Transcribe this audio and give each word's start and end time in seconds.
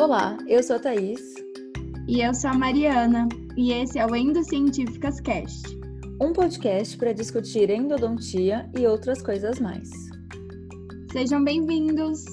Olá, 0.00 0.38
eu 0.46 0.62
sou 0.62 0.76
a 0.76 0.78
Thaís. 0.78 1.34
E 2.06 2.20
eu 2.20 2.32
sou 2.32 2.50
a 2.50 2.54
Mariana. 2.54 3.28
E 3.56 3.72
esse 3.72 3.98
é 3.98 4.06
o 4.06 4.14
Endocientíficas 4.14 5.18
Cast 5.18 5.76
um 6.20 6.32
podcast 6.32 6.96
para 6.96 7.12
discutir 7.12 7.68
endodontia 7.68 8.70
e 8.78 8.86
outras 8.86 9.20
coisas 9.20 9.58
mais. 9.58 9.90
Sejam 11.10 11.42
bem-vindos! 11.42 12.24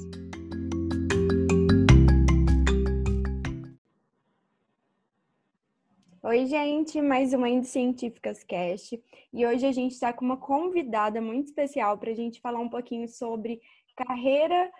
Oi, 6.21 6.45
gente, 6.45 7.01
mais 7.01 7.33
uma 7.33 7.49
Endocientíficas 7.49 8.43
Cast. 8.43 9.03
E 9.33 9.43
hoje 9.43 9.65
a 9.65 9.71
gente 9.71 9.93
está 9.93 10.13
com 10.13 10.23
uma 10.23 10.37
convidada 10.37 11.19
muito 11.19 11.47
especial 11.47 11.97
para 11.97 12.11
a 12.11 12.15
gente 12.15 12.39
falar 12.39 12.59
um 12.59 12.69
pouquinho 12.69 13.09
sobre 13.09 13.59
carreira 13.95 14.71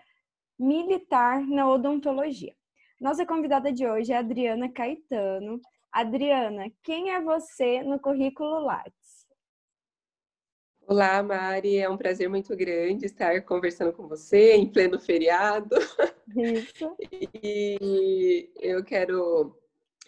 militar 0.56 1.44
na 1.48 1.68
odontologia. 1.68 2.54
Nossa 2.98 3.26
convidada 3.26 3.70
de 3.70 3.86
hoje 3.86 4.10
é 4.10 4.16
a 4.16 4.20
Adriana 4.20 4.72
Caetano. 4.72 5.60
Adriana, 5.92 6.72
quem 6.82 7.10
é 7.10 7.20
você 7.20 7.82
no 7.82 8.00
currículo 8.00 8.60
Lattes? 8.60 9.26
Olá, 10.88 11.22
Mari, 11.22 11.76
é 11.76 11.90
um 11.90 11.96
prazer 11.98 12.26
muito 12.30 12.56
grande 12.56 13.04
estar 13.04 13.42
conversando 13.42 13.92
com 13.92 14.08
você 14.08 14.54
em 14.54 14.72
pleno 14.72 14.98
feriado. 14.98 15.76
Isso. 16.34 16.96
E 17.44 18.50
eu 18.60 18.82
quero 18.82 19.54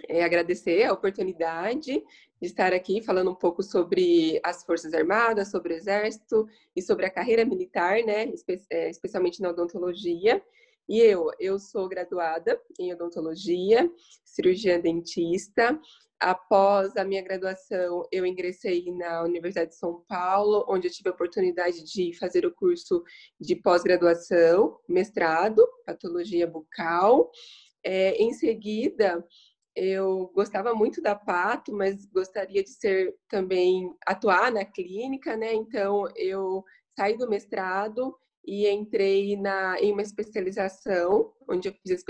é, 0.09 0.25
agradecer 0.25 0.85
a 0.85 0.93
oportunidade 0.93 1.93
de 1.93 2.47
estar 2.47 2.73
aqui 2.73 3.03
falando 3.03 3.31
um 3.31 3.35
pouco 3.35 3.63
sobre 3.63 4.41
as 4.43 4.65
Forças 4.65 4.95
Armadas, 4.95 5.51
sobre 5.51 5.75
o 5.75 5.77
Exército 5.77 6.49
e 6.75 6.81
sobre 6.81 7.05
a 7.05 7.11
carreira 7.11 7.45
militar, 7.45 8.03
né, 8.03 8.25
espe 8.27 8.63
é, 8.71 8.89
especialmente 8.89 9.43
na 9.43 9.51
odontologia. 9.51 10.43
E 10.89 11.01
eu, 11.01 11.31
eu 11.39 11.59
sou 11.59 11.89
graduada 11.89 12.59
em 12.79 12.93
odontologia, 12.93 13.91
cirurgia 14.25 14.79
dentista. 14.79 15.79
Após 16.19 16.97
a 16.97 17.05
minha 17.05 17.23
graduação, 17.23 18.09
eu 18.11 18.25
ingressei 18.25 18.91
na 18.93 19.23
Universidade 19.23 19.71
de 19.71 19.77
São 19.77 20.03
Paulo, 20.09 20.65
onde 20.69 20.89
eu 20.89 20.93
tive 20.93 21.11
a 21.11 21.13
oportunidade 21.13 21.85
de 21.85 22.17
fazer 22.19 22.47
o 22.47 22.55
curso 22.55 23.05
de 23.39 23.55
pós-graduação, 23.55 24.81
mestrado, 24.89 25.65
patologia 25.87 26.47
bucal. 26.47 27.31
É, 27.85 28.17
em 28.17 28.33
seguida, 28.33 29.25
eu 29.77 30.29
gostava 30.35 30.75
muito 30.75 31.01
da 31.01 31.15
pato, 31.15 31.73
mas 31.73 32.05
gostaria 32.07 32.65
de 32.65 32.71
ser 32.71 33.15
também 33.29 33.95
atuar 34.05 34.51
na 34.51 34.65
clínica, 34.65 35.37
né? 35.37 35.55
Então 35.55 36.05
eu 36.17 36.65
saí 36.97 37.17
do 37.17 37.29
mestrado 37.29 38.19
e 38.47 38.69
entrei 38.69 39.37
na, 39.37 39.79
em 39.81 39.93
uma 39.93 40.03
especialização, 40.03 41.33
onde 41.49 41.69
eu 41.69 41.75
fiz 41.75 42.03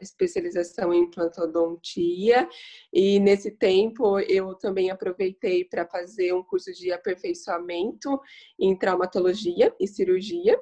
especialização 0.00 0.92
em 0.92 1.02
implantodontia, 1.02 2.48
e 2.92 3.20
nesse 3.20 3.50
tempo 3.50 4.18
eu 4.20 4.54
também 4.54 4.90
aproveitei 4.90 5.64
para 5.64 5.86
fazer 5.86 6.32
um 6.32 6.42
curso 6.42 6.72
de 6.72 6.92
aperfeiçoamento 6.92 8.18
em 8.58 8.76
traumatologia 8.76 9.74
e 9.78 9.86
cirurgia, 9.86 10.58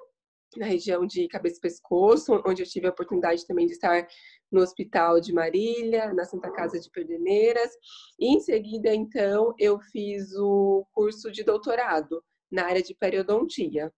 na 0.56 0.66
região 0.66 1.06
de 1.06 1.26
cabeça 1.28 1.58
e 1.58 1.60
pescoço, 1.60 2.40
onde 2.46 2.62
eu 2.62 2.66
tive 2.66 2.86
a 2.86 2.90
oportunidade 2.90 3.46
também 3.46 3.66
de 3.66 3.72
estar 3.72 4.06
no 4.50 4.60
Hospital 4.60 5.20
de 5.20 5.32
Marília, 5.32 6.12
na 6.14 6.24
Santa 6.24 6.50
Casa 6.50 6.78
de 6.78 6.90
Perdoneiras, 6.90 7.70
e 8.18 8.34
em 8.34 8.40
seguida, 8.40 8.94
então, 8.94 9.52
eu 9.58 9.80
fiz 9.80 10.32
o 10.36 10.86
curso 10.92 11.30
de 11.30 11.42
doutorado 11.42 12.22
na 12.50 12.66
área 12.66 12.82
de 12.82 12.94
periodontia. 12.94 13.92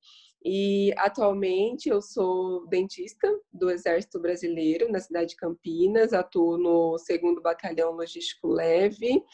E 0.49 0.95
atualmente 0.99 1.89
eu 1.89 2.01
sou 2.01 2.69
dentista 2.69 3.29
do 3.53 3.69
Exército 3.69 4.21
Brasileiro 4.21 4.89
na 4.93 5.01
cidade 5.01 5.31
de 5.31 5.37
Campinas, 5.37 6.13
atuo 6.13 6.57
no 6.57 6.95
2 6.97 7.43
Batalhão 7.43 7.91
Logístico 7.91 8.47
Leve 8.47 9.25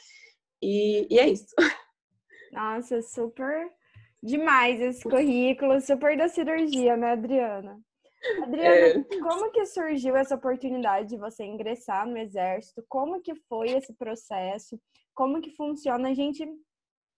e, 0.62 1.06
e 1.14 1.18
é 1.18 1.28
isso. 1.28 1.54
Nossa, 2.50 3.02
super 3.02 3.70
demais 4.22 4.80
esse 4.80 5.02
currículo, 5.02 5.82
super 5.82 6.16
da 6.16 6.28
cirurgia, 6.28 6.96
né, 6.96 7.12
Adriana? 7.12 7.78
Adriana, 8.42 9.06
é... 9.10 9.18
como 9.20 9.52
que 9.52 9.66
surgiu 9.66 10.16
essa 10.16 10.36
oportunidade 10.36 11.10
de 11.10 11.18
você 11.18 11.44
ingressar 11.44 12.08
no 12.08 12.16
Exército? 12.16 12.82
Como 12.88 13.20
que 13.20 13.34
foi 13.50 13.72
esse 13.72 13.92
processo? 13.92 14.80
Como 15.12 15.42
que 15.42 15.54
funciona? 15.56 16.08
A 16.08 16.14
gente 16.14 16.48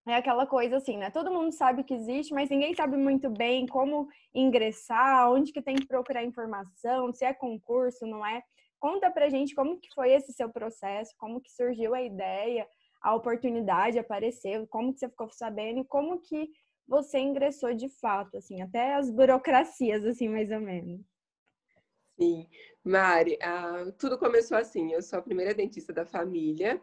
é 0.07 0.17
aquela 0.17 0.47
coisa 0.47 0.77
assim, 0.77 0.99
né? 0.99 1.11
Todo 1.11 1.31
mundo 1.31 1.53
sabe 1.53 1.83
que 1.83 1.95
existe, 1.95 2.35
mas 2.35 2.51
ninguém 2.51 2.75
sabe 2.75 2.97
muito 2.97 3.31
bem 3.31 3.67
como 3.67 4.09
ingressar, 4.35 5.31
onde 5.31 5.53
que 5.53 5.63
tem 5.63 5.77
que 5.77 5.87
procurar 5.87 6.25
informação, 6.25 7.13
se 7.13 7.25
é 7.25 7.33
concurso, 7.33 8.07
não 8.07 8.25
é? 8.25 8.43
Conta 8.79 9.11
pra 9.11 9.31
gente 9.31 9.55
como 9.55 9.81
que 9.81 9.89
foi 9.95 10.13
esse 10.13 10.33
seu 10.33 10.51
processo, 10.51 11.15
como 11.17 11.41
que 11.41 11.51
surgiu 11.51 11.95
a 11.95 12.03
ideia, 12.03 12.69
a 13.01 13.15
oportunidade 13.15 13.99
apareceu, 13.99 14.67
como 14.67 14.93
que 14.93 14.99
você 14.99 15.09
ficou 15.09 15.31
sabendo 15.31 15.81
e 15.81 15.85
como 15.85 16.21
que 16.21 16.51
você 16.87 17.19
ingressou 17.19 17.73
de 17.73 17.89
fato, 17.89 18.37
assim, 18.37 18.61
até 18.61 18.95
as 18.95 19.11
burocracias, 19.11 20.05
assim, 20.05 20.29
mais 20.29 20.51
ou 20.51 20.61
menos. 20.61 21.01
Sim, 22.19 22.47
Mari, 22.85 23.39
ah, 23.43 23.91
tudo 23.99 24.19
começou 24.19 24.57
assim. 24.57 24.93
Eu 24.93 25.03
sou 25.03 25.19
a 25.19 25.23
primeira 25.23 25.55
dentista 25.55 25.93
da 25.93 26.07
família 26.07 26.81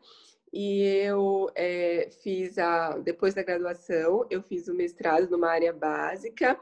e 0.53 0.83
eu 0.83 1.49
é, 1.55 2.09
fiz 2.21 2.57
a 2.57 2.97
depois 2.97 3.33
da 3.33 3.43
graduação 3.43 4.25
eu 4.29 4.41
fiz 4.43 4.67
o 4.67 4.73
mestrado 4.73 5.29
numa 5.29 5.49
área 5.49 5.71
básica 5.71 6.59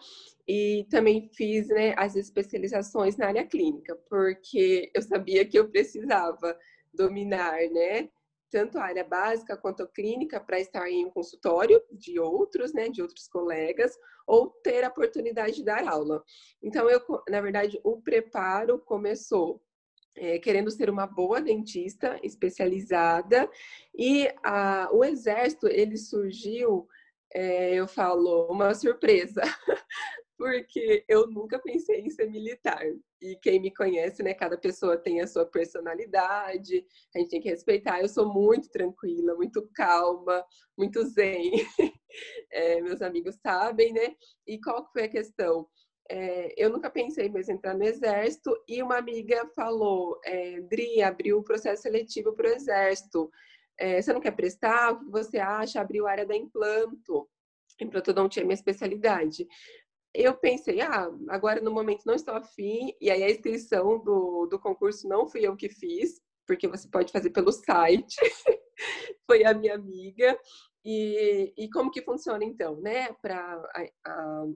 e 0.47 0.85
também 0.89 1.29
fiz 1.33 1.67
né, 1.69 1.93
as 1.97 2.15
especializações 2.15 3.17
na 3.17 3.27
área 3.27 3.45
clínica 3.45 3.95
porque 4.09 4.91
eu 4.93 5.01
sabia 5.01 5.45
que 5.45 5.57
eu 5.57 5.69
precisava 5.69 6.57
dominar 6.93 7.57
né 7.71 8.09
tanto 8.51 8.79
a 8.79 8.83
área 8.83 9.03
básica 9.03 9.57
quanto 9.57 9.83
a 9.83 9.87
clínica 9.87 10.39
para 10.39 10.59
estar 10.59 10.89
em 10.89 11.05
um 11.05 11.11
consultório 11.11 11.81
de 11.91 12.19
outros 12.19 12.73
né 12.73 12.89
de 12.89 13.01
outros 13.01 13.27
colegas 13.27 13.97
ou 14.29 14.51
ter 14.63 14.83
a 14.83 14.89
oportunidade 14.89 15.55
de 15.55 15.63
dar 15.63 15.87
aula. 15.87 16.23
Então 16.61 16.87
eu 16.87 17.01
na 17.27 17.41
verdade 17.41 17.79
o 17.83 17.99
preparo 17.99 18.77
começou 18.77 19.59
é, 20.15 20.39
querendo 20.39 20.71
ser 20.71 20.89
uma 20.89 21.07
boa 21.07 21.41
dentista 21.41 22.19
especializada. 22.23 23.49
E 23.97 24.27
a, 24.43 24.89
o 24.91 25.03
exército 25.03 25.67
ele 25.67 25.97
surgiu 25.97 26.87
é, 27.33 27.75
eu 27.75 27.87
falo 27.87 28.47
uma 28.51 28.73
surpresa 28.73 29.41
porque 30.37 31.03
eu 31.07 31.27
nunca 31.27 31.59
pensei 31.59 32.01
em 32.01 32.09
ser 32.09 32.29
militar. 32.29 32.81
E 33.21 33.35
quem 33.35 33.59
me 33.59 33.73
conhece 33.73 34.23
né 34.23 34.33
cada 34.33 34.57
pessoa 34.57 34.97
tem 34.97 35.21
a 35.21 35.27
sua 35.27 35.45
personalidade 35.45 36.85
a 37.13 37.19
gente 37.19 37.29
tem 37.29 37.41
que 37.41 37.49
respeitar. 37.49 38.01
Eu 38.01 38.07
sou 38.07 38.33
muito 38.33 38.69
tranquila 38.69 39.35
muito 39.35 39.67
calma 39.73 40.43
muito 40.77 41.03
zen. 41.05 41.51
É, 42.51 42.81
meus 42.81 43.03
amigos 43.03 43.35
sabem 43.35 43.93
né? 43.93 44.15
E 44.47 44.59
qual 44.59 44.83
foi 44.91 45.03
a 45.03 45.07
questão 45.07 45.67
é, 46.09 46.53
eu 46.57 46.71
nunca 46.71 46.89
pensei 46.89 47.29
mais 47.29 47.47
em 47.47 47.53
entrar 47.53 47.75
no 47.75 47.83
exército 47.83 48.51
e 48.67 48.81
uma 48.81 48.97
amiga 48.97 49.47
falou, 49.55 50.19
é, 50.25 50.59
Dri, 50.61 51.03
abriu 51.03 51.37
o 51.37 51.43
processo 51.43 51.83
seletivo 51.83 52.33
para 52.33 52.49
o 52.49 52.53
exército. 52.53 53.29
É, 53.77 54.01
você 54.01 54.11
não 54.11 54.19
quer 54.19 54.31
prestar? 54.31 54.91
O 54.91 54.99
que 54.99 55.11
você 55.11 55.37
acha? 55.37 55.79
Abriu 55.79 56.07
a 56.07 56.11
área 56.11 56.25
da 56.25 56.35
implanto. 56.35 57.29
Implantodontia 57.79 58.41
é 58.41 58.45
minha 58.45 58.55
especialidade. 58.55 59.47
Eu 60.13 60.33
pensei, 60.35 60.81
ah, 60.81 61.09
agora 61.29 61.61
no 61.61 61.71
momento 61.71 62.03
não 62.05 62.15
estou 62.15 62.33
afim, 62.33 62.91
e 62.99 63.11
aí 63.11 63.23
a 63.23 63.29
inscrição 63.29 63.99
do, 64.03 64.47
do 64.47 64.59
concurso 64.59 65.07
não 65.07 65.27
fui 65.27 65.45
eu 65.45 65.55
que 65.55 65.69
fiz, 65.69 66.19
porque 66.47 66.67
você 66.67 66.89
pode 66.89 67.11
fazer 67.11 67.29
pelo 67.29 67.51
site, 67.51 68.17
foi 69.27 69.45
a 69.45 69.53
minha 69.53 69.75
amiga, 69.75 70.37
e, 70.83 71.53
e 71.57 71.69
como 71.69 71.91
que 71.91 72.01
funciona 72.01 72.43
então, 72.43 72.79
né, 72.79 73.11
para 73.21 73.61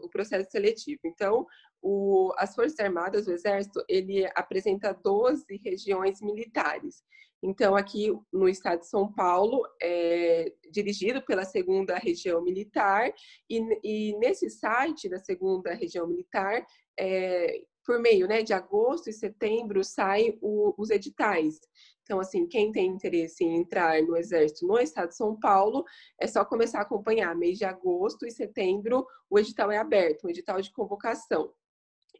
o 0.02 0.10
processo 0.10 0.50
seletivo? 0.50 1.02
Então, 1.06 1.46
o, 1.82 2.32
as 2.38 2.56
Forças 2.56 2.80
Armadas, 2.80 3.28
o 3.28 3.31
Exército, 3.31 3.84
ele 3.90 4.25
apresenta 4.36 4.94
12 4.94 5.46
regiões 5.64 6.22
militares. 6.22 7.04
Então, 7.44 7.75
aqui 7.75 8.10
no 8.31 8.48
estado 8.48 8.80
de 8.80 8.88
São 8.88 9.12
Paulo, 9.12 9.62
é 9.81 10.50
dirigido 10.72 11.22
pela 11.22 11.44
segunda 11.44 11.98
região 11.98 12.42
militar, 12.42 13.14
e, 13.50 13.60
e 13.84 14.18
nesse 14.18 14.50
site 14.50 15.10
da 15.10 15.19
segunda 15.19 15.74
região 15.74 16.08
militar, 16.08 16.66
é, 16.98 17.62
por 17.86 18.00
meio 18.00 18.28
né, 18.28 18.44
de 18.44 18.54
agosto 18.54 19.10
e 19.10 19.14
setembro, 19.14 19.84
saem 19.84 20.40
os 20.42 20.90
editais. 20.90 21.60
Então, 22.04 22.20
assim, 22.20 22.46
quem 22.46 22.72
tem 22.72 22.88
interesse 22.88 23.44
em 23.44 23.56
entrar 23.56 24.02
no 24.02 24.16
Exército 24.18 24.68
no 24.68 24.78
estado 24.78 25.10
de 25.10 25.16
São 25.16 25.40
Paulo, 25.40 25.84
é 26.20 26.28
só 26.28 26.44
começar 26.44 26.80
a 26.80 26.82
acompanhar. 26.84 27.36
Mês 27.36 27.58
de 27.58 27.66
agosto 27.66 28.26
e 28.26 28.32
setembro, 28.32 29.06
o 29.30 29.40
edital 29.40 29.72
é 29.72 29.78
aberto, 29.78 30.26
um 30.26 30.30
edital 30.30 30.62
de 30.62 30.72
convocação. 30.72 31.52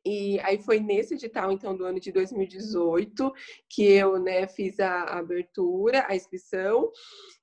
E 0.06 0.38
aí 0.42 0.62
foi 0.62 0.80
nesse 0.80 1.14
edital, 1.14 1.52
então, 1.52 1.76
do 1.76 1.86
ano 1.86 2.00
de 2.00 2.12
2018, 2.12 3.32
que 3.70 3.84
eu 3.84 4.20
né, 4.20 4.48
fiz 4.48 4.80
a 4.80 5.04
abertura, 5.18 6.06
a 6.10 6.16
inscrição. 6.16 6.92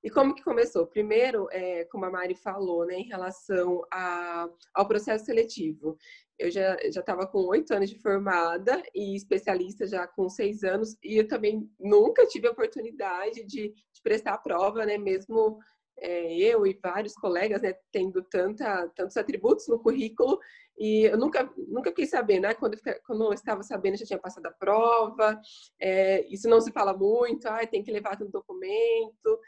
E 0.04 0.10
como 0.10 0.34
que 0.34 0.42
começou? 0.42 0.86
Primeiro, 0.86 1.48
é, 1.50 1.84
como 1.86 2.04
a 2.04 2.10
Mari 2.10 2.34
falou, 2.34 2.84
né, 2.84 2.96
em 2.96 3.08
relação 3.08 3.82
a, 3.90 4.46
ao 4.74 4.86
processo 4.86 5.24
seletivo. 5.24 5.96
Eu 6.38 6.50
já 6.50 6.76
estava 6.82 7.26
com 7.26 7.46
oito 7.48 7.72
anos 7.72 7.88
de 7.88 7.98
formada 7.98 8.82
e 8.94 9.14
especialista 9.14 9.86
já 9.86 10.06
com 10.06 10.28
seis 10.28 10.62
anos, 10.62 10.96
e 11.02 11.16
eu 11.16 11.28
também 11.28 11.70
nunca 11.78 12.26
tive 12.26 12.46
a 12.46 12.50
oportunidade 12.50 13.44
de, 13.44 13.68
de 13.68 14.02
prestar 14.02 14.34
a 14.34 14.38
prova, 14.38 14.84
né, 14.84 14.98
mesmo 14.98 15.58
é, 16.00 16.34
eu 16.36 16.66
e 16.66 16.78
vários 16.82 17.14
colegas, 17.14 17.62
né, 17.62 17.74
tendo 17.92 18.22
tanta, 18.22 18.88
tantos 18.96 19.16
atributos 19.16 19.68
no 19.68 19.78
currículo, 19.78 20.38
e 20.78 21.04
eu 21.04 21.18
nunca, 21.18 21.52
nunca 21.68 21.90
fiquei 21.90 22.06
sabendo, 22.06 22.42
né? 22.42 22.54
Quando, 22.54 22.78
quando 23.04 23.24
eu 23.24 23.32
estava 23.34 23.62
sabendo, 23.62 23.98
já 23.98 24.06
tinha 24.06 24.18
passado 24.18 24.46
a 24.46 24.50
prova, 24.50 25.38
é, 25.78 26.26
isso 26.32 26.48
não 26.48 26.58
se 26.58 26.72
fala 26.72 26.96
muito, 26.96 27.46
ah, 27.46 27.66
tem 27.66 27.82
que 27.82 27.92
levar 27.92 28.16
um 28.22 28.30
documento, 28.30 29.38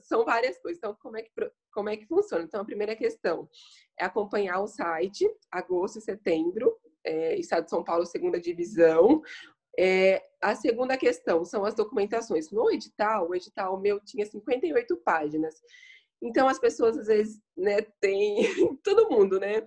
são 0.00 0.24
várias 0.24 0.58
coisas. 0.58 0.78
Então, 0.78 0.96
como 1.02 1.18
é, 1.18 1.22
que, 1.22 1.30
como 1.70 1.90
é 1.90 1.96
que 1.96 2.06
funciona? 2.06 2.42
Então, 2.42 2.62
a 2.62 2.64
primeira 2.64 2.96
questão 2.96 3.46
é 4.00 4.06
acompanhar 4.06 4.60
o 4.62 4.66
site, 4.66 5.30
agosto 5.52 5.98
e 5.98 6.00
setembro, 6.00 6.74
é, 7.04 7.36
Estado 7.36 7.64
de 7.64 7.70
São 7.70 7.84
Paulo, 7.84 8.06
segunda 8.06 8.40
divisão, 8.40 9.22
é, 9.78 10.24
a 10.42 10.56
segunda 10.56 10.96
questão 10.96 11.44
são 11.44 11.64
as 11.64 11.74
documentações. 11.74 12.50
No 12.50 12.68
edital, 12.70 13.28
o 13.28 13.34
edital 13.34 13.78
meu 13.78 14.00
tinha 14.00 14.26
58 14.26 14.96
páginas. 15.04 15.54
Então, 16.22 16.48
as 16.48 16.58
pessoas, 16.58 16.98
às 16.98 17.06
vezes, 17.06 17.40
né, 17.56 17.82
tem... 18.00 18.36
Todo 18.82 19.08
mundo, 19.10 19.38
né? 19.38 19.64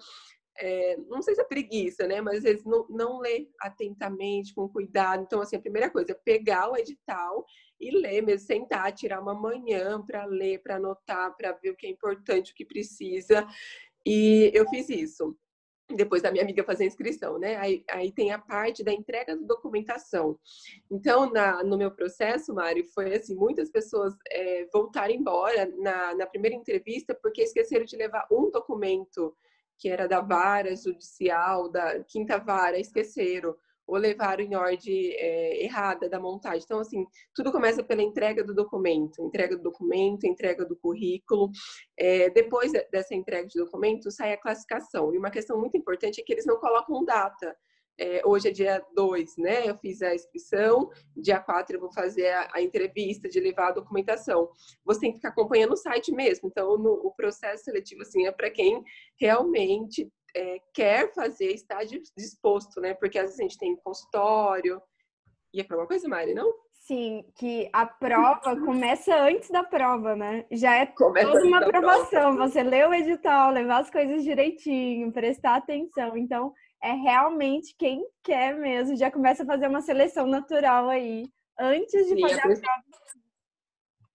É, 0.57 0.98
não 1.07 1.21
sei 1.21 1.33
se 1.33 1.42
é 1.42 1.45
preguiça, 1.45 2.06
né? 2.07 2.21
Mas 2.21 2.38
às 2.38 2.44
vezes 2.44 2.65
não, 2.65 2.86
não 2.89 3.19
lê 3.19 3.50
atentamente, 3.59 4.53
com 4.53 4.68
cuidado. 4.68 5.24
Então, 5.24 5.42
assim, 5.42 5.56
a 5.56 5.62
primeira 5.62 5.89
coisa 5.89 6.12
é 6.12 6.15
pegar 6.15 6.69
o 6.69 6.77
edital 6.77 7.45
e 7.80 7.89
ler 7.89 8.21
mesmo, 8.21 8.45
sentar, 8.45 8.92
tirar 8.92 9.21
uma 9.21 9.33
manhã 9.33 10.01
para 10.06 10.25
ler, 10.25 10.62
para 10.62 10.75
anotar, 10.75 11.36
para 11.36 11.53
ver 11.53 11.71
o 11.71 11.75
que 11.75 11.88
é 11.88 11.89
importante, 11.89 12.51
o 12.51 12.56
que 12.56 12.65
precisa. 12.65 13.47
E 14.06 14.51
eu 14.54 14.68
fiz 14.69 14.89
isso 14.89 15.36
depois 15.95 16.21
da 16.21 16.31
minha 16.31 16.43
amiga 16.43 16.63
fazer 16.63 16.83
a 16.83 16.88
inscrição, 16.88 17.38
né? 17.38 17.55
Aí, 17.57 17.83
aí 17.89 18.11
tem 18.11 18.31
a 18.31 18.39
parte 18.39 18.83
da 18.83 18.91
entrega 18.91 19.35
da 19.35 19.45
documentação. 19.45 20.38
Então, 20.89 21.31
na, 21.31 21.63
no 21.63 21.77
meu 21.77 21.91
processo, 21.91 22.53
Mário, 22.53 22.85
foi 22.93 23.13
assim, 23.15 23.35
muitas 23.35 23.69
pessoas 23.69 24.13
é, 24.29 24.67
voltaram 24.71 25.13
embora 25.13 25.71
na, 25.77 26.15
na 26.15 26.25
primeira 26.25 26.55
entrevista 26.55 27.17
porque 27.21 27.41
esqueceram 27.41 27.85
de 27.85 27.95
levar 27.95 28.27
um 28.31 28.49
documento 28.49 29.35
que 29.77 29.89
era 29.89 30.07
da 30.07 30.21
vara 30.21 30.75
judicial, 30.75 31.67
da 31.69 32.03
quinta 32.03 32.37
vara, 32.37 32.79
esqueceram 32.79 33.55
ou 33.88 33.98
levaram 33.98 34.44
em 34.44 34.56
ordem 34.56 35.12
é, 35.13 35.63
errada 35.63 36.10
da 36.10 36.19
montagem. 36.19 36.62
Então, 36.63 36.80
assim, 36.80 37.06
tudo 37.36 37.51
começa 37.51 37.83
pela 37.83 38.01
entrega 38.01 38.44
do 38.44 38.54
documento, 38.54 39.22
entrega 39.22 39.57
do 39.57 39.63
documento, 39.63 40.25
entrega 40.25 40.66
do 40.66 40.75
currículo. 40.75 41.50
É, 41.98 42.30
depois 42.30 42.72
dessa 42.92 43.13
entrega 43.13 43.48
de 43.48 43.60
documento, 43.60 44.12
sai 44.12 44.33
a 44.33 44.42
classificação. 44.42 45.13
E 45.13 45.18
uma 45.18 45.31
questão 45.31 45.60
muito 45.60 45.78
importante 45.78 46.22
é 46.22 46.24
que 46.24 46.33
eles 46.33 46.45
não 46.45 46.57
colocam 46.57 47.04
data. 47.04 47.56
É, 48.00 48.22
hoje 48.25 48.48
é 48.48 48.51
dia 48.51 48.83
2, 48.95 49.38
né? 49.38 49.69
Eu 49.69 49.78
fiz 49.78 50.01
a 50.01 50.16
inscrição, 50.16 50.89
dia 51.16 51.39
4 51.39 51.75
eu 51.75 51.80
vou 51.80 51.94
fazer 51.94 52.30
a, 52.30 52.50
a, 52.54 52.62
entrevista 52.62 53.30
de 53.30 53.39
levar 53.39 53.68
a 53.68 53.74
documentação. 53.74 54.50
Você 54.83 55.01
tem 55.01 55.12
que 55.12 55.18
ficar 55.18 55.30
acompanhando 55.30 55.74
o 55.74 55.78
site 55.78 56.12
mesmo. 56.12 56.50
Então, 56.50 56.78
no, 56.78 56.94
o 56.94 57.12
processo 57.12 57.66
seletivo, 57.66 58.01
assim, 58.01 58.25
é 58.25 58.31
para 58.31 58.50
quem 58.50 58.81
realmente 59.19 60.10
é, 60.36 60.60
quer 60.74 61.13
fazer, 61.13 61.51
está 61.51 61.80
disposto, 62.18 62.80
né? 62.80 62.94
Porque 62.94 63.18
às 63.18 63.25
vezes 63.25 63.39
a 63.39 63.44
gente 63.44 63.57
tem 63.57 63.75
consultório. 63.78 64.81
Ia 65.54 65.66
para 65.66 65.78
uma 65.78 65.88
coisa, 65.88 66.07
Mari, 66.07 66.33
não? 66.33 66.54
Sim, 66.74 67.24
que 67.36 67.69
a 67.72 67.86
prova 67.86 68.60
começa 68.60 69.16
antes 69.16 69.50
da 69.50 69.63
prova, 69.63 70.16
né? 70.16 70.45
Já 70.51 70.75
é 70.78 70.88
começa 70.88 71.31
toda 71.31 71.45
uma 71.45 71.60
aprovação. 71.60 72.36
Você 72.38 72.63
lê 72.63 72.86
o 72.86 72.94
edital, 72.94 73.51
levar 73.51 73.81
as 73.81 73.89
coisas 73.89 74.24
direitinho, 74.24 75.12
prestar 75.12 75.57
atenção. 75.57 76.18
Então, 76.18 76.54
é 76.81 76.94
realmente 76.94 77.75
quem 77.78 78.04
quer 78.24 78.56
mesmo, 78.56 78.95
já 78.95 79.12
começa 79.12 79.44
a 79.44 79.45
fazer 79.45 79.68
uma 79.68 79.81
seleção 79.81 80.25
natural 80.25 80.89
aí, 80.89 81.31
antes 81.60 82.07
de 82.07 82.16
Sim, 82.16 82.22
fazer 82.22 82.39
a, 82.39 82.48
pessoa, 82.48 82.72
a 82.72 82.81
prova. 82.81 83.01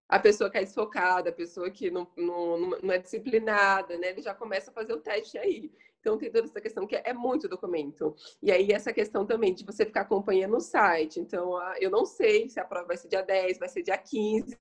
A 0.09 0.19
pessoa 0.19 0.51
que 0.51 0.59
é 0.59 0.61
desfocada, 0.65 1.31
a 1.31 1.33
pessoa 1.33 1.71
que 1.71 1.91
não, 1.91 2.07
não, 2.17 2.59
não 2.83 2.93
é 2.93 2.99
disciplinada, 2.99 3.97
né? 3.97 4.11
Ele 4.11 4.23
já 4.23 4.35
começa 4.35 4.71
a 4.71 4.75
fazer 4.75 4.93
o 4.93 5.01
teste 5.01 5.39
aí. 5.39 5.71
Então, 6.07 6.17
tem 6.17 6.31
toda 6.31 6.47
essa 6.47 6.61
questão 6.61 6.87
que 6.87 6.95
é 6.95 7.13
muito 7.13 7.49
documento. 7.49 8.15
E 8.41 8.53
aí, 8.53 8.71
essa 8.71 8.93
questão 8.93 9.27
também 9.27 9.53
de 9.53 9.65
você 9.65 9.85
ficar 9.85 10.03
acompanhando 10.03 10.57
o 10.57 10.61
site. 10.61 11.19
Então, 11.19 11.59
eu 11.81 11.91
não 11.91 12.07
sei 12.07 12.49
se 12.49 12.61
a 12.61 12.65
prova 12.65 12.87
vai 12.87 12.97
ser 12.97 13.09
dia 13.09 13.23
10, 13.23 13.59
vai 13.59 13.69
ser 13.69 13.83
dia 13.83 13.99
15. 13.99 14.57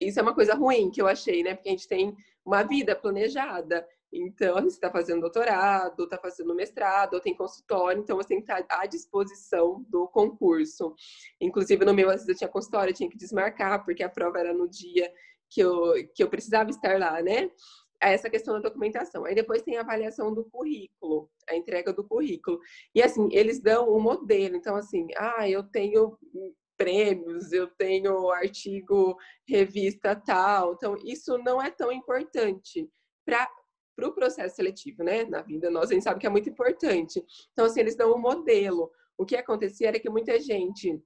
Isso 0.00 0.18
é 0.18 0.22
uma 0.22 0.34
coisa 0.34 0.54
ruim 0.54 0.90
que 0.90 1.00
eu 1.00 1.06
achei, 1.06 1.44
né? 1.44 1.54
Porque 1.54 1.68
a 1.68 1.72
gente 1.72 1.86
tem 1.86 2.16
uma 2.44 2.64
vida 2.64 2.96
planejada. 2.96 3.86
Então, 4.12 4.54
você 4.56 4.74
está 4.74 4.90
fazendo 4.90 5.20
doutorado, 5.20 6.02
está 6.02 6.18
fazendo 6.18 6.52
mestrado, 6.52 7.14
ou 7.14 7.20
tem 7.20 7.36
consultório, 7.36 8.02
então 8.02 8.16
você 8.16 8.30
tem 8.30 8.42
que 8.42 8.50
estar 8.50 8.66
à 8.68 8.86
disposição 8.86 9.84
do 9.88 10.08
concurso. 10.08 10.96
Inclusive, 11.40 11.84
no 11.84 11.94
meu, 11.94 12.08
às 12.08 12.22
vezes 12.22 12.28
eu 12.30 12.36
tinha 12.36 12.48
consultório, 12.48 12.90
eu 12.90 12.94
tinha 12.94 13.10
que 13.10 13.16
desmarcar, 13.16 13.84
porque 13.84 14.02
a 14.02 14.08
prova 14.08 14.40
era 14.40 14.52
no 14.52 14.68
dia 14.68 15.12
que 15.48 15.60
eu, 15.60 15.92
que 16.14 16.22
eu 16.22 16.28
precisava 16.28 16.70
estar 16.70 16.98
lá, 16.98 17.22
né? 17.22 17.50
Essa 18.00 18.28
questão 18.30 18.54
da 18.54 18.60
documentação. 18.60 19.24
Aí 19.24 19.34
depois 19.34 19.62
tem 19.62 19.76
a 19.76 19.80
avaliação 19.80 20.32
do 20.34 20.44
currículo, 20.44 21.30
a 21.48 21.56
entrega 21.56 21.92
do 21.92 22.04
currículo. 22.04 22.58
E 22.94 23.02
assim, 23.02 23.28
eles 23.32 23.60
dão 23.60 23.94
um 23.94 24.00
modelo. 24.00 24.56
Então, 24.56 24.76
assim, 24.76 25.06
ah, 25.16 25.48
eu 25.48 25.62
tenho 25.62 26.18
prêmios, 26.76 27.52
eu 27.52 27.68
tenho 27.68 28.30
artigo, 28.30 29.16
revista 29.48 30.14
tal. 30.14 30.74
Então, 30.74 30.96
isso 31.04 31.38
não 31.38 31.60
é 31.60 31.70
tão 31.70 31.90
importante 31.90 32.88
para 33.24 33.48
para 33.96 34.08
o 34.08 34.12
processo 34.12 34.56
seletivo, 34.56 35.02
né? 35.02 35.24
Na 35.24 35.40
vida, 35.40 35.70
nós 35.70 35.90
a 35.90 35.94
gente 35.94 36.04
sabe 36.04 36.20
que 36.20 36.26
é 36.26 36.30
muito 36.30 36.50
importante. 36.50 37.24
Então, 37.52 37.64
assim, 37.64 37.80
eles 37.80 37.96
dão 37.96 38.12
um 38.14 38.18
modelo. 38.18 38.92
O 39.16 39.24
que 39.24 39.34
acontecia 39.34 39.88
era 39.88 39.98
que 39.98 40.10
muita 40.10 40.38
gente 40.38 41.02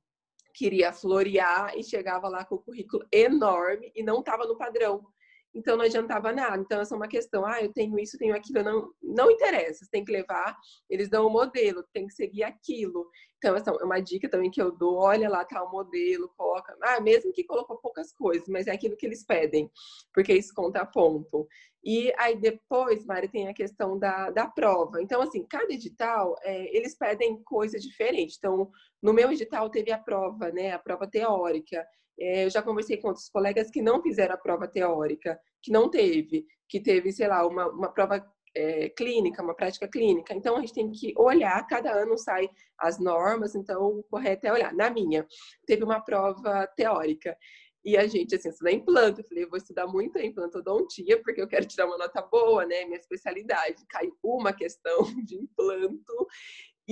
queria 0.52 0.92
florear 0.92 1.72
e 1.78 1.84
chegava 1.84 2.28
lá 2.28 2.44
com 2.44 2.56
o 2.56 2.58
currículo 2.58 3.06
enorme 3.12 3.92
e 3.94 4.02
não 4.02 4.18
estava 4.18 4.44
no 4.44 4.58
padrão 4.58 5.06
então 5.54 5.76
não 5.76 5.84
adiantava 5.84 6.32
nada. 6.32 6.58
Então, 6.62 6.80
essa 6.80 6.94
é 6.94 6.96
uma 6.96 7.08
questão, 7.08 7.44
ah, 7.44 7.60
eu 7.60 7.72
tenho 7.72 7.98
isso, 7.98 8.18
tenho 8.18 8.34
aquilo, 8.34 8.62
não, 8.62 8.92
não 9.02 9.30
interessa, 9.30 9.84
você 9.84 9.90
tem 9.90 10.04
que 10.04 10.12
levar, 10.12 10.56
eles 10.88 11.08
dão 11.08 11.24
o 11.24 11.28
um 11.28 11.32
modelo, 11.32 11.84
tem 11.92 12.06
que 12.06 12.14
seguir 12.14 12.44
aquilo. 12.44 13.08
Então, 13.38 13.56
essa 13.56 13.70
é 13.70 13.84
uma 13.84 14.00
dica 14.00 14.28
também 14.28 14.50
que 14.50 14.60
eu 14.60 14.70
dou, 14.70 14.98
olha 14.98 15.28
lá, 15.28 15.44
tá 15.44 15.62
o 15.64 15.70
modelo, 15.70 16.30
coloca, 16.36 16.76
ah, 16.82 17.00
mesmo 17.00 17.32
que 17.32 17.44
colocou 17.44 17.78
poucas 17.78 18.12
coisas, 18.12 18.46
mas 18.48 18.66
é 18.66 18.72
aquilo 18.72 18.96
que 18.96 19.06
eles 19.06 19.24
pedem, 19.24 19.70
porque 20.12 20.34
isso 20.34 20.52
conta 20.54 20.84
ponto. 20.84 21.48
E 21.82 22.12
aí 22.18 22.36
depois, 22.38 23.04
Mari, 23.06 23.28
tem 23.28 23.48
a 23.48 23.54
questão 23.54 23.98
da, 23.98 24.30
da 24.30 24.46
prova. 24.46 25.00
Então, 25.00 25.22
assim, 25.22 25.44
cada 25.46 25.72
edital, 25.72 26.36
é, 26.42 26.76
eles 26.76 26.94
pedem 26.94 27.42
coisas 27.42 27.82
diferentes. 27.82 28.36
Então, 28.36 28.70
no 29.02 29.14
meu 29.14 29.32
edital 29.32 29.70
teve 29.70 29.90
a 29.90 29.98
prova, 29.98 30.50
né, 30.50 30.72
a 30.72 30.78
prova 30.78 31.06
teórica. 31.06 31.86
É, 32.20 32.44
eu 32.44 32.50
já 32.50 32.62
conversei 32.62 32.98
com 32.98 33.08
outros 33.08 33.30
colegas 33.30 33.70
que 33.70 33.80
não 33.80 34.02
fizeram 34.02 34.34
a 34.34 34.38
prova 34.38 34.68
teórica, 34.68 35.40
que 35.62 35.72
não 35.72 35.88
teve, 35.88 36.46
que 36.68 36.78
teve, 36.78 37.10
sei 37.12 37.26
lá, 37.26 37.46
uma, 37.46 37.68
uma 37.68 37.90
prova 37.90 38.22
é, 38.54 38.88
clínica, 38.90 39.42
uma 39.42 39.54
prática 39.54 39.88
clínica. 39.88 40.34
Então, 40.34 40.56
a 40.56 40.60
gente 40.60 40.74
tem 40.74 40.90
que 40.90 41.14
olhar, 41.16 41.66
cada 41.66 41.92
ano 41.92 42.18
sai 42.18 42.48
as 42.78 42.98
normas, 42.98 43.54
então 43.54 43.86
o 43.86 44.02
correto 44.04 44.46
é 44.46 44.52
olhar. 44.52 44.74
Na 44.74 44.90
minha, 44.90 45.26
teve 45.66 45.82
uma 45.82 46.00
prova 46.00 46.66
teórica. 46.76 47.36
E 47.82 47.96
a 47.96 48.06
gente, 48.06 48.34
assim, 48.34 48.50
estudar 48.50 48.72
implanto. 48.72 49.20
Eu 49.20 49.24
falei, 49.24 49.44
eu 49.44 49.48
vou 49.48 49.56
estudar 49.56 49.86
muito 49.86 50.18
a 50.18 50.24
implantodontia, 50.24 51.22
porque 51.22 51.40
eu 51.40 51.48
quero 51.48 51.66
tirar 51.66 51.86
uma 51.86 51.96
nota 51.96 52.20
boa, 52.20 52.66
né? 52.66 52.84
Minha 52.84 52.98
especialidade. 52.98 53.86
Caiu 53.88 54.14
uma 54.22 54.52
questão 54.52 55.02
de 55.24 55.36
implanto. 55.36 56.26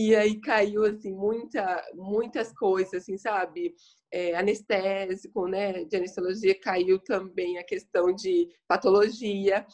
E 0.00 0.14
aí 0.14 0.40
caiu, 0.40 0.84
assim, 0.84 1.12
muita, 1.12 1.84
muitas 1.92 2.52
coisas, 2.52 3.02
assim, 3.02 3.18
sabe? 3.18 3.74
É, 4.12 4.36
anestésico, 4.36 5.48
né? 5.48 5.84
De 5.86 5.96
anestesiologia 5.96 6.54
caiu 6.60 7.00
também 7.00 7.58
a 7.58 7.64
questão 7.64 8.14
de 8.14 8.48
patologia. 8.68 9.66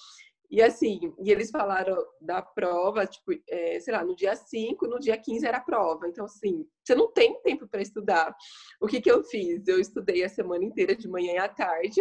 E 0.51 0.63
assim, 0.63 1.13
e 1.23 1.31
eles 1.31 1.51
falaram 1.51 2.03
da 2.23 2.41
prova, 2.41 3.07
tipo, 3.07 3.33
é, 3.51 3.79
sei 3.81 3.93
lá, 3.93 4.03
no 4.03 4.17
dia 4.17 4.35
5, 4.35 4.87
no 4.87 4.99
dia 4.99 5.19
15 5.19 5.47
era 5.47 5.59
a 5.59 5.61
prova. 5.61 6.09
Então, 6.09 6.25
assim, 6.25 6.67
você 6.83 6.95
não 6.95 7.13
tem 7.13 7.39
tempo 7.43 7.69
para 7.69 7.83
estudar. 7.83 8.35
O 8.81 8.87
que, 8.87 9.03
que 9.03 9.11
eu 9.11 9.23
fiz? 9.25 9.69
Eu 9.69 9.79
estudei 9.79 10.25
a 10.25 10.29
semana 10.31 10.65
inteira, 10.65 10.97
de 10.97 11.07
manhã 11.07 11.35
e 11.35 11.39
à 11.39 11.49
tarde, 11.49 12.01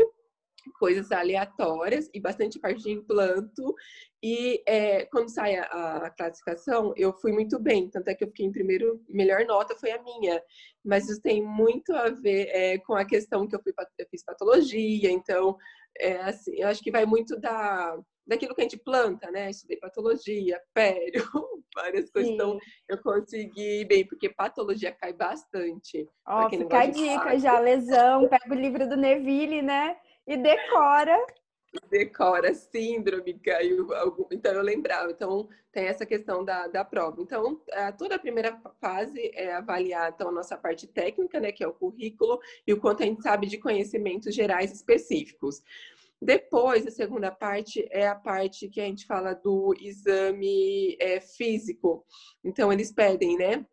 coisas 0.71 1.11
aleatórias 1.11 2.09
e 2.13 2.19
bastante 2.19 2.59
parte 2.59 2.83
de 2.83 2.91
implanto. 2.91 3.75
E 4.21 4.63
é, 4.65 5.05
quando 5.05 5.29
sai 5.29 5.55
a, 5.55 5.65
a, 5.65 6.09
classificação, 6.09 6.93
eu 6.95 7.11
fui 7.13 7.31
muito 7.31 7.59
bem, 7.59 7.89
tanto 7.89 8.07
é 8.07 8.15
que 8.15 8.23
eu 8.23 8.29
fiquei 8.29 8.45
em 8.45 8.51
primeiro, 8.51 9.01
melhor 9.09 9.45
nota 9.45 9.75
foi 9.75 9.91
a 9.91 10.01
minha. 10.01 10.41
Mas 10.83 11.09
isso 11.09 11.21
tem 11.21 11.41
muito 11.41 11.93
a 11.93 12.09
ver 12.09 12.47
é, 12.49 12.77
com 12.79 12.93
a 12.93 13.05
questão 13.05 13.47
que 13.47 13.55
eu, 13.55 13.61
fui, 13.61 13.73
eu 13.97 14.07
fiz 14.09 14.23
patologia, 14.23 15.11
então, 15.11 15.57
é, 15.99 16.15
assim, 16.21 16.55
eu 16.55 16.67
acho 16.67 16.81
que 16.81 16.91
vai 16.91 17.05
muito 17.05 17.39
da, 17.39 17.97
daquilo 18.25 18.55
que 18.55 18.61
a 18.61 18.63
gente 18.63 18.77
planta, 18.77 19.29
né? 19.29 19.49
Estudei 19.49 19.77
patologia, 19.77 20.61
pério, 20.73 21.23
várias 21.75 22.09
coisas. 22.09 22.29
Sim. 22.29 22.35
Então, 22.35 22.57
eu 22.87 22.97
consegui 22.99 23.85
bem, 23.85 24.07
porque 24.07 24.29
patologia 24.29 24.91
cai 24.91 25.13
bastante. 25.13 26.07
Ó, 26.25 26.49
fica 26.49 26.79
a 26.79 26.85
dica 26.85 27.39
já, 27.39 27.59
lesão, 27.59 28.27
pega 28.27 28.51
o 28.51 28.57
livro 28.57 28.87
do 28.87 28.95
Neville, 28.95 29.61
né? 29.61 29.97
E 30.25 30.37
decora 30.37 31.25
decora 31.89 32.53
síndrome, 32.53 33.39
caiu 33.39 33.87
então 34.31 34.53
eu 34.53 34.61
lembrava. 34.61 35.11
Então 35.11 35.47
tem 35.71 35.85
essa 35.85 36.05
questão 36.05 36.43
da, 36.43 36.67
da 36.67 36.85
prova. 36.85 37.21
Então 37.21 37.61
toda 37.97 38.15
a 38.15 38.19
primeira 38.19 38.59
fase 38.79 39.31
é 39.33 39.53
avaliar 39.53 40.11
então 40.11 40.29
a 40.29 40.31
nossa 40.31 40.57
parte 40.57 40.87
técnica, 40.87 41.39
né, 41.39 41.51
que 41.51 41.63
é 41.63 41.67
o 41.67 41.73
currículo 41.73 42.39
e 42.65 42.73
o 42.73 42.79
quanto 42.79 43.03
a 43.03 43.05
gente 43.05 43.21
sabe 43.21 43.47
de 43.47 43.57
conhecimentos 43.57 44.33
gerais 44.33 44.71
específicos. 44.71 45.61
Depois, 46.21 46.87
a 46.87 46.91
segunda 46.91 47.29
parte 47.31 47.85
é 47.91 48.07
a 48.07 48.15
parte 48.15 48.69
que 48.69 48.79
a 48.79 48.85
gente 48.85 49.05
fala 49.05 49.33
do 49.33 49.75
exame 49.77 50.95
é, 50.97 51.19
físico. 51.19 52.05
Então, 52.41 52.71
eles 52.71 52.93
pedem, 52.93 53.37
né, 53.37 53.65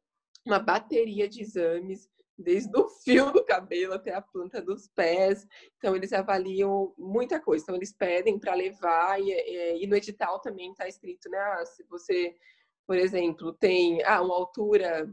uma 0.45 0.59
bateria 0.59 1.29
de 1.29 1.43
exames 1.43 2.09
desde 2.41 2.77
o 2.79 2.89
fio 2.89 3.33
do 3.33 3.45
cabelo 3.45 3.95
até 3.95 4.15
a 4.15 4.23
planta 4.23 4.61
dos 4.61 4.89
pés. 4.89 5.47
Então, 5.77 5.95
eles 5.95 6.13
avaliam 6.13 6.93
muita 6.99 7.41
coisa. 7.41 7.63
Então, 7.63 7.77
eles 7.77 7.93
pedem 7.93 8.39
para 8.39 8.55
levar, 8.55 9.21
e, 9.21 9.83
e, 9.83 9.87
no 9.87 9.97
edital 9.97 10.41
também 10.41 10.71
está 10.71 10.89
escrito, 10.89 11.29
né? 11.29 11.39
Ah, 11.39 11.65
se 11.67 11.85
você, 11.85 12.35
por 12.87 12.97
exemplo, 12.97 13.53
tem 13.53 14.03
ah, 14.05 14.23
uma 14.23 14.35
altura 14.35 15.09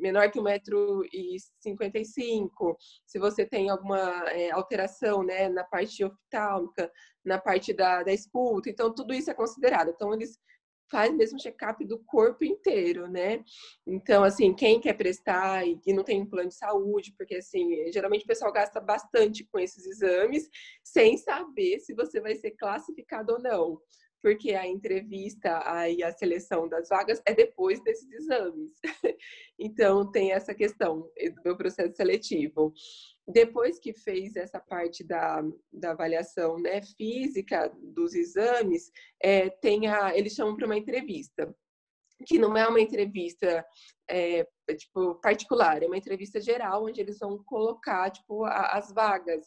menor 0.00 0.30
que 0.30 0.40
1,55m, 0.40 2.76
se 3.06 3.18
você 3.18 3.46
tem 3.46 3.70
alguma 3.70 4.24
é, 4.30 4.50
alteração 4.50 5.22
né, 5.22 5.48
na 5.48 5.62
parte 5.62 6.04
oftálmica, 6.04 6.90
na 7.24 7.38
parte 7.38 7.72
da, 7.72 8.02
da 8.02 8.12
escuta, 8.12 8.68
então 8.68 8.92
tudo 8.92 9.14
isso 9.14 9.30
é 9.30 9.34
considerado. 9.34 9.90
Então, 9.90 10.12
eles 10.12 10.40
faz 10.90 11.14
mesmo 11.14 11.38
check-up 11.38 11.84
do 11.84 11.98
corpo 12.00 12.44
inteiro, 12.44 13.08
né? 13.08 13.44
Então, 13.86 14.22
assim, 14.22 14.54
quem 14.54 14.80
quer 14.80 14.94
prestar 14.94 15.66
e 15.66 15.92
não 15.92 16.04
tem 16.04 16.22
um 16.22 16.26
plano 16.28 16.48
de 16.48 16.54
saúde, 16.54 17.14
porque, 17.16 17.36
assim, 17.36 17.90
geralmente 17.92 18.24
o 18.24 18.28
pessoal 18.28 18.52
gasta 18.52 18.80
bastante 18.80 19.44
com 19.44 19.58
esses 19.58 19.86
exames, 19.86 20.48
sem 20.82 21.16
saber 21.16 21.80
se 21.80 21.94
você 21.94 22.20
vai 22.20 22.34
ser 22.34 22.52
classificado 22.52 23.34
ou 23.34 23.40
não. 23.40 23.80
Porque 24.22 24.54
a 24.54 24.66
entrevista 24.66 25.62
e 25.88 26.02
a 26.02 26.10
seleção 26.10 26.68
das 26.68 26.88
vagas 26.88 27.22
é 27.26 27.34
depois 27.34 27.80
desses 27.82 28.10
exames. 28.10 28.72
então, 29.58 30.10
tem 30.10 30.32
essa 30.32 30.54
questão 30.54 31.02
do 31.02 31.42
meu 31.44 31.56
processo 31.56 31.94
seletivo 31.94 32.72
depois 33.28 33.78
que 33.78 33.92
fez 33.92 34.36
essa 34.36 34.60
parte 34.60 35.02
da, 35.02 35.42
da 35.72 35.90
avaliação 35.90 36.58
né, 36.58 36.80
física 36.82 37.72
dos 37.82 38.14
exames, 38.14 38.90
é, 39.22 39.50
tem 39.50 39.88
a, 39.88 40.16
eles 40.16 40.34
chamam 40.34 40.56
para 40.56 40.66
uma 40.66 40.76
entrevista, 40.76 41.54
que 42.24 42.38
não 42.38 42.56
é 42.56 42.66
uma 42.68 42.80
entrevista 42.80 43.64
é, 44.08 44.46
tipo 44.76 45.16
particular, 45.16 45.82
é 45.82 45.86
uma 45.86 45.98
entrevista 45.98 46.40
geral 46.40 46.84
onde 46.84 47.00
eles 47.00 47.18
vão 47.18 47.42
colocar 47.44 48.10
tipo 48.10 48.44
a, 48.44 48.76
as 48.76 48.92
vagas. 48.92 49.44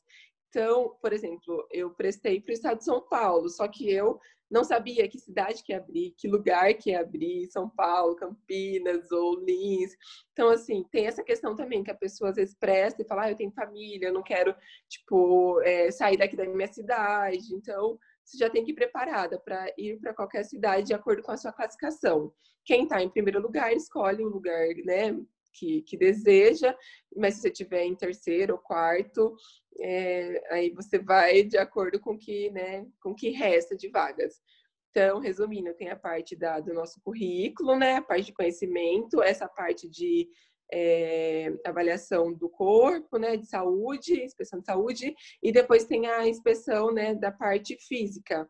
Então, 0.50 0.98
por 1.01 1.13
exemplo, 1.13 1.65
eu 1.71 1.91
prestei 1.91 2.41
para 2.41 2.51
o 2.51 2.53
estado 2.53 2.79
de 2.79 2.86
São 2.86 3.07
Paulo, 3.07 3.50
só 3.50 3.67
que 3.67 3.89
eu 3.89 4.19
não 4.50 4.63
sabia 4.63 5.08
que 5.08 5.20
cidade 5.20 5.63
que 5.63 5.72
ia 5.72 5.77
abrir, 5.77 6.13
que 6.18 6.27
lugar 6.27 6.74
que 6.74 6.89
ia 6.89 7.01
abrir, 7.01 7.48
São 7.51 7.70
Paulo, 7.70 8.15
Campinas 8.15 9.12
ou 9.12 9.39
Lins. 9.44 9.96
Então, 10.34 10.50
assim, 10.50 10.84
tem 10.91 11.06
essa 11.06 11.24
questão 11.24 11.56
também 11.56 11.84
que 11.84 11.91
a 11.91 11.96
pessoa 11.96 12.32
às 12.32 12.36
vezes 12.36 12.56
presta 12.56 13.01
e 13.01 13.06
fala, 13.06 13.24
ah, 13.24 13.32
eu 13.32 13.36
tenho 13.36 13.51
família, 13.51 14.08
eu 14.08 14.13
não 14.13 14.24
quero, 14.24 14.56
tipo, 14.88 15.62
é, 15.62 15.91
sair 15.91 16.18
daqui 16.18 16.36
da 16.36 16.46
minha 16.46 16.68
cidade. 16.68 17.53
Então, 17.53 18.00
você 18.24 18.38
já 18.38 18.50
tem 18.50 18.63
que 18.63 18.72
ir 18.72 18.75
preparada 18.75 19.39
para 19.39 19.72
ir 19.77 20.00
para 20.00 20.13
qualquer 20.13 20.44
cidade 20.44 20.88
de 20.88 20.94
acordo 20.94 21.22
com 21.22 21.32
a 21.32 21.38
sua 21.38 21.51
classificação. 21.51 22.32
Quem 22.65 22.84
está 22.84 23.01
em 23.01 23.10
primeiro 23.10 23.41
lugar, 23.41 23.74
escolhe 23.74 24.24
o 24.24 24.29
lugar, 24.29 24.68
né, 24.86 25.20
que, 25.53 25.82
que, 25.84 25.98
deseja, 25.98 26.75
mas 27.15 27.36
se 27.36 27.41
você 27.41 27.51
tiver 27.51 27.84
em 27.84 27.96
terceiro 27.96 28.53
ou 28.53 28.60
quarto, 28.60 29.36
é, 29.79 30.41
aí 30.53 30.70
você 30.72 31.00
vai 31.00 31.44
de 31.44 31.58
acordo 31.58 32.00
com 32.00 32.18
que, 32.18 32.50
né, 32.51 32.86
com 33.01 33.13
que 33.13 33.29
resta 33.29 33.75
de 33.75 33.89
vagas. 33.89 34.41
Então, 34.89 35.20
resumindo, 35.20 35.74
tem 35.75 35.89
a 35.89 35.96
parte 35.96 36.36
da, 36.36 36.60
do 36.60 36.74
nosso 36.74 37.00
currículo, 37.01 37.75
né, 37.75 37.98
a 37.98 38.01
parte 38.01 38.27
de 38.27 38.34
conhecimento, 38.34 39.22
essa 39.22 39.48
parte 39.48 39.88
de 39.88 40.27
é, 40.72 41.51
avaliação 41.65 42.34
do 42.34 42.50
corpo, 42.50 43.18
né, 43.18 43.38
de 43.38 43.48
saúde, 43.48 44.24
inspeção 44.24 44.60
de 44.60 44.65
saúde, 44.65 45.15
e 45.41 45.51
depois 45.51 45.86
tem 45.86 46.08
a 46.08 46.27
inspeção, 46.27 46.91
né, 46.91 47.15
da 47.15 47.32
parte 47.32 47.77
física, 47.88 48.48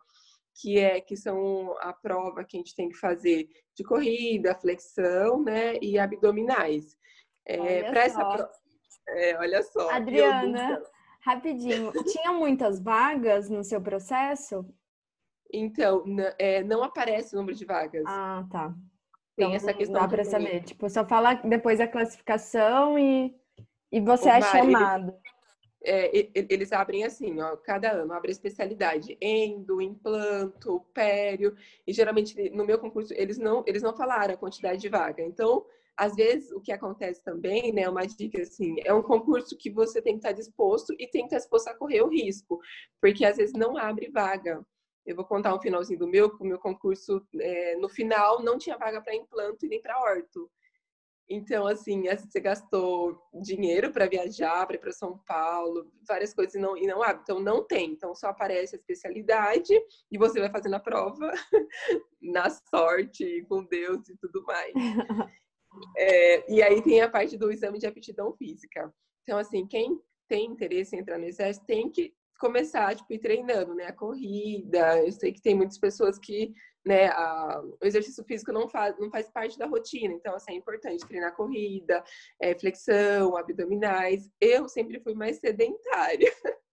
que 0.56 0.78
é 0.78 1.00
que 1.00 1.16
são 1.16 1.76
a 1.80 1.94
prova 1.94 2.44
que 2.44 2.58
a 2.58 2.60
gente 2.60 2.76
tem 2.76 2.90
que 2.90 2.98
fazer 2.98 3.48
de 3.76 3.84
corrida, 3.84 4.56
flexão, 4.56 5.44
né, 5.44 5.78
e 5.82 5.98
abdominais. 5.98 6.98
É, 7.46 7.84
para 7.84 8.04
essa 8.04 8.20
prova, 8.20 8.52
é, 9.10 9.38
olha 9.38 9.64
só. 9.64 9.90
Adriana, 9.92 10.82
Rapidinho, 11.22 11.92
tinha 12.06 12.32
muitas 12.32 12.80
vagas 12.80 13.50
no 13.50 13.64
seu 13.64 13.82
processo? 13.82 14.66
Então, 15.52 16.04
é, 16.38 16.64
não 16.64 16.84
aparece 16.84 17.36
o 17.36 17.40
número 17.40 17.58
de 17.58 17.66
vagas. 17.66 18.04
Ah, 18.08 18.46
tá. 18.52 18.74
Tem 19.36 19.48
então, 19.48 19.56
essa 19.56 19.74
questão. 19.74 20.02
Dá 20.02 20.08
para 20.08 20.24
saber. 20.24 20.64
Tipo, 20.64 20.90
só 20.90 21.06
fala 21.06 21.34
depois 21.36 21.80
da 21.80 21.88
classificação 21.88 22.98
e, 22.98 23.36
e 23.92 24.00
você 24.00 24.30
é 24.30 24.42
chamado. 24.42 25.10
Eles, 25.10 25.39
é, 25.84 26.30
eles 26.34 26.72
abrem 26.72 27.04
assim, 27.06 27.40
ó, 27.42 27.56
cada 27.58 27.92
ano 27.92 28.14
abre 28.14 28.32
especialidade 28.32 29.18
endo, 29.22 29.82
implanto, 29.82 30.82
pério, 30.94 31.56
e 31.88 31.94
geralmente 31.94 32.50
no 32.50 32.66
meu 32.66 32.78
concurso 32.80 33.14
eles 33.14 33.38
não 33.38 33.64
eles 33.66 33.82
não 33.82 33.96
falaram 33.96 34.34
a 34.34 34.38
quantidade 34.38 34.82
de 34.82 34.90
vaga. 34.90 35.24
Então, 35.24 35.66
às 36.00 36.16
vezes, 36.16 36.50
o 36.54 36.62
que 36.62 36.72
acontece 36.72 37.22
também, 37.24 37.74
né, 37.74 37.90
uma 37.90 38.06
dica 38.08 38.42
assim, 38.42 38.76
é 38.86 38.94
um 38.94 39.04
concurso 39.04 39.58
que 39.58 39.70
você 39.70 40.02
tem 40.02 40.14
que 40.14 40.20
estar 40.20 40.32
disposto 40.32 40.94
e 40.94 41.06
tem 41.08 41.24
que 41.24 41.28
estar 41.28 41.40
disposto 41.40 41.68
a 41.68 41.76
correr 41.76 42.02
o 42.02 42.08
risco, 42.08 42.58
porque 43.02 43.26
às 43.26 43.36
vezes 43.36 43.54
não 43.54 43.78
abre 43.78 44.10
vaga. 44.10 44.66
Eu 45.06 45.16
vou 45.16 45.26
contar 45.26 45.54
um 45.54 45.60
finalzinho 45.60 46.00
do 46.00 46.08
meu, 46.08 46.30
o 46.40 46.46
meu 46.46 46.58
concurso, 46.58 47.22
é, 47.42 47.76
no 47.76 47.90
final, 47.90 48.42
não 48.42 48.58
tinha 48.58 48.78
vaga 48.78 49.02
para 49.02 49.16
implanto 49.16 49.66
e 49.66 49.70
nem 49.70 49.82
para 49.82 50.00
orto. 50.00 50.50
Então, 51.30 51.68
assim, 51.68 52.04
você 52.08 52.40
gastou 52.40 53.22
dinheiro 53.44 53.92
para 53.92 54.08
viajar, 54.08 54.66
para 54.66 54.78
ir 54.78 54.80
para 54.80 54.92
São 54.92 55.20
Paulo, 55.28 55.92
várias 56.08 56.34
coisas 56.34 56.56
e 56.56 56.60
não, 56.60 56.76
e 56.76 56.88
não 56.88 57.04
abre. 57.04 57.22
Então, 57.22 57.40
não 57.40 57.64
tem. 57.64 57.92
Então, 57.92 58.16
só 58.16 58.30
aparece 58.30 58.76
a 58.76 58.80
especialidade 58.80 59.74
e 60.12 60.18
você 60.18 60.40
vai 60.40 60.50
fazendo 60.50 60.74
a 60.76 60.80
prova 60.80 61.32
na 62.20 62.50
sorte, 62.50 63.46
com 63.48 63.64
Deus 63.64 64.10
e 64.10 64.18
tudo 64.18 64.44
mais. 64.44 64.74
É, 65.96 66.52
e 66.52 66.64
aí 66.64 66.82
tem 66.82 67.00
a 67.00 67.08
parte 67.08 67.38
do 67.38 67.52
exame 67.52 67.78
de 67.78 67.86
aptidão 67.86 68.34
física. 68.34 68.92
Então, 69.22 69.38
assim, 69.38 69.68
quem 69.68 70.02
tem 70.28 70.48
interesse 70.48 70.96
em 70.96 71.00
entrar 71.00 71.20
no 71.20 71.26
exército 71.26 71.66
tem 71.68 71.92
que 71.92 72.12
começar, 72.40 72.96
tipo, 72.96 73.14
ir 73.14 73.20
treinando, 73.20 73.76
né? 73.76 73.86
A 73.86 73.94
corrida. 73.94 75.04
Eu 75.04 75.12
sei 75.12 75.32
que 75.32 75.42
tem 75.42 75.56
muitas 75.56 75.78
pessoas 75.78 76.18
que, 76.18 76.54
né, 76.86 77.08
a, 77.10 77.62
o 77.62 77.86
exercício 77.86 78.24
físico 78.24 78.52
não 78.52 78.68
faz, 78.68 78.98
não 78.98 79.12
faz 79.12 79.30
parte 79.30 79.58
da 79.58 79.68
rotina. 79.68 80.14
Então, 80.14 80.34
assim, 80.34 80.54
é 80.54 80.56
importante 80.56 81.06
treinar 81.06 81.36
corrida, 81.36 82.04
é, 82.42 82.58
flexão, 82.58 83.38
abdominais. 83.38 84.30
Eu 84.40 84.68
sempre 84.68 85.00
fui 85.02 85.14
mais 85.14 85.38
sedentária. 85.38 86.32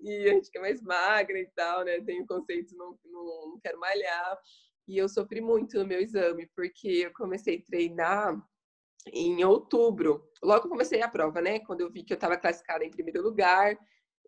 e 0.00 0.28
a 0.28 0.34
gente 0.34 0.50
que 0.50 0.58
é 0.58 0.60
mais 0.60 0.82
magra 0.82 1.38
e 1.38 1.46
tal, 1.56 1.84
né? 1.84 2.00
Tenho 2.02 2.26
conceitos, 2.26 2.72
não, 2.76 2.96
não, 3.04 3.50
não 3.50 3.60
quero 3.60 3.80
malhar. 3.80 4.38
E 4.86 4.98
eu 4.98 5.08
sofri 5.08 5.40
muito 5.40 5.78
no 5.78 5.86
meu 5.86 6.00
exame, 6.00 6.50
porque 6.54 6.88
eu 7.06 7.12
comecei 7.12 7.58
a 7.58 7.62
treinar 7.64 8.36
em 9.06 9.42
outubro. 9.44 10.28
Logo 10.42 10.68
comecei 10.68 11.02
a 11.02 11.08
prova, 11.08 11.40
né? 11.40 11.60
Quando 11.60 11.80
eu 11.80 11.90
vi 11.90 12.04
que 12.04 12.12
eu 12.12 12.16
estava 12.16 12.36
classificada 12.36 12.84
em 12.84 12.90
primeiro 12.90 13.22
lugar, 13.22 13.76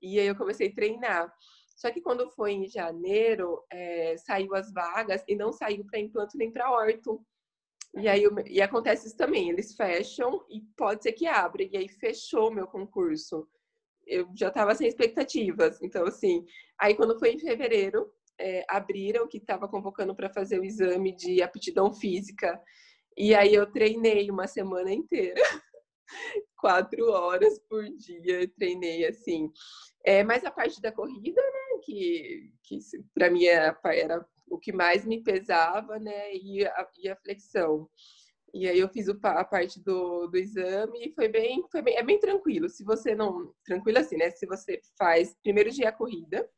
e 0.05 0.21
aí 0.21 0.27
eu 0.27 0.37
comecei 0.37 0.69
a 0.69 0.75
treinar. 0.75 1.33
Só 1.77 1.91
que 1.91 2.01
quando 2.01 2.31
foi 2.31 2.53
em 2.53 2.69
janeiro, 2.69 3.63
é, 3.71 4.17
saiu 4.19 4.55
as 4.55 4.73
vagas 4.73 5.23
e 5.27 5.35
não 5.35 5.53
saiu 5.53 5.85
para 5.85 5.99
implanto 5.99 6.37
nem 6.37 6.51
para 6.51 6.71
orto. 6.71 7.25
E 7.97 8.09
aí 8.09 8.25
e 8.47 8.61
acontece 8.61 9.07
isso 9.07 9.17
também, 9.17 9.51
eles 9.51 9.75
fecham 9.75 10.45
e 10.51 10.61
pode 10.77 11.03
ser 11.03 11.13
que 11.13 11.27
abra. 11.27 11.63
E 11.63 11.77
aí 11.77 11.89
fechou 11.89 12.51
meu 12.51 12.67
concurso. 12.67 13.49
Eu 14.07 14.29
já 14.35 14.49
estava 14.49 14.75
sem 14.75 14.87
expectativas. 14.87 15.81
Então, 15.83 16.05
assim, 16.07 16.45
aí 16.79 16.95
quando 16.95 17.19
foi 17.19 17.33
em 17.33 17.39
fevereiro, 17.39 18.13
é, 18.39 18.65
abriram 18.69 19.29
que 19.29 19.39
estava 19.39 19.69
convocando 19.69 20.15
para 20.15 20.33
fazer 20.33 20.59
o 20.59 20.65
exame 20.65 21.15
de 21.15 21.43
aptidão 21.43 21.93
física. 21.93 22.61
E 23.17 23.35
aí 23.35 23.55
eu 23.55 23.71
treinei 23.71 24.31
uma 24.31 24.47
semana 24.47 24.93
inteira, 24.93 25.41
quatro 26.59 27.11
horas 27.11 27.59
por 27.69 27.85
dia, 27.97 28.49
treinei 28.57 29.07
assim. 29.07 29.51
É, 30.05 30.23
mas 30.23 30.45
a 30.45 30.51
parte 30.51 30.81
da 30.81 30.93
corrida, 30.93 31.41
né, 31.41 31.81
que, 31.85 32.53
que 32.63 32.79
para 33.15 33.31
mim 33.31 33.45
era, 33.45 33.79
era, 33.85 34.27
o 34.49 34.59
que 34.59 34.73
mais 34.73 35.05
me 35.05 35.23
pesava, 35.23 35.99
né, 35.99 36.35
e 36.35 36.65
a, 36.67 36.89
e 36.99 37.09
a 37.09 37.17
flexão. 37.17 37.89
E 38.53 38.69
aí 38.69 38.79
eu 38.79 38.89
fiz 38.89 39.09
a 39.09 39.45
parte 39.45 39.83
do, 39.83 40.29
do 40.29 40.37
exame 40.37 41.09
e 41.09 41.13
foi 41.13 41.27
bem, 41.27 41.65
foi 41.73 41.83
bem, 41.83 41.97
é 41.97 42.03
bem 42.05 42.21
tranquilo. 42.21 42.69
Se 42.69 42.85
você 42.85 43.13
não, 43.13 43.53
tranquilo 43.65 43.99
assim, 43.99 44.17
né? 44.17 44.31
Se 44.31 44.47
você 44.47 44.81
faz 44.97 45.35
primeiro 45.43 45.71
dia 45.71 45.89
a 45.89 45.93
corrida, 45.93 46.49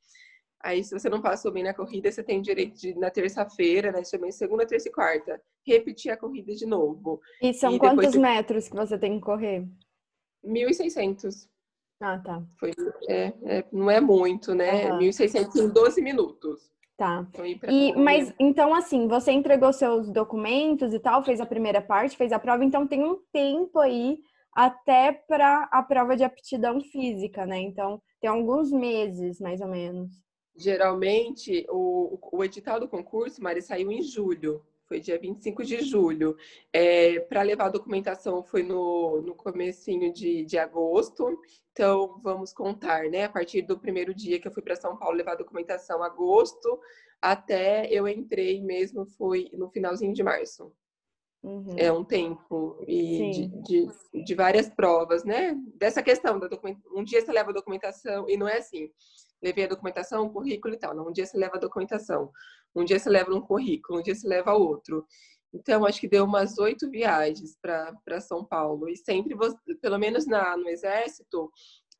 Aí, 0.66 0.82
se 0.82 0.92
você 0.99 1.08
não 1.08 1.23
passou 1.23 1.52
bem 1.52 1.62
na 1.62 1.73
corrida, 1.73 2.11
você 2.11 2.25
tem 2.25 2.42
direito 2.42 2.76
de, 2.76 2.92
na 2.99 3.08
terça-feira, 3.08 3.92
né? 3.92 4.02
Também 4.11 4.32
segunda, 4.32 4.66
terça 4.66 4.88
e 4.88 4.92
quarta, 4.92 5.40
repetir 5.64 6.11
a 6.11 6.16
corrida 6.16 6.52
de 6.56 6.66
novo. 6.66 7.20
E 7.40 7.54
são 7.54 7.73
e 7.73 7.78
quantos 7.78 8.16
metros 8.16 8.68
que 8.68 8.75
você 8.75 8.99
tem 8.99 9.14
que 9.14 9.25
correr? 9.25 9.64
1.600. 10.44 11.49
Ah, 12.00 12.18
tá. 12.18 12.42
Foi, 12.58 12.73
é, 13.08 13.32
é, 13.44 13.64
não 13.70 13.88
é 13.88 14.00
muito, 14.00 14.56
né? 14.56 14.90
Uhum. 14.90 14.99
1.600 14.99 15.54
em 15.54 15.68
12 15.68 16.02
minutos. 16.02 16.68
Tá. 16.96 17.25
E, 17.68 17.94
mas 17.94 18.35
então, 18.40 18.75
assim, 18.75 19.06
você 19.06 19.30
entregou 19.30 19.73
seus 19.73 20.11
documentos 20.11 20.92
e 20.92 20.99
tal, 20.99 21.23
fez 21.23 21.40
a 21.40 21.46
primeira 21.46 21.80
parte, 21.80 22.16
fez 22.16 22.32
a 22.32 22.40
prova, 22.40 22.64
então 22.64 22.88
tem 22.88 23.04
um 23.04 23.20
tempo 23.32 23.78
aí 23.78 24.18
até 24.52 25.12
para 25.12 25.68
a 25.70 25.80
prova 25.80 26.16
de 26.16 26.25
aptidão 26.25 26.80
física, 26.80 27.46
né? 27.46 27.61
Então, 27.61 28.02
tem 28.20 28.28
alguns 28.28 28.73
meses, 28.73 29.38
mais 29.38 29.61
ou 29.61 29.68
menos. 29.68 30.25
Geralmente, 30.56 31.66
o, 31.68 32.18
o 32.32 32.44
edital 32.44 32.80
do 32.80 32.88
concurso, 32.88 33.42
Mari, 33.42 33.60
saiu 33.60 33.90
em 33.92 34.02
julho. 34.02 34.64
Foi 34.86 35.00
dia 35.00 35.18
25 35.18 35.64
de 35.64 35.82
julho. 35.82 36.36
É, 36.72 37.20
para 37.20 37.42
levar 37.42 37.66
a 37.66 37.70
documentação 37.70 38.42
foi 38.42 38.62
no, 38.62 39.20
no 39.20 39.34
comecinho 39.34 40.12
de, 40.12 40.44
de 40.44 40.58
agosto. 40.58 41.38
Então, 41.72 42.20
vamos 42.22 42.52
contar, 42.52 43.10
né? 43.10 43.25
A 43.25 43.28
partir 43.28 43.62
do 43.62 43.78
primeiro 43.78 44.14
dia 44.14 44.40
que 44.40 44.46
eu 44.46 44.52
fui 44.52 44.62
para 44.62 44.76
São 44.76 44.96
Paulo 44.96 45.16
levar 45.16 45.32
a 45.32 45.36
documentação, 45.36 46.02
agosto, 46.02 46.80
até 47.20 47.86
eu 47.90 48.06
entrei 48.06 48.62
mesmo, 48.62 49.04
foi 49.04 49.50
no 49.52 49.68
finalzinho 49.68 50.14
de 50.14 50.22
março. 50.22 50.72
Uhum. 51.42 51.75
É 51.76 51.92
um 51.92 52.04
tempo 52.04 52.82
e 52.88 53.30
de, 53.30 53.46
de, 53.62 54.25
de, 54.25 54.34
várias 54.34 54.68
provas, 54.68 55.22
né? 55.22 55.56
Dessa 55.75 56.02
questão 56.02 56.40
da 56.40 56.48
documentação. 56.48 56.90
Um 56.96 57.04
dia 57.04 57.20
você 57.20 57.30
leva 57.30 57.50
a 57.50 57.54
documentação 57.54 58.28
e 58.28 58.36
não 58.36 58.48
é 58.48 58.58
assim. 58.58 58.90
Levei 59.42 59.64
a 59.64 59.68
documentação, 59.68 60.24
um 60.24 60.32
currículo 60.32 60.74
e 60.74 60.78
tal. 60.78 60.94
Não, 60.94 61.08
um 61.08 61.12
dia 61.12 61.26
você 61.26 61.36
leva 61.36 61.56
a 61.56 61.60
documentação, 61.60 62.30
um 62.74 62.84
dia 62.84 62.98
você 62.98 63.08
leva 63.08 63.34
um 63.34 63.40
currículo, 63.40 63.98
um 63.98 64.02
dia 64.02 64.14
você 64.14 64.26
leva 64.26 64.54
outro. 64.54 65.06
Então, 65.52 65.86
acho 65.86 66.00
que 66.00 66.08
deu 66.08 66.24
umas 66.24 66.58
oito 66.58 66.90
viagens 66.90 67.56
para 67.60 68.20
São 68.20 68.44
Paulo. 68.44 68.88
E 68.88 68.96
sempre, 68.96 69.34
pelo 69.80 69.98
menos 69.98 70.26
na, 70.26 70.56
no 70.56 70.68
Exército, 70.68 71.50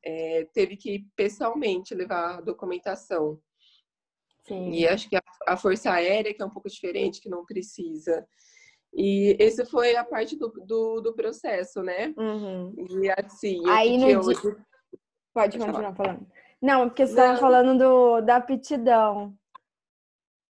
é, 0.03 0.47
teve 0.53 0.77
que 0.77 1.05
pessoalmente 1.15 1.95
levar 1.95 2.37
a 2.37 2.41
documentação. 2.41 3.39
Sim. 4.47 4.71
E 4.71 4.87
acho 4.87 5.09
que 5.09 5.15
a, 5.15 5.23
a 5.47 5.57
Força 5.57 5.91
Aérea, 5.91 6.33
que 6.33 6.41
é 6.41 6.45
um 6.45 6.51
pouco 6.51 6.69
diferente, 6.69 7.19
que 7.19 7.29
não 7.29 7.45
precisa. 7.45 8.27
E 8.93 9.35
esse 9.39 9.65
foi 9.65 9.95
a 9.95 10.03
parte 10.03 10.35
do, 10.37 10.49
do, 10.49 11.01
do 11.01 11.13
processo, 11.13 11.81
né? 11.81 12.13
Uhum. 12.17 12.73
E 13.01 13.09
assim, 13.09 13.61
Aí 13.67 13.97
no 13.97 14.21
dia... 14.21 14.55
Pode, 15.33 15.57
continuar 15.57 15.95
falando. 15.95 16.27
Não, 16.61 16.89
porque 16.89 17.05
você 17.05 17.11
estava 17.11 17.37
falando 17.37 17.77
do, 17.77 18.21
da 18.21 18.37
aptidão. 18.37 19.37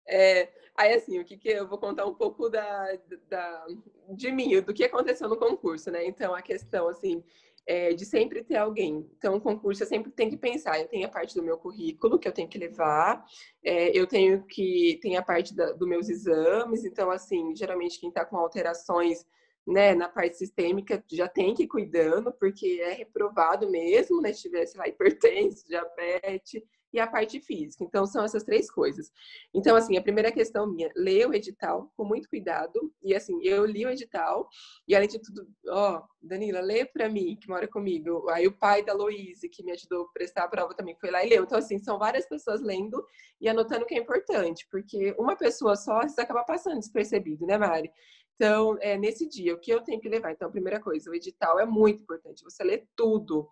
É, 0.06 0.50
aí 0.76 0.94
assim, 0.94 1.18
o 1.18 1.24
que, 1.24 1.36
que 1.36 1.48
eu 1.48 1.66
vou 1.66 1.78
contar 1.78 2.04
um 2.04 2.14
pouco 2.14 2.50
da, 2.50 2.98
da, 3.28 3.66
de 4.10 4.30
mim, 4.30 4.60
do 4.60 4.74
que 4.74 4.84
aconteceu 4.84 5.28
no 5.28 5.36
concurso, 5.36 5.90
né? 5.90 6.06
Então, 6.06 6.34
a 6.34 6.42
questão, 6.42 6.88
assim, 6.88 7.24
é, 7.66 7.94
de 7.94 8.04
sempre 8.04 8.44
ter 8.44 8.56
alguém. 8.56 9.08
Então, 9.16 9.36
o 9.36 9.40
concurso 9.40 9.82
eu 9.82 9.86
sempre 9.86 10.10
tenho 10.10 10.30
que 10.30 10.36
pensar. 10.36 10.78
Eu 10.78 10.88
tenho 10.88 11.06
a 11.06 11.10
parte 11.10 11.34
do 11.34 11.42
meu 11.42 11.56
currículo 11.56 12.18
que 12.18 12.28
eu 12.28 12.32
tenho 12.32 12.48
que 12.48 12.58
levar, 12.58 13.24
é, 13.62 13.96
eu 13.98 14.06
tenho 14.06 14.44
que 14.44 14.98
tem 15.00 15.16
a 15.16 15.22
parte 15.22 15.54
da, 15.54 15.72
dos 15.72 15.88
meus 15.88 16.08
exames. 16.08 16.84
Então, 16.84 17.10
assim, 17.10 17.54
geralmente 17.56 17.98
quem 17.98 18.10
está 18.10 18.24
com 18.24 18.36
alterações 18.36 19.24
né, 19.66 19.94
na 19.94 20.08
parte 20.08 20.36
sistêmica 20.36 21.02
já 21.10 21.28
tem 21.28 21.54
que 21.54 21.64
ir 21.64 21.68
cuidando, 21.68 22.32
porque 22.32 22.80
é 22.82 22.92
reprovado 22.92 23.70
mesmo, 23.70 24.20
né? 24.20 24.32
Se 24.32 24.42
tivesse 24.42 24.76
lá 24.76 24.86
hipertenso, 24.86 25.64
diabetes, 25.68 26.62
e 26.94 27.00
a 27.00 27.08
parte 27.08 27.40
física. 27.40 27.82
Então, 27.82 28.06
são 28.06 28.24
essas 28.24 28.44
três 28.44 28.70
coisas. 28.70 29.10
Então, 29.52 29.74
assim, 29.74 29.96
a 29.96 30.02
primeira 30.02 30.30
questão 30.30 30.64
minha, 30.64 30.88
ler 30.94 31.28
o 31.28 31.34
edital 31.34 31.92
com 31.96 32.04
muito 32.04 32.28
cuidado. 32.28 32.92
E, 33.02 33.12
assim, 33.12 33.36
eu 33.42 33.66
li 33.66 33.84
o 33.84 33.90
edital 33.90 34.48
e, 34.86 34.94
além 34.94 35.08
de 35.08 35.18
tudo, 35.18 35.44
ó, 35.68 36.02
Danila, 36.22 36.60
lê 36.60 36.84
para 36.84 37.08
mim, 37.08 37.36
que 37.36 37.48
mora 37.48 37.66
comigo. 37.66 38.28
Aí, 38.30 38.46
o 38.46 38.56
pai 38.56 38.84
da 38.84 38.94
Louise, 38.94 39.48
que 39.48 39.64
me 39.64 39.72
ajudou 39.72 40.04
a 40.04 40.12
prestar 40.12 40.44
a 40.44 40.48
prova 40.48 40.72
também, 40.72 40.96
foi 41.00 41.10
lá 41.10 41.24
e 41.24 41.28
leu. 41.28 41.42
Então, 41.42 41.58
assim, 41.58 41.78
são 41.80 41.98
várias 41.98 42.28
pessoas 42.28 42.62
lendo 42.62 43.04
e 43.40 43.48
anotando 43.48 43.82
o 43.82 43.86
que 43.86 43.96
é 43.96 43.98
importante, 43.98 44.64
porque 44.70 45.16
uma 45.18 45.34
pessoa 45.34 45.74
só, 45.74 46.00
você 46.02 46.20
acaba 46.20 46.44
passando 46.44 46.78
despercebido, 46.78 47.44
né, 47.44 47.58
Mari? 47.58 47.90
Então, 48.34 48.76
é, 48.80 48.96
nesse 48.98 49.28
dia, 49.28 49.54
o 49.54 49.58
que 49.58 49.70
eu 49.70 49.80
tenho 49.80 50.00
que 50.00 50.08
levar? 50.08 50.32
Então, 50.32 50.48
a 50.48 50.50
primeira 50.50 50.80
coisa, 50.80 51.10
o 51.10 51.14
edital 51.14 51.58
é 51.60 51.66
muito 51.66 52.02
importante, 52.02 52.42
você 52.42 52.64
lê 52.64 52.84
tudo. 52.96 53.48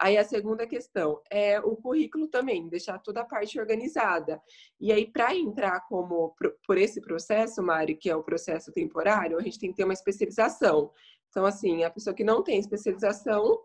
Aí 0.00 0.16
a 0.16 0.24
segunda 0.24 0.66
questão 0.66 1.20
é 1.30 1.58
o 1.60 1.74
currículo 1.74 2.28
também, 2.28 2.68
deixar 2.68 2.98
toda 3.00 3.22
a 3.22 3.24
parte 3.24 3.58
organizada. 3.58 4.40
E 4.80 4.92
aí, 4.92 5.10
para 5.10 5.34
entrar 5.34 5.80
como 5.88 6.36
por 6.64 6.78
esse 6.78 7.00
processo, 7.00 7.62
Mari, 7.62 7.96
que 7.96 8.08
é 8.08 8.14
o 8.14 8.22
processo 8.22 8.70
temporário, 8.70 9.38
a 9.38 9.42
gente 9.42 9.58
tem 9.58 9.70
que 9.70 9.76
ter 9.76 9.84
uma 9.84 9.92
especialização. 9.94 10.92
Então, 11.30 11.44
assim, 11.44 11.82
a 11.82 11.90
pessoa 11.90 12.14
que 12.14 12.22
não 12.22 12.42
tem 12.42 12.58
especialização 12.58 13.58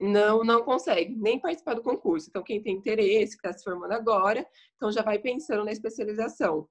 não 0.00 0.44
não 0.44 0.62
consegue 0.62 1.16
nem 1.16 1.40
participar 1.40 1.74
do 1.74 1.82
concurso. 1.82 2.28
Então, 2.28 2.44
quem 2.44 2.62
tem 2.62 2.76
interesse, 2.76 3.36
que 3.36 3.46
está 3.46 3.52
se 3.56 3.64
formando 3.64 3.92
agora, 3.92 4.46
então 4.76 4.92
já 4.92 5.02
vai 5.02 5.18
pensando 5.18 5.64
na 5.64 5.72
especialização. 5.72 6.68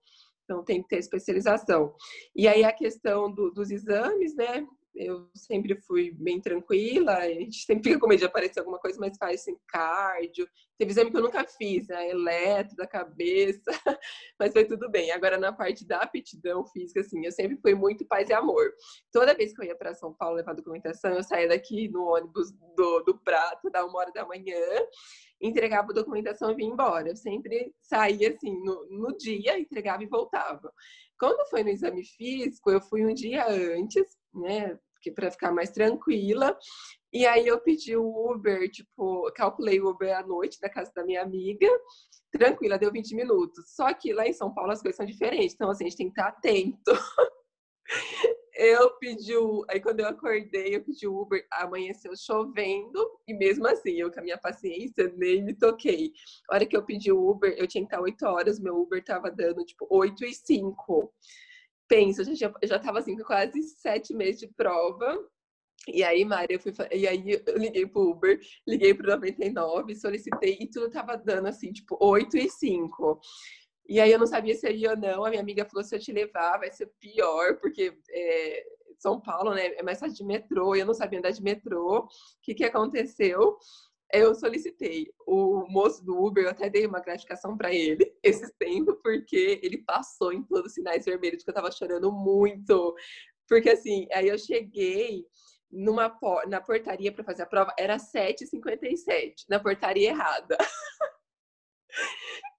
Então, 0.50 0.64
tem 0.64 0.82
que 0.82 0.90
ter 0.90 0.98
especialização. 0.98 1.94
E 2.36 2.48
aí, 2.48 2.64
a 2.64 2.74
questão 2.74 3.32
do, 3.32 3.52
dos 3.52 3.70
exames, 3.70 4.36
né? 4.36 4.66
Eu 5.00 5.30
sempre 5.34 5.80
fui 5.84 6.12
bem 6.12 6.42
tranquila, 6.42 7.20
a 7.20 7.30
gente 7.30 7.64
sempre 7.64 7.86
fica 7.86 8.00
com 8.02 8.08
medo 8.08 8.20
de 8.20 8.26
aparecer 8.26 8.60
alguma 8.60 8.78
coisa, 8.78 9.00
mas 9.00 9.18
faz 9.18 9.40
assim, 9.40 9.56
cardio. 9.66 10.46
Teve 10.78 10.92
exame 10.92 11.10
que 11.10 11.16
eu 11.16 11.22
nunca 11.22 11.46
fiz, 11.46 11.88
né? 11.88 12.10
Eletro 12.10 12.76
da 12.76 12.86
cabeça, 12.86 13.64
mas 14.38 14.52
foi 14.52 14.66
tudo 14.66 14.90
bem. 14.92 15.12
Agora, 15.12 15.38
na 15.38 15.54
parte 15.54 15.88
da 15.88 16.00
aptidão 16.00 16.66
física, 16.66 17.00
assim, 17.00 17.26
eu 17.26 17.32
sempre 17.32 17.58
fui 17.62 17.74
muito 17.74 18.06
paz 18.06 18.30
e 18.30 18.34
amor. 18.34 18.74
Toda 19.10 19.34
vez 19.34 19.56
que 19.56 19.62
eu 19.62 19.66
ia 19.66 19.76
para 19.76 19.96
São 19.96 20.14
Paulo 20.14 20.36
levar 20.36 20.54
documentação, 20.54 21.14
eu 21.14 21.24
saía 21.24 21.48
daqui 21.48 21.88
no 21.88 22.04
ônibus 22.04 22.52
do, 22.76 23.00
do 23.04 23.18
Prato, 23.20 23.70
da 23.70 23.86
uma 23.86 24.00
hora 24.00 24.12
da 24.12 24.26
manhã, 24.26 24.60
entregava 25.42 25.92
a 25.92 25.96
documentação 25.96 26.52
e 26.52 26.56
vinha 26.56 26.74
embora. 26.74 27.08
Eu 27.08 27.16
sempre 27.16 27.74
saía 27.82 28.32
assim, 28.32 28.54
no, 28.66 28.86
no 28.90 29.18
dia, 29.18 29.58
entregava 29.58 30.04
e 30.04 30.08
voltava. 30.08 30.74
Quando 31.18 31.50
foi 31.50 31.64
no 31.64 31.70
exame 31.70 32.04
físico, 32.04 32.70
eu 32.70 32.82
fui 32.82 33.06
um 33.06 33.14
dia 33.14 33.48
antes, 33.48 34.06
né? 34.34 34.78
Para 35.16 35.32
ficar 35.32 35.52
mais 35.52 35.70
tranquila. 35.70 36.58
E 37.12 37.26
aí 37.26 37.48
eu 37.48 37.60
pedi 37.60 37.96
o 37.96 38.32
Uber, 38.32 38.70
tipo, 38.70 39.32
calculei 39.34 39.80
o 39.82 39.90
Uber 39.90 40.16
à 40.16 40.22
noite 40.22 40.60
da 40.62 40.70
casa 40.70 40.92
da 40.96 41.04
minha 41.04 41.22
amiga. 41.22 41.68
Tranquila, 42.32 42.78
deu 42.78 42.92
20 42.92 43.16
minutos. 43.16 43.74
Só 43.74 43.92
que 43.94 44.14
lá 44.14 44.28
em 44.28 44.34
São 44.34 44.54
Paulo 44.54 44.72
as 44.72 44.82
coisas 44.82 44.98
são 44.98 45.06
diferentes, 45.06 45.56
então 45.56 45.70
assim, 45.70 45.86
a 45.86 45.90
gente 45.90 45.98
tem 45.98 46.12
que 46.12 46.20
estar 46.20 46.30
atento. 46.30 46.92
eu 48.56 48.92
pedi 49.00 49.36
o. 49.36 49.66
Aí 49.70 49.80
quando 49.80 50.02
eu 50.02 50.08
acordei, 50.08 50.76
eu 50.76 50.84
pedi 50.84 51.08
o 51.08 51.20
Uber, 51.20 51.44
amanheceu 51.54 52.12
chovendo, 52.16 53.10
e 53.28 53.34
mesmo 53.34 53.66
assim, 53.68 53.94
eu 53.94 54.12
com 54.12 54.20
a 54.20 54.24
minha 54.24 54.38
paciência 54.38 55.12
nem 55.18 55.44
me 55.44 55.56
toquei. 55.56 56.12
A 56.52 56.56
hora 56.56 56.66
que 56.66 56.78
eu 56.78 56.86
pedi 56.86 57.12
o 57.12 57.30
Uber, 57.30 57.56
eu 57.58 57.66
tinha 57.66 57.84
que 57.84 57.88
estar 57.88 58.02
8 58.02 58.24
horas, 58.26 58.60
meu 58.60 58.76
Uber 58.80 59.04
tava 59.04 59.32
dando 59.32 59.66
tipo 59.66 59.88
8 59.90 60.26
e 60.26 60.34
5. 60.34 61.14
Pensa, 61.90 62.22
eu 62.22 62.36
já, 62.36 62.54
já 62.64 62.80
tava 62.80 63.00
assim 63.00 63.18
com 63.18 63.24
quase 63.24 63.62
sete 63.64 64.14
meses 64.14 64.40
de 64.40 64.48
prova. 64.48 65.28
E 65.88 66.04
aí, 66.04 66.24
Mari, 66.24 66.54
eu 66.54 66.60
fui, 66.60 66.72
e 66.92 67.08
aí 67.08 67.42
eu 67.46 67.58
liguei 67.58 67.86
pro 67.88 68.12
Uber, 68.12 68.40
liguei 68.68 68.94
pro 68.94 69.08
99, 69.08 69.96
solicitei 69.96 70.58
e 70.60 70.70
tudo 70.70 70.90
tava 70.92 71.18
dando 71.18 71.48
assim, 71.48 71.72
tipo, 71.72 71.98
8 72.00 72.38
e 72.38 72.50
5. 72.50 73.20
E 73.90 74.00
aí 74.00 74.12
eu 74.12 74.20
não 74.20 74.28
sabia 74.28 74.54
se 74.54 74.68
eu 74.68 74.72
ia 74.72 74.92
ou 74.92 74.98
não. 74.98 75.26
A 75.26 75.30
minha 75.32 75.42
amiga 75.42 75.66
falou: 75.66 75.84
se 75.84 75.96
eu 75.96 76.00
te 76.00 76.12
levar, 76.12 76.60
vai 76.60 76.72
ser 76.72 76.92
pior, 77.00 77.58
porque 77.60 77.98
é, 78.12 78.64
São 79.00 79.20
Paulo, 79.20 79.56
né? 79.56 79.74
É 79.76 79.82
mais 79.82 80.00
fácil 80.00 80.16
de 80.16 80.24
metrô. 80.24 80.76
Eu 80.76 80.86
não 80.86 80.94
sabia 80.94 81.18
andar 81.18 81.32
de 81.32 81.42
metrô. 81.42 82.02
O 82.02 82.08
que, 82.44 82.54
que 82.54 82.64
aconteceu? 82.64 83.58
Eu 84.12 84.34
solicitei. 84.34 85.12
O 85.26 85.68
moço 85.70 86.04
do 86.04 86.18
Uber, 86.18 86.44
eu 86.44 86.50
até 86.50 86.70
dei 86.70 86.86
uma 86.86 87.00
gratificação 87.00 87.56
para 87.56 87.74
ele 87.74 88.12
esses 88.24 88.52
tempos, 88.58 88.96
porque 89.04 89.60
ele 89.62 89.80
passou 89.80 90.34
em 90.34 90.44
todos 90.44 90.68
os 90.68 90.74
sinais 90.74 91.06
vermelhos, 91.06 91.44
que 91.44 91.50
eu 91.50 91.54
tava 91.54 91.72
chorando 91.72 92.12
muito. 92.12 92.96
Porque 93.48 93.70
assim, 93.70 94.08
aí 94.12 94.28
eu 94.28 94.38
cheguei 94.38 95.26
numa 95.72 96.18
na 96.48 96.60
portaria 96.60 97.12
para 97.12 97.24
fazer 97.24 97.44
a 97.44 97.46
prova, 97.46 97.74
era 97.78 97.98
7h57, 97.98 99.46
na 99.48 99.60
portaria 99.60 100.10
errada. 100.10 100.58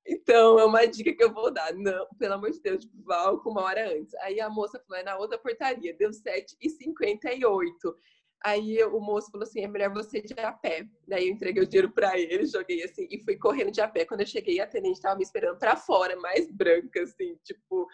Então, 0.06 0.58
é 0.58 0.64
uma 0.64 0.86
dica 0.86 1.14
que 1.14 1.22
eu 1.22 1.32
vou 1.32 1.52
dar. 1.52 1.72
Não, 1.72 2.04
pelo 2.18 2.34
amor 2.34 2.50
de 2.50 2.60
Deus, 2.60 2.84
vá 3.04 3.36
com 3.38 3.50
uma 3.50 3.62
hora 3.62 3.92
antes. 3.96 4.12
Aí 4.16 4.40
a 4.40 4.50
moça 4.50 4.80
falou, 4.80 5.00
é 5.00 5.04
na 5.04 5.16
outra 5.16 5.38
portaria, 5.38 5.94
deu 5.96 6.10
7h58. 6.10 7.94
Aí 8.42 8.82
o 8.84 9.00
moço 9.00 9.30
falou 9.30 9.46
assim, 9.46 9.62
é 9.62 9.68
melhor 9.68 9.92
você 9.92 10.18
ir 10.18 10.22
de 10.22 10.40
a 10.40 10.52
pé. 10.52 10.86
Daí 11.06 11.28
eu 11.28 11.32
entreguei 11.32 11.62
o 11.62 11.66
dinheiro 11.66 11.90
para 11.90 12.18
ele, 12.18 12.46
joguei 12.46 12.82
assim 12.82 13.06
e 13.10 13.22
fui 13.22 13.36
correndo 13.36 13.70
de 13.70 13.80
a 13.80 13.88
pé. 13.88 14.04
Quando 14.04 14.22
eu 14.22 14.26
cheguei, 14.26 14.60
a 14.60 14.64
atendente 14.64 15.00
tava 15.00 15.16
me 15.16 15.22
esperando 15.22 15.58
para 15.58 15.76
fora, 15.76 16.16
mais 16.16 16.50
branca, 16.50 17.02
assim, 17.02 17.36
tipo, 17.44 17.86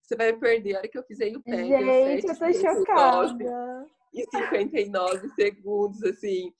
você 0.00 0.16
vai 0.16 0.32
perder. 0.32 0.76
A 0.76 0.78
hora 0.78 0.88
que 0.88 0.98
eu 0.98 1.02
pisei 1.02 1.36
o 1.36 1.42
pé, 1.42 1.56
Gente, 2.22 2.28
eu 2.28 2.38
tô 2.38 2.52
chocada 2.52 3.82
em 4.14 4.24
59 4.24 5.28
segundos, 5.30 6.02
assim. 6.02 6.52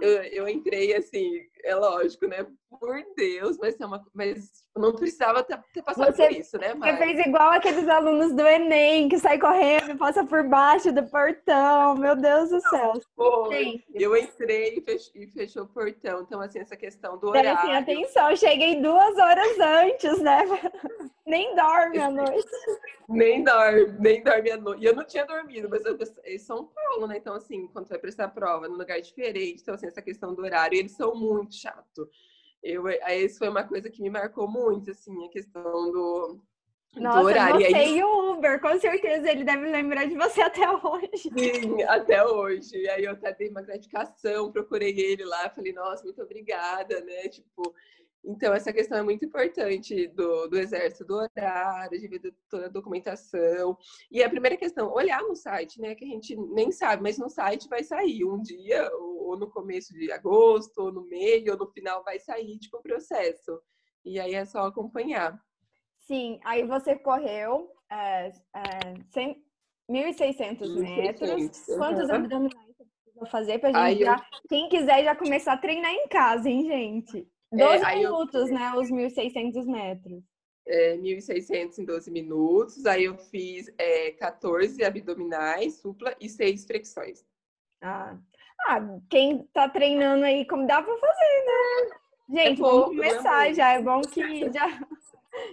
Eu, 0.00 0.22
eu, 0.24 0.48
entrei, 0.48 0.94
assim, 0.94 1.30
é 1.64 1.74
lógico, 1.74 2.26
né? 2.26 2.46
Por 2.78 2.96
Deus, 3.16 3.58
mas, 3.58 3.78
é 3.80 3.86
uma, 3.86 4.04
mas 4.14 4.64
não 4.76 4.94
precisava 4.94 5.42
ter, 5.42 5.58
ter 5.74 5.82
passado 5.82 6.14
você, 6.14 6.28
por 6.28 6.36
isso, 6.36 6.58
né, 6.58 6.72
Mari? 6.74 6.92
Você 6.92 6.98
fez 6.98 7.26
igual 7.26 7.50
aqueles 7.50 7.88
alunos 7.88 8.32
do 8.32 8.46
Enem, 8.46 9.08
que 9.08 9.18
sai 9.18 9.38
correndo 9.38 9.90
e 9.90 9.96
passa 9.96 10.24
por 10.24 10.44
baixo 10.44 10.92
do 10.92 11.02
portão. 11.08 11.96
Meu 11.96 12.14
Deus 12.14 12.50
do 12.50 12.60
céu. 12.60 12.92
Foi. 13.16 13.82
Eu 13.92 14.16
entrei 14.16 14.78
e 14.78 14.80
fechou, 14.80 15.12
e 15.14 15.26
fechou, 15.26 15.62
o 15.64 15.68
portão. 15.68 16.22
Então, 16.22 16.40
assim, 16.40 16.60
essa 16.60 16.76
questão 16.76 17.18
do 17.18 17.28
horário... 17.28 17.50
Assim, 17.50 17.72
atenção, 17.72 18.36
cheguei 18.36 18.80
duas 18.80 19.18
horas 19.18 19.58
antes, 19.58 20.18
né? 20.20 20.40
Nem 21.26 21.54
dorme 21.54 21.98
à 21.98 22.10
noite. 22.10 22.48
nem 23.08 23.44
dorme, 23.44 23.86
nem 24.00 24.22
dorme 24.22 24.50
à 24.50 24.56
noite. 24.56 24.82
E 24.82 24.86
eu 24.86 24.96
não 24.96 25.04
tinha 25.04 25.24
dormido, 25.24 25.68
mas 25.70 25.84
eu 25.84 25.96
em 26.24 26.38
São 26.38 26.64
Paulo, 26.66 27.06
né? 27.06 27.18
Então, 27.18 27.34
assim, 27.34 27.68
quando 27.68 27.86
você 27.86 27.94
vai 27.94 28.00
prestar 28.00 28.28
prova 28.28 28.66
num 28.66 28.76
lugar 28.76 29.00
diferente, 29.00 29.62
então, 29.62 29.74
assim, 29.74 29.86
essa 29.86 30.02
questão 30.02 30.34
do 30.34 30.42
horário, 30.42 30.76
eles 30.76 30.92
são 30.92 31.14
muito 31.14 31.54
chato. 31.54 32.08
Eu, 32.62 32.88
isso 32.88 33.38
foi 33.38 33.48
uma 33.48 33.64
coisa 33.64 33.88
que 33.90 34.02
me 34.02 34.10
marcou 34.10 34.48
muito, 34.48 34.90
assim, 34.90 35.26
a 35.26 35.30
questão 35.30 35.62
do, 35.90 36.40
nossa, 36.96 37.20
horário. 37.20 37.60
você 37.60 37.74
aí... 37.74 37.98
e 37.98 38.04
o 38.04 38.32
Uber, 38.32 38.60
com 38.60 38.78
certeza 38.80 39.30
ele 39.30 39.44
deve 39.44 39.66
lembrar 39.66 40.06
de 40.06 40.16
você 40.16 40.42
até 40.42 40.68
hoje. 40.70 41.30
Sim, 41.36 41.82
até 41.84 42.24
hoje. 42.24 42.76
E 42.76 42.88
aí 42.88 43.04
eu 43.04 43.12
até 43.12 43.32
dei 43.32 43.48
uma 43.48 43.62
gratificação, 43.62 44.50
procurei 44.50 44.98
ele 44.98 45.24
lá, 45.24 45.48
falei, 45.50 45.72
nossa, 45.72 46.02
muito 46.04 46.20
obrigada, 46.22 47.00
né? 47.02 47.28
Tipo, 47.28 47.74
então, 48.24 48.52
essa 48.52 48.72
questão 48.72 48.98
é 48.98 49.02
muito 49.02 49.24
importante 49.24 50.08
do, 50.08 50.46
do 50.48 50.58
exército, 50.58 51.06
do 51.06 51.14
horário, 51.14 51.98
de 51.98 52.06
ver 52.06 52.34
toda 52.48 52.66
a 52.66 52.70
documentação. 52.70 53.76
E 54.10 54.22
a 54.22 54.28
primeira 54.28 54.56
questão, 54.56 54.92
olhar 54.92 55.22
no 55.22 55.34
site, 55.34 55.80
né? 55.80 55.94
Que 55.94 56.04
a 56.04 56.08
gente 56.08 56.36
nem 56.36 56.70
sabe, 56.70 57.02
mas 57.02 57.18
no 57.18 57.30
site 57.30 57.68
vai 57.68 57.82
sair 57.82 58.24
um 58.24 58.40
dia, 58.42 58.90
ou 58.94 59.38
no 59.38 59.50
começo 59.50 59.94
de 59.94 60.12
agosto, 60.12 60.78
ou 60.78 60.92
no 60.92 61.06
meio, 61.06 61.52
ou 61.52 61.58
no 61.58 61.66
final 61.68 62.04
vai 62.04 62.18
sair, 62.18 62.58
tipo, 62.58 62.76
o 62.76 62.82
processo. 62.82 63.58
E 64.04 64.20
aí 64.20 64.34
é 64.34 64.44
só 64.44 64.66
acompanhar. 64.66 65.40
Sim, 66.00 66.38
aí 66.44 66.66
você 66.66 66.96
correu 66.96 67.70
é, 67.90 68.28
é, 68.54 69.30
1.600 69.90 70.78
metros. 70.78 71.64
Quantos 71.76 72.08
uhum. 72.08 72.14
abdominais 72.14 72.76
você 72.76 72.84
precisa 72.84 73.26
fazer 73.30 73.58
pra 73.58 73.72
gente 73.72 74.04
já... 74.04 74.16
Eu... 74.16 74.48
Quem 74.48 74.68
quiser 74.68 75.04
já 75.04 75.16
começar 75.16 75.54
a 75.54 75.58
treinar 75.58 75.92
em 75.92 76.06
casa, 76.08 76.48
hein, 76.50 76.66
gente? 76.66 77.26
12 77.52 77.84
é, 77.84 77.96
minutos, 77.96 78.48
eu... 78.48 78.54
né? 78.54 78.72
Os 78.76 78.90
1.600 78.90 79.66
metros. 79.66 80.22
É, 80.66 80.96
1.600 80.96 81.78
em 81.78 81.84
12 81.84 82.10
minutos. 82.10 82.86
Aí 82.86 83.04
eu 83.04 83.16
fiz 83.16 83.72
é, 83.78 84.12
14 84.12 84.82
abdominais, 84.84 85.80
supla 85.80 86.14
e 86.20 86.28
6 86.28 86.64
flexões. 86.64 87.24
Ah. 87.82 88.16
ah, 88.68 88.98
quem 89.08 89.48
tá 89.52 89.68
treinando 89.68 90.24
aí, 90.24 90.46
como 90.46 90.66
dá 90.66 90.82
pra 90.82 90.96
fazer, 90.96 91.44
né? 91.46 91.96
Gente, 92.30 92.60
é 92.60 92.62
pouco, 92.62 92.88
vamos 92.88 92.96
né, 92.96 93.10
começar 93.10 93.54
já. 93.54 93.72
É 93.72 93.82
bom 93.82 94.00
que 94.02 94.52
já, 94.52 94.80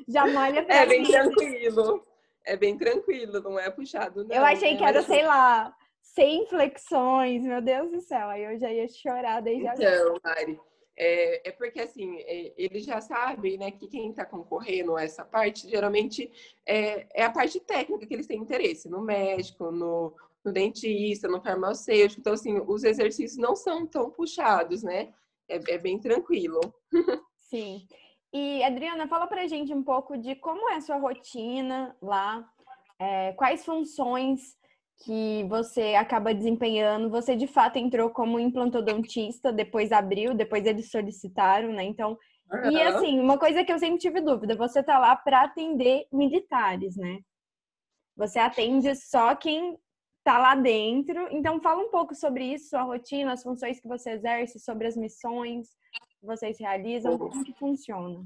já 0.08 0.28
malha 0.28 0.64
pra 0.64 0.76
É 0.76 0.86
bem 0.86 1.04
tranquilo. 1.04 2.06
É 2.46 2.56
bem 2.56 2.78
tranquilo, 2.78 3.42
não 3.42 3.60
é 3.60 3.70
puxado, 3.70 4.24
não. 4.24 4.36
Eu 4.36 4.46
achei 4.46 4.72
né? 4.72 4.78
que 4.78 4.84
era, 4.84 5.02
sei 5.02 5.22
lá, 5.24 5.76
100 6.02 6.48
flexões, 6.48 7.44
meu 7.44 7.62
Deus 7.62 7.92
do 7.92 8.02
céu. 8.02 8.30
Aí 8.30 8.44
eu 8.44 8.58
já 8.58 8.72
ia 8.72 8.88
chorar 8.88 9.42
desde 9.42 9.64
então, 9.64 9.74
agora. 9.74 9.96
Então, 9.96 10.20
Mari, 10.24 10.60
é, 10.98 11.48
é, 11.48 11.52
porque 11.52 11.80
assim, 11.80 12.18
é, 12.22 12.54
eles 12.58 12.84
já 12.84 13.00
sabem, 13.00 13.58
né, 13.58 13.70
que 13.70 13.88
quem 13.88 14.10
está 14.10 14.26
concorrendo 14.26 14.96
a 14.96 15.04
essa 15.04 15.24
parte, 15.24 15.70
geralmente 15.70 16.32
é, 16.66 17.08
é, 17.14 17.24
a 17.24 17.32
parte 17.32 17.60
técnica 17.60 18.08
que 18.08 18.14
eles 18.14 18.26
têm 18.26 18.42
interesse, 18.42 18.90
no 18.90 19.02
médico, 19.02 19.72
no, 19.72 20.16
no, 20.44 20.52
dentista, 20.52 21.28
no 21.28 21.40
farmacêutico. 21.40 22.20
Então, 22.20 22.34
assim, 22.34 22.60
os 22.66 22.84
exercícios 22.84 23.38
não 23.38 23.56
são 23.56 23.86
tão 23.86 24.10
puxados, 24.10 24.82
né? 24.82 25.14
É, 25.48 25.76
é 25.76 25.78
bem 25.78 26.00
tranquilo. 26.00 26.60
Sim. 27.38 27.88
E, 28.34 28.64
Adriana, 28.64 29.08
fala 29.08 29.28
pra 29.28 29.48
gente 29.48 29.74
um 29.74 29.84
pouco 29.84 30.18
de 30.18 30.36
como 30.36 30.68
é 30.70 30.76
a 30.76 30.82
sua 30.82 30.98
rotina 30.98 31.96
lá, 32.02 32.50
é, 33.00 33.34
quais 33.34 33.64
funções 33.64 34.58
que 35.04 35.44
você 35.48 35.96
acaba 35.96 36.34
desempenhando. 36.34 37.10
Você 37.10 37.36
de 37.36 37.48
fato 37.48 37.78
entrou 37.78 38.10
como 38.10 38.40
implantodontista, 38.40 39.52
depois 39.52 39.92
abriu, 39.92 40.34
depois 40.34 40.66
eles 40.66 40.90
solicitaram, 40.90 41.72
né? 41.72 41.84
Então, 41.84 42.18
uhum. 42.52 42.72
e 42.72 42.82
assim, 42.82 43.20
uma 43.20 43.38
coisa 43.38 43.64
que 43.64 43.72
eu 43.72 43.80
sempre 43.80 44.00
tive 44.00 44.22
dúvida, 44.22 44.56
você 44.56 44.82
tá 44.82 44.98
lá 44.98 45.16
para 45.16 45.44
atender 45.44 46.08
militares, 46.12 46.96
né? 46.96 47.20
Você 48.16 48.40
atende 48.40 48.96
só 48.96 49.36
quem 49.36 49.78
tá 50.24 50.38
lá 50.40 50.56
dentro. 50.56 51.28
Então, 51.32 51.62
fala 51.62 51.84
um 51.84 51.92
pouco 51.92 52.16
sobre 52.16 52.44
isso, 52.54 52.70
sua 52.70 52.82
rotina, 52.82 53.34
as 53.34 53.44
funções 53.44 53.80
que 53.80 53.88
você 53.88 54.12
exerce, 54.12 54.60
sobre 54.60 54.88
as 54.88 54.98
missões 54.98 55.70
que 56.20 56.26
vocês 56.26 56.60
realizam, 56.60 57.14
uhum. 57.14 57.18
como 57.20 57.44
que 57.44 57.54
funciona. 57.54 58.26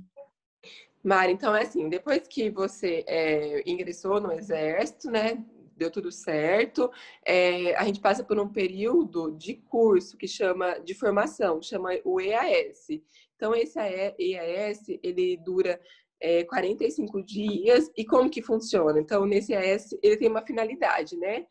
Mari, 1.04 1.34
então 1.34 1.56
é 1.56 1.64
assim, 1.64 1.90
depois 1.90 2.28
que 2.28 2.50
você 2.50 3.04
é, 3.08 3.70
ingressou 3.70 4.22
no 4.22 4.32
exército, 4.32 5.10
né, 5.10 5.44
deu 5.82 5.90
tudo 5.90 6.12
certo. 6.12 6.92
É, 7.26 7.76
a 7.76 7.84
gente 7.84 8.00
passa 8.00 8.24
por 8.24 8.40
um 8.40 8.48
período 8.48 9.32
de 9.32 9.56
curso 9.56 10.16
que 10.16 10.28
chama 10.28 10.80
de 10.80 10.94
formação, 10.94 11.62
chama 11.62 11.90
o 12.06 12.22
EAS. 12.22 12.88
Então, 13.36 13.56
esse 13.56 13.80
EAS, 13.80 14.88
ele 15.02 15.38
dura 15.38 15.82
é, 16.22 16.44
45 16.44 17.24
dias. 17.24 17.90
E 17.98 18.06
como 18.06 18.30
que 18.30 18.44
funciona? 18.44 19.00
Então, 19.00 19.26
nesse 19.26 19.54
EAS, 19.54 19.90
ele 20.04 20.18
tem 20.18 20.30
uma 20.30 20.46
finalidade, 20.46 21.18
né? 21.18 21.48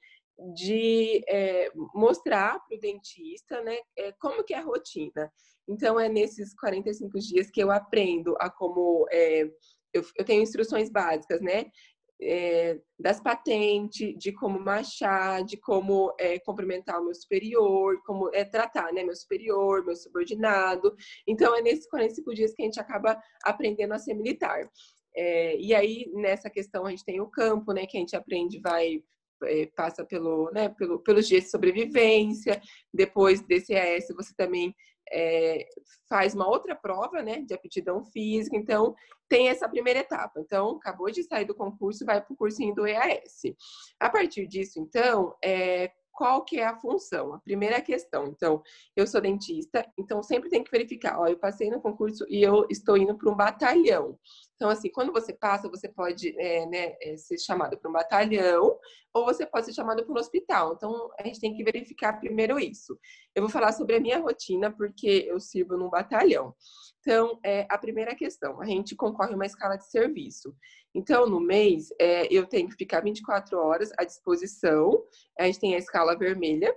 De 0.55 1.23
é, 1.29 1.71
mostrar 1.93 2.61
para 2.61 2.77
o 2.77 2.81
dentista, 2.81 3.61
né? 3.63 3.79
É, 3.99 4.13
como 4.13 4.45
que 4.45 4.55
é 4.55 4.59
a 4.59 4.63
rotina. 4.63 5.31
Então, 5.69 5.99
é 5.99 6.09
nesses 6.09 6.55
45 6.55 7.19
dias 7.19 7.51
que 7.51 7.61
eu 7.61 7.71
aprendo 7.71 8.37
a 8.39 8.49
como... 8.49 9.07
É, 9.11 9.43
eu, 9.93 10.05
eu 10.17 10.25
tenho 10.25 10.41
instruções 10.41 10.89
básicas, 10.89 11.41
né? 11.41 11.67
É, 12.23 12.79
das 12.99 13.21
patentes, 13.21 14.17
de 14.19 14.33
como 14.33 14.61
marchar, 14.61 15.43
de 15.45 15.57
como 15.57 16.15
é, 16.19 16.39
cumprimentar 16.41 17.01
o 17.01 17.05
meu 17.05 17.15
superior, 17.15 18.01
como 18.05 18.31
é, 18.35 18.45
tratar 18.45 18.93
né, 18.93 19.03
meu 19.03 19.17
superior, 19.17 19.85
meu 19.85 19.97
subordinado. 19.97 20.95
Então, 21.27 21.55
é 21.57 21.63
nesses 21.63 21.89
45 21.89 22.35
dias 22.35 22.55
que 22.55 22.63
a 22.63 22.65
gente 22.67 22.81
acaba 22.81 23.21
aprendendo 23.43 23.95
a 23.95 23.99
ser 23.99 24.15
militar. 24.15 24.69
É, 25.17 25.57
e 25.57 25.75
aí, 25.75 26.11
nessa 26.13 26.51
questão, 26.51 26.87
a 26.87 26.91
gente 26.91 27.05
tem 27.05 27.21
o 27.21 27.31
campo, 27.31 27.73
né, 27.73 27.87
que 27.87 27.97
a 27.97 28.01
gente 28.01 28.17
aprende, 28.17 28.61
vai 28.61 29.03
passa 29.75 30.05
pelo, 30.05 30.51
né, 30.53 30.69
pelo, 30.69 30.99
pelos 30.99 31.27
dias 31.27 31.45
de 31.45 31.51
sobrevivência. 31.51 32.61
Depois 32.93 33.41
desse 33.41 33.75
AS, 33.75 34.09
você 34.15 34.35
também 34.37 34.75
é, 35.13 35.67
faz 36.09 36.35
uma 36.35 36.49
outra 36.49 36.75
prova, 36.75 37.23
né, 37.23 37.41
de 37.43 37.55
aptidão 37.55 38.05
física. 38.05 38.57
Então, 38.57 38.95
tem 39.29 39.49
essa 39.49 39.69
primeira 39.69 40.01
etapa. 40.01 40.41
Então, 40.41 40.77
acabou 40.77 41.11
de 41.11 41.23
sair 41.23 41.45
do 41.45 41.55
concurso, 41.55 42.05
vai 42.05 42.21
para 42.21 42.33
o 42.33 42.37
cursinho 42.37 42.75
do 42.75 42.87
EAS. 42.87 43.43
A 43.99 44.11
partir 44.11 44.47
disso, 44.47 44.81
então, 44.81 45.35
é, 45.43 45.91
qual 46.21 46.45
que 46.45 46.61
é 46.61 46.67
a 46.67 46.77
função? 46.77 47.33
A 47.33 47.39
primeira 47.39 47.81
questão. 47.81 48.27
Então, 48.27 48.63
eu 48.95 49.07
sou 49.07 49.23
dentista, 49.23 49.83
então 49.99 50.23
sempre 50.23 50.51
tem 50.51 50.63
que 50.63 50.71
verificar, 50.71 51.19
ó, 51.19 51.27
eu 51.27 51.39
passei 51.39 51.71
no 51.71 51.81
concurso 51.81 52.27
e 52.29 52.43
eu 52.43 52.67
estou 52.69 52.99
indo 52.99 53.17
para 53.17 53.33
um 53.33 53.35
batalhão. 53.35 54.19
Então, 54.55 54.69
assim, 54.69 54.91
quando 54.91 55.15
você 55.15 55.33
passa, 55.33 55.71
você 55.71 55.89
pode 55.89 56.39
é, 56.39 56.67
né, 56.67 57.17
ser 57.17 57.39
chamado 57.39 57.79
para 57.79 57.89
um 57.89 57.95
batalhão 57.95 58.79
ou 59.15 59.25
você 59.25 59.47
pode 59.47 59.65
ser 59.65 59.73
chamado 59.73 60.05
para 60.05 60.13
um 60.13 60.19
hospital. 60.19 60.75
Então, 60.75 61.09
a 61.19 61.23
gente 61.23 61.41
tem 61.41 61.55
que 61.55 61.65
verificar 61.65 62.21
primeiro 62.21 62.59
isso. 62.61 62.99
Eu 63.35 63.43
vou 63.43 63.51
falar 63.51 63.73
sobre 63.73 63.97
a 63.97 64.01
minha 64.01 64.19
rotina, 64.19 64.71
porque 64.71 65.27
eu 65.29 65.39
sirvo 65.39 65.77
num 65.77 65.89
batalhão. 65.89 66.55
Então, 67.01 67.39
é, 67.45 67.67
a 67.71 67.79
primeira 67.79 68.15
questão, 68.15 68.61
a 68.61 68.67
gente 68.67 68.97
concorre 68.97 69.35
uma 69.35 69.47
escala 69.47 69.77
de 69.77 69.89
serviço. 69.89 70.55
Então, 70.95 71.27
no 71.27 71.41
mês, 71.41 71.89
é, 71.99 72.27
eu 72.33 72.47
tenho 72.47 72.69
que 72.69 72.75
ficar 72.75 73.01
24 73.01 73.57
horas 73.59 73.91
à 73.99 74.05
disposição. 74.05 75.05
A 75.39 75.45
gente 75.45 75.61
tem 75.61 75.75
a 75.75 75.79
escala 75.79 76.19
vermelha, 76.19 76.75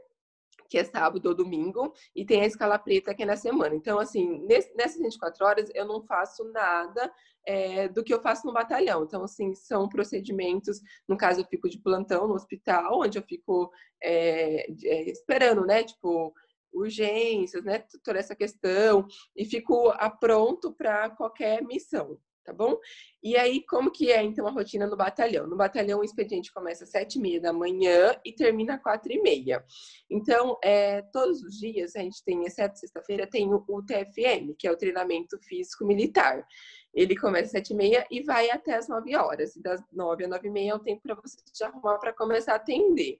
que 0.69 0.77
é 0.77 0.83
sábado 0.83 1.27
ou 1.27 1.35
domingo, 1.35 1.93
e 2.15 2.25
tem 2.25 2.41
a 2.41 2.45
escala 2.45 2.79
preta, 2.79 3.13
que 3.13 3.23
é 3.23 3.25
na 3.25 3.35
semana. 3.35 3.75
Então, 3.75 3.99
assim, 3.99 4.43
nesse, 4.47 4.73
nessas 4.75 4.99
24 4.99 5.45
horas, 5.45 5.69
eu 5.73 5.85
não 5.85 6.01
faço 6.03 6.43
nada 6.51 7.11
é, 7.45 7.87
do 7.89 8.03
que 8.03 8.13
eu 8.13 8.21
faço 8.21 8.47
no 8.47 8.53
batalhão. 8.53 9.03
Então, 9.03 9.23
assim, 9.23 9.53
são 9.53 9.87
procedimentos, 9.89 10.79
no 11.07 11.17
caso, 11.17 11.41
eu 11.41 11.45
fico 11.45 11.69
de 11.69 11.79
plantão 11.79 12.27
no 12.27 12.33
hospital, 12.33 13.01
onde 13.01 13.17
eu 13.17 13.23
fico 13.23 13.71
é, 14.01 14.65
é, 14.85 15.09
esperando, 15.11 15.65
né, 15.65 15.83
tipo, 15.83 16.33
urgências, 16.73 17.63
né, 17.63 17.83
toda 18.03 18.19
essa 18.19 18.35
questão, 18.35 19.05
e 19.35 19.45
fico 19.45 19.93
pronto 20.19 20.73
para 20.73 21.09
qualquer 21.11 21.63
missão 21.63 22.17
tá 22.43 22.53
bom? 22.53 22.77
E 23.21 23.37
aí, 23.37 23.63
como 23.65 23.89
que 23.89 24.11
é, 24.11 24.21
então, 24.21 24.45
a 24.45 24.51
rotina 24.51 24.85
no 24.85 24.97
batalhão? 24.97 25.47
No 25.47 25.55
batalhão, 25.55 25.99
o 25.99 26.03
expediente 26.03 26.51
começa 26.51 26.83
às 26.83 26.89
sete 26.89 27.17
e 27.17 27.21
meia 27.21 27.39
da 27.39 27.53
manhã 27.53 28.15
e 28.25 28.33
termina 28.33 28.75
às 28.75 28.81
quatro 28.81 29.11
e 29.11 29.21
meia. 29.21 29.63
Então, 30.09 30.57
é, 30.63 31.01
todos 31.03 31.41
os 31.41 31.57
dias, 31.57 31.95
a 31.95 31.99
gente 31.99 32.23
tem, 32.23 32.43
exceto 32.45 32.77
sexta-feira, 32.77 33.25
tem 33.25 33.53
o, 33.53 33.83
TFM, 33.83 34.53
que 34.57 34.67
é 34.67 34.71
o 34.71 34.77
treinamento 34.77 35.39
físico 35.41 35.85
militar. 35.85 36.45
Ele 36.93 37.15
começa 37.15 37.45
às 37.45 37.51
sete 37.51 37.73
e 37.73 37.75
meia 37.75 38.05
e 38.11 38.21
vai 38.21 38.51
até 38.51 38.75
as 38.75 38.87
nove 38.87 39.15
horas. 39.15 39.55
E 39.55 39.61
das 39.61 39.81
nove 39.91 40.25
às 40.25 40.29
nove 40.29 40.47
e 40.47 40.51
meia 40.51 40.71
é 40.71 40.75
o 40.75 40.79
tempo 40.79 41.01
para 41.01 41.15
você 41.15 41.37
se 41.51 41.63
arrumar 41.63 41.97
para 41.99 42.13
começar 42.13 42.53
a 42.53 42.57
atender. 42.57 43.19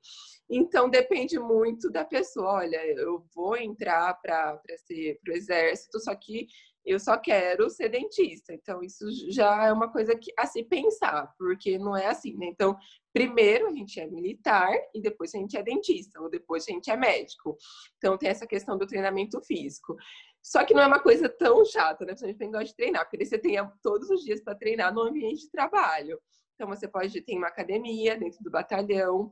Então, 0.50 0.90
depende 0.90 1.40
muito 1.40 1.90
da 1.90 2.04
pessoa. 2.04 2.56
Olha, 2.56 2.86
eu 2.86 3.26
vou 3.34 3.56
entrar 3.56 4.14
para 4.22 4.62
o 5.28 5.32
exército, 5.32 6.00
só 6.00 6.14
que 6.14 6.48
eu 6.86 7.00
só 7.00 7.18
quero 7.18 7.70
ser 7.70 7.90
dentista. 7.90 8.54
Então, 8.54 8.84
isso 8.84 9.06
já 9.32 9.68
é 9.68 9.72
uma 9.72 9.92
coisa 9.92 10.16
que, 10.16 10.32
a 10.38 10.46
se 10.46 10.64
pensar, 10.64 11.34
porque 11.38 11.78
não 11.78 11.96
é 11.96 12.08
assim, 12.08 12.36
né? 12.36 12.48
Então, 12.48 12.76
primeiro 13.14 13.68
a 13.68 13.72
gente 13.72 14.00
é 14.00 14.08
militar 14.08 14.72
e 14.94 15.02
depois 15.02 15.34
a 15.34 15.38
gente 15.38 15.58
é 15.58 15.64
dentista, 15.64 16.22
ou 16.22 16.30
depois 16.30 16.66
a 16.68 16.72
gente 16.72 16.92
é 16.92 16.98
médico. 16.98 17.58
Então, 17.98 18.18
tem 18.18 18.30
essa 18.30 18.46
questão 18.46 18.78
do 18.78 18.86
treinamento 18.86 19.42
físico. 19.42 19.96
Só 20.42 20.66
que 20.66 20.74
não 20.74 20.82
é 20.82 20.88
uma 20.88 21.00
coisa 21.00 21.30
tão 21.30 21.64
chata, 21.64 22.04
né? 22.04 22.12
Principalmente 22.12 22.38
quem 22.38 22.52
gosta 22.52 22.66
de 22.66 22.76
treinar, 22.76 23.10
porque 23.10 23.26
você 23.26 23.38
tem 23.38 23.56
todos 23.82 24.10
os 24.10 24.22
dias 24.24 24.42
para 24.42 24.56
treinar 24.56 24.94
no 24.94 25.02
ambiente 25.02 25.44
de 25.44 25.52
trabalho. 25.52 26.20
Então, 26.56 26.68
você 26.68 26.88
pode 26.88 27.20
ter 27.22 27.38
uma 27.38 27.48
academia 27.48 28.18
dentro 28.18 28.44
do 28.44 28.52
batalhão, 28.52 29.32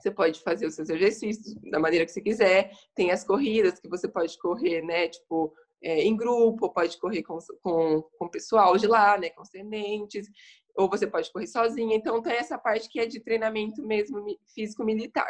você 0.00 0.10
pode 0.10 0.40
fazer 0.40 0.66
os 0.66 0.74
seus 0.74 0.88
exercícios 0.88 1.54
da 1.70 1.78
maneira 1.78 2.04
que 2.04 2.12
você 2.12 2.20
quiser. 2.20 2.70
Tem 2.94 3.10
as 3.10 3.24
corridas 3.24 3.78
que 3.80 3.88
você 3.88 4.08
pode 4.08 4.38
correr, 4.38 4.82
né? 4.82 5.08
Tipo, 5.08 5.52
é, 5.82 6.02
em 6.02 6.16
grupo, 6.16 6.72
pode 6.72 6.98
correr 6.98 7.22
com, 7.22 7.38
com, 7.62 8.02
com 8.02 8.28
pessoal 8.28 8.76
de 8.76 8.86
lá, 8.86 9.16
né? 9.18 9.30
Com 9.30 9.42
tenentes, 9.42 10.28
ou 10.76 10.88
você 10.88 11.06
pode 11.06 11.30
correr 11.32 11.46
sozinha. 11.46 11.96
Então, 11.96 12.22
tem 12.22 12.34
essa 12.34 12.58
parte 12.58 12.88
que 12.88 13.00
é 13.00 13.06
de 13.06 13.20
treinamento 13.20 13.82
mesmo 13.82 14.24
físico-militar. 14.54 15.28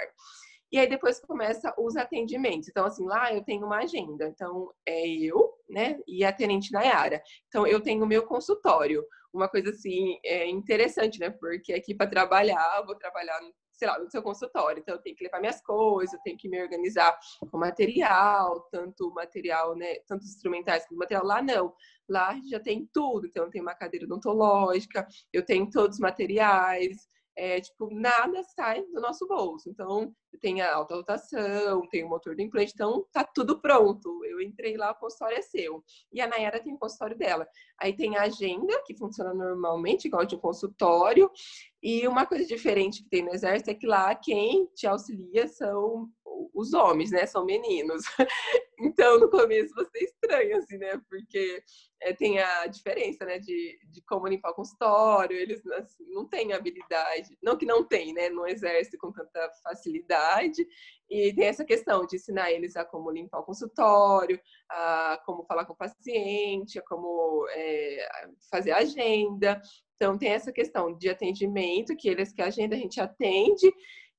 E 0.71 0.79
aí 0.79 0.87
depois 0.87 1.19
começa 1.21 1.75
os 1.79 1.97
atendimentos. 1.97 2.69
Então, 2.69 2.85
assim, 2.85 3.07
lá 3.07 3.33
eu 3.33 3.43
tenho 3.43 3.65
uma 3.65 3.79
agenda. 3.79 4.29
Então, 4.29 4.71
é 4.87 5.09
eu, 5.09 5.55
né, 5.69 5.99
e 6.07 6.25
a 6.25 6.33
tenente 6.33 6.73
Nayara. 6.73 7.23
Então, 7.49 7.67
eu 7.67 7.81
tenho 7.81 8.05
o 8.05 8.07
meu 8.07 8.27
consultório. 8.27 9.05
Uma 9.33 9.49
coisa, 9.49 9.71
assim, 9.71 10.19
é 10.25 10.47
interessante, 10.47 11.19
né? 11.19 11.31
Porque 11.31 11.73
aqui 11.73 11.95
para 11.95 12.11
trabalhar, 12.11 12.79
eu 12.79 12.87
vou 12.87 12.95
trabalhar 12.95 13.41
sei 13.79 13.87
lá, 13.87 13.99
no 13.99 14.11
seu 14.11 14.23
consultório. 14.23 14.81
Então, 14.81 14.97
eu 14.97 15.01
tenho 15.01 15.15
que 15.17 15.25
levar 15.25 15.41
minhas 15.41 15.61
coisas, 15.63 16.13
eu 16.13 16.21
tenho 16.23 16.37
que 16.37 16.49
me 16.49 16.61
organizar 16.61 17.17
com 17.51 17.59
material, 17.59 18.61
tanto 18.71 19.11
material, 19.15 19.77
né, 19.77 20.01
tanto 20.07 20.25
instrumentais 20.25 20.87
como 20.87 20.99
material. 20.99 21.25
Lá 21.25 21.41
não. 21.41 21.73
Lá 22.09 22.37
já 22.51 22.59
tem 22.59 22.89
tudo. 22.93 23.27
Então, 23.27 23.45
eu 23.45 23.51
tenho 23.51 23.65
uma 23.65 23.75
cadeira 23.75 24.05
odontológica, 24.05 25.07
eu 25.33 25.45
tenho 25.45 25.71
todos 25.71 25.97
os 25.97 26.01
materiais, 26.01 27.09
é, 27.39 27.61
tipo, 27.61 27.89
nada 27.95 28.43
sai 28.43 28.83
do 28.83 29.01
nosso 29.01 29.25
bolso. 29.29 29.71
Então, 29.71 30.13
tem 30.41 30.61
a 30.61 30.75
alta 30.75 30.97
rotação, 30.97 31.87
tem 31.89 32.05
o 32.05 32.09
motor 32.09 32.35
do 32.35 32.43
implante, 32.43 32.73
então 32.75 33.07
tá 33.13 33.23
tudo 33.23 33.61
pronto. 33.61 34.25
Eu 34.25 34.41
entrei 34.41 34.77
lá, 34.77 34.91
o 34.91 34.95
consultório 34.97 35.39
é 35.39 35.43
seu. 35.43 35.85
E 36.13 36.21
a 36.21 36.27
Nayara 36.27 36.61
tem 36.61 36.75
o 36.75 36.79
consultório 36.79 37.17
dela. 37.17 37.47
Aí 37.81 37.95
tem 37.95 38.17
a 38.17 38.23
agenda, 38.23 38.83
que 38.85 38.97
funciona 38.97 39.33
normalmente, 39.33 40.09
igual 40.09 40.25
de 40.25 40.35
um 40.35 40.41
consultório. 40.41 41.31
E 41.81 42.09
uma 42.09 42.27
coisa 42.27 42.45
diferente 42.45 43.05
que 43.05 43.09
tem 43.09 43.23
no 43.23 43.33
exército 43.33 43.71
é 43.71 43.75
que 43.75 43.87
lá 43.87 44.13
quem 44.17 44.67
te 44.75 44.89
auxilia 44.89 45.47
são 45.47 46.09
os 46.55 46.73
homens, 46.73 47.11
né? 47.11 47.27
São 47.27 47.45
meninos. 47.45 48.05
Então, 48.81 49.19
no 49.19 49.29
começo 49.29 49.75
você 49.75 50.05
estranha, 50.05 50.59
assim, 50.59 50.79
né? 50.79 51.03
Porque 51.11 51.65
é, 52.01 52.13
tem 52.13 52.39
a 52.39 52.65
diferença, 52.69 53.25
né? 53.25 53.41
De, 53.41 53.77
de 53.91 54.01
como 54.03 54.29
limpar 54.29 54.53
o 54.53 54.55
consultório. 54.55 55.37
Eles 55.37 55.67
assim, 55.67 56.05
não 56.11 56.29
têm 56.29 56.53
habilidade. 56.53 57.37
Não 57.43 57.57
que 57.57 57.67
não 57.67 57.83
tem, 57.83 58.15
né? 58.15 58.29
No 58.29 58.47
exército 58.47 58.97
com 58.97 59.11
tanta 59.11 59.51
facilidade. 59.65 60.65
E 61.11 61.35
tem 61.35 61.47
essa 61.47 61.65
questão 61.65 62.07
de 62.07 62.15
ensinar 62.15 62.53
eles 62.53 62.77
a 62.77 62.85
como 62.85 63.11
limpar 63.11 63.41
o 63.41 63.45
consultório, 63.45 64.41
a 64.71 65.21
como 65.27 65.43
falar 65.43 65.65
com 65.65 65.73
o 65.73 65.77
paciente, 65.77 66.79
a 66.79 66.83
como 66.83 67.49
é, 67.51 68.09
fazer 68.49 68.71
agenda. 68.71 69.61
Então, 69.97 70.17
tem 70.17 70.31
essa 70.31 70.53
questão 70.53 70.97
de 70.97 71.09
atendimento, 71.09 71.97
que 71.97 72.09
eles 72.09 72.33
que 72.33 72.41
a 72.41 72.47
agenda 72.47 72.77
a 72.77 72.79
gente 72.79 73.01
atende, 73.01 73.69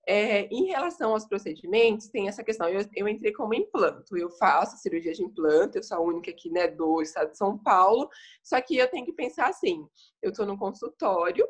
é, 0.08 0.48
em 0.48 0.66
relação 0.66 1.12
aos 1.12 1.26
procedimentos, 1.26 2.08
tem 2.08 2.28
essa 2.28 2.44
questão. 2.44 2.68
Eu, 2.68 2.86
eu, 2.96 3.08
entrei 3.08 3.32
como 3.32 3.54
implanto, 3.54 4.18
eu 4.18 4.30
faço 4.32 4.78
cirurgia 4.78 5.14
de 5.14 5.24
implante, 5.24 5.78
eu 5.78 5.84
sou 5.84 5.98
a 5.98 6.02
única 6.02 6.32
aqui 6.32 6.50
né, 6.50 6.68
do 6.68 7.02
estado 7.02 7.32
de 7.32 7.38
São 7.38 7.58
Paulo, 7.58 8.10
só 8.44 8.60
que 8.62 8.78
eu 8.78 8.90
tenho 8.90 9.06
que 9.06 9.14
pensar 9.14 9.48
assim: 9.48 9.88
eu 10.22 10.32
estou 10.32 10.46
no 10.46 10.58
consultório, 10.58 11.48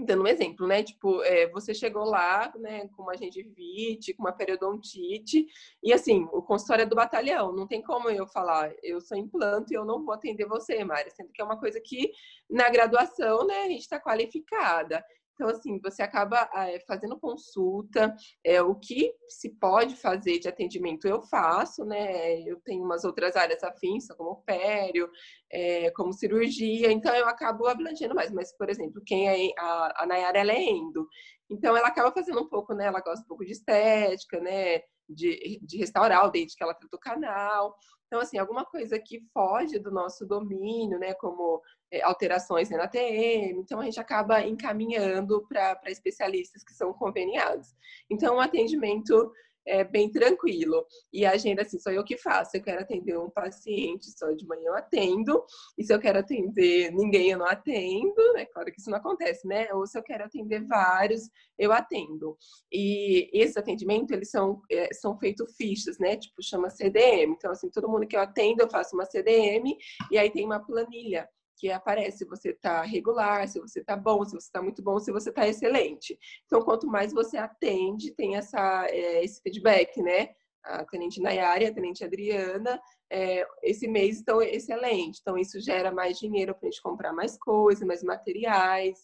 dando 0.00 0.24
um 0.24 0.26
exemplo, 0.26 0.66
né? 0.66 0.82
Tipo, 0.82 1.22
é, 1.22 1.48
você 1.50 1.72
chegou 1.72 2.04
lá, 2.04 2.52
né, 2.56 2.88
com 2.88 3.02
uma 3.02 3.16
gengivite, 3.16 4.12
com 4.14 4.24
uma 4.24 4.32
periodontite, 4.32 5.46
e 5.82 5.92
assim, 5.92 6.26
o 6.32 6.42
consultório 6.42 6.82
é 6.82 6.86
do 6.86 6.96
batalhão, 6.96 7.52
não 7.52 7.66
tem 7.66 7.80
como 7.80 8.10
eu 8.10 8.26
falar, 8.26 8.74
eu 8.82 9.00
sou 9.00 9.16
implanto 9.16 9.72
e 9.72 9.76
eu 9.76 9.84
não 9.84 10.04
vou 10.04 10.14
atender 10.14 10.46
você, 10.46 10.82
Mari, 10.82 11.10
sendo 11.12 11.30
que 11.32 11.40
é 11.40 11.44
uma 11.44 11.58
coisa 11.58 11.80
que 11.80 12.10
na 12.50 12.68
graduação, 12.70 13.46
né, 13.46 13.62
a 13.62 13.68
gente 13.68 13.82
está 13.82 14.00
qualificada. 14.00 15.04
Então, 15.34 15.48
assim, 15.48 15.80
você 15.80 16.02
acaba 16.02 16.48
é, 16.54 16.78
fazendo 16.86 17.18
consulta, 17.18 18.14
é, 18.44 18.62
o 18.62 18.74
que 18.76 19.12
se 19.28 19.50
pode 19.50 19.96
fazer 19.96 20.38
de 20.38 20.48
atendimento 20.48 21.08
eu 21.08 21.22
faço, 21.22 21.84
né? 21.84 22.40
Eu 22.42 22.60
tenho 22.64 22.84
umas 22.84 23.04
outras 23.04 23.34
áreas 23.34 23.62
afins, 23.64 24.06
como 24.16 24.42
pério, 24.44 25.10
é, 25.50 25.90
como 25.90 26.12
cirurgia, 26.12 26.90
então 26.92 27.14
eu 27.14 27.26
acabo 27.26 27.66
abrangendo 27.66 28.14
mais. 28.14 28.30
Mas, 28.30 28.56
por 28.56 28.70
exemplo, 28.70 29.02
quem 29.04 29.28
é 29.28 29.52
a, 29.58 30.02
a 30.04 30.06
Nayara, 30.06 30.38
ela 30.38 30.52
é 30.52 30.62
endo. 30.62 31.06
Então, 31.50 31.76
ela 31.76 31.88
acaba 31.88 32.12
fazendo 32.12 32.40
um 32.40 32.48
pouco, 32.48 32.72
né? 32.72 32.86
Ela 32.86 33.00
gosta 33.00 33.24
um 33.24 33.28
pouco 33.28 33.44
de 33.44 33.52
estética, 33.52 34.40
né? 34.40 34.80
De, 35.08 35.60
de 35.62 35.76
restaurar 35.78 36.24
o 36.24 36.30
dente 36.30 36.56
que 36.56 36.62
ela 36.62 36.74
tratou 36.74 36.98
canal. 36.98 37.76
Então, 38.06 38.20
assim, 38.22 38.38
alguma 38.38 38.64
coisa 38.64 38.98
que 38.98 39.20
foge 39.32 39.78
do 39.80 39.90
nosso 39.90 40.24
domínio, 40.24 40.98
né? 40.98 41.14
Como 41.14 41.60
alterações 42.02 42.70
na 42.70 42.88
TM, 42.88 43.58
então 43.58 43.80
a 43.80 43.84
gente 43.84 44.00
acaba 44.00 44.42
encaminhando 44.42 45.46
para 45.48 45.80
especialistas 45.86 46.64
que 46.64 46.72
são 46.72 46.92
conveniados. 46.92 47.68
Então, 48.10 48.36
o 48.36 48.40
atendimento 48.40 49.32
é 49.66 49.82
bem 49.82 50.10
tranquilo. 50.10 50.84
E 51.12 51.24
a 51.24 51.32
agenda, 51.32 51.62
assim, 51.62 51.78
só 51.78 51.90
eu 51.90 52.04
que 52.04 52.16
faço. 52.16 52.52
Se 52.52 52.58
eu 52.58 52.62
quero 52.62 52.82
atender 52.82 53.18
um 53.18 53.30
paciente 53.30 54.10
só 54.16 54.30
de 54.32 54.46
manhã, 54.46 54.66
eu 54.66 54.74
atendo. 54.74 55.44
E 55.76 55.84
se 55.84 55.92
eu 55.92 55.98
quero 55.98 56.18
atender 56.18 56.90
ninguém, 56.92 57.30
eu 57.30 57.38
não 57.38 57.46
atendo. 57.46 58.36
É 58.36 58.44
claro 58.44 58.70
que 58.70 58.80
isso 58.80 58.90
não 58.90 58.98
acontece, 58.98 59.46
né? 59.46 59.72
Ou 59.72 59.86
se 59.86 59.98
eu 59.98 60.02
quero 60.02 60.24
atender 60.24 60.64
vários, 60.66 61.22
eu 61.58 61.72
atendo. 61.72 62.36
E 62.70 63.30
esse 63.32 63.58
atendimento, 63.58 64.12
eles 64.12 64.30
são, 64.30 64.60
é, 64.70 64.92
são 64.92 65.18
feitos 65.18 65.56
fichas, 65.56 65.98
né? 65.98 66.16
Tipo, 66.16 66.42
chama 66.42 66.70
CDM. 66.70 67.32
Então, 67.32 67.50
assim, 67.50 67.70
todo 67.70 67.88
mundo 67.88 68.06
que 68.06 68.16
eu 68.16 68.20
atendo, 68.20 68.62
eu 68.62 68.70
faço 68.70 68.94
uma 68.94 69.06
CDM. 69.06 69.76
E 70.10 70.18
aí 70.18 70.30
tem 70.30 70.44
uma 70.44 70.60
planilha 70.60 71.28
que 71.64 71.72
aparece 71.72 72.18
se 72.18 72.24
você 72.26 72.50
está 72.50 72.82
regular, 72.82 73.48
se 73.48 73.58
você 73.58 73.80
está 73.80 73.96
bom, 73.96 74.22
se 74.22 74.32
você 74.32 74.48
está 74.48 74.60
muito 74.60 74.82
bom, 74.82 74.98
se 74.98 75.10
você 75.10 75.30
está 75.30 75.48
excelente. 75.48 76.18
Então, 76.44 76.60
quanto 76.60 76.86
mais 76.86 77.10
você 77.10 77.38
atende, 77.38 78.10
tem 78.10 78.36
essa, 78.36 78.86
é, 78.90 79.24
esse 79.24 79.40
feedback, 79.40 80.02
né? 80.02 80.34
A 80.62 80.84
tenente 80.84 81.22
Nayara 81.22 81.66
a 81.66 81.72
tenente 81.72 82.04
Adriana, 82.04 82.78
é, 83.10 83.46
esse 83.62 83.88
mês 83.88 84.18
estão 84.18 84.42
excelente. 84.42 85.20
Então, 85.22 85.38
isso 85.38 85.58
gera 85.58 85.90
mais 85.90 86.18
dinheiro 86.18 86.54
para 86.54 86.68
a 86.68 86.70
gente 86.70 86.82
comprar 86.82 87.14
mais 87.14 87.38
coisas, 87.38 87.86
mais 87.86 88.02
materiais. 88.02 88.98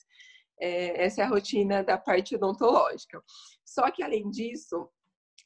É, 0.60 1.06
essa 1.06 1.22
é 1.22 1.24
a 1.24 1.28
rotina 1.28 1.82
da 1.82 1.96
parte 1.96 2.36
odontológica. 2.36 3.22
Só 3.64 3.90
que, 3.90 4.02
além 4.02 4.28
disso, 4.28 4.86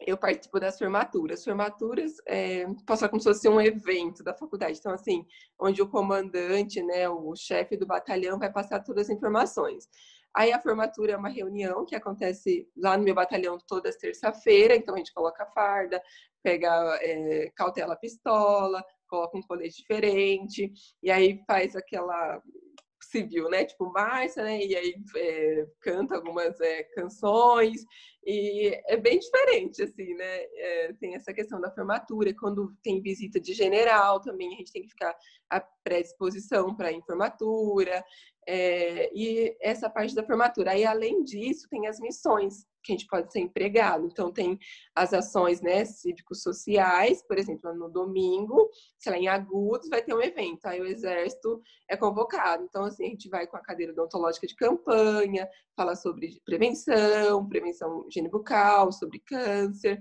eu 0.01 0.17
participo 0.17 0.59
das 0.61 0.79
formaturas. 0.79 1.45
Formaturas, 1.45 2.13
é, 2.27 2.67
posso 2.87 3.01
falar 3.01 3.11
como 3.11 3.21
se 3.21 3.29
fosse 3.29 3.49
um 3.49 3.61
evento 3.61 4.23
da 4.23 4.35
faculdade. 4.35 4.79
Então, 4.79 4.93
assim, 4.93 5.27
onde 5.59 5.81
o 5.83 5.89
comandante, 5.89 6.83
né, 6.83 7.09
o 7.09 7.35
chefe 7.37 7.77
do 7.77 7.87
batalhão 7.87 8.39
vai 8.39 8.51
passar 8.53 8.81
todas 8.81 9.09
as 9.09 9.17
informações. 9.17 9.89
Aí 10.35 10.53
a 10.53 10.61
formatura 10.61 11.13
é 11.13 11.17
uma 11.17 11.29
reunião 11.29 11.87
que 11.87 11.95
acontece 11.95 12.69
lá 12.77 12.97
no 12.97 13.05
meu 13.05 13.15
batalhão 13.15 13.57
todas 13.69 13.97
terça-feira, 13.97 14.75
então 14.75 14.95
a 14.95 14.99
gente 14.99 15.15
coloca 15.15 15.47
farda, 15.47 16.03
pega 16.43 16.99
é, 17.01 17.53
cautela 17.55 17.95
pistola, 17.95 18.85
coloca 19.09 19.39
um 19.39 19.43
colete 19.43 19.77
diferente, 19.77 20.73
e 21.01 21.09
aí 21.09 21.41
faz 21.47 21.77
aquela 21.77 22.43
civil, 23.15 23.49
né? 23.49 23.65
Tipo, 23.65 23.93
marcha, 23.93 24.43
né? 24.43 24.59
E 24.65 24.75
aí 24.75 24.95
é, 25.17 25.67
canta 25.81 26.17
algumas 26.17 26.61
é, 26.61 26.83
canções. 26.83 27.85
E 28.27 28.81
é 28.87 28.97
bem 28.97 29.19
diferente, 29.19 29.83
assim, 29.83 30.15
né? 30.15 30.43
É, 30.57 30.93
tem 30.95 31.15
essa 31.15 31.33
questão 31.33 31.61
da 31.61 31.71
formatura. 31.71 32.35
Quando 32.35 32.75
tem 32.83 33.01
visita 33.01 33.39
de 33.39 33.55
general 33.55 34.21
também, 34.21 34.49
a 34.49 34.57
gente 34.59 34.73
tem 34.73 34.83
que 34.83 34.89
ficar 34.89 35.15
à 35.51 35.61
predisposição 35.61 36.75
para 36.75 36.89
a 36.89 36.93
informatura. 36.93 38.05
É, 38.47 39.11
e 39.15 39.57
essa 39.61 39.89
parte 39.89 40.15
da 40.15 40.25
formatura. 40.25 40.73
Aí, 40.73 40.85
além 40.85 41.23
disso, 41.25 41.69
tem 41.69 41.87
as 41.87 41.99
missões, 42.01 42.67
que 42.83 42.93
a 42.93 42.97
gente 42.97 43.07
pode 43.07 43.33
ser 43.33 43.41
empregado. 43.41 44.07
Então, 44.07 44.31
tem 44.31 44.59
as 44.95 45.15
ações 45.15 45.61
né, 45.61 45.85
cívicos-sociais, 45.85 47.23
por 47.27 47.39
exemplo, 47.39 47.75
no 47.75 47.89
domingo, 47.89 48.71
sei 48.99 49.13
lá, 49.13 49.19
em 49.19 49.27
Agudos, 49.27 49.89
vai 49.89 50.03
ter 50.03 50.15
um 50.15 50.21
evento, 50.21 50.67
aí 50.67 50.81
o 50.81 50.87
Exército 50.87 51.61
é 51.89 51.97
convocado. 51.97 52.65
Então, 52.65 52.85
assim, 52.85 53.07
a 53.07 53.09
gente 53.09 53.29
vai 53.29 53.47
com 53.47 53.57
a 53.57 53.63
cadeira 53.63 53.93
odontológica 53.93 54.47
de 54.47 54.55
campanha, 54.55 55.49
fala 55.75 55.97
sobre 55.97 56.41
prevenção, 56.45 57.49
prevenção 57.49 58.07
higiene 58.09 58.29
bucal, 58.29 58.93
sobre 58.93 59.19
câncer. 59.21 59.99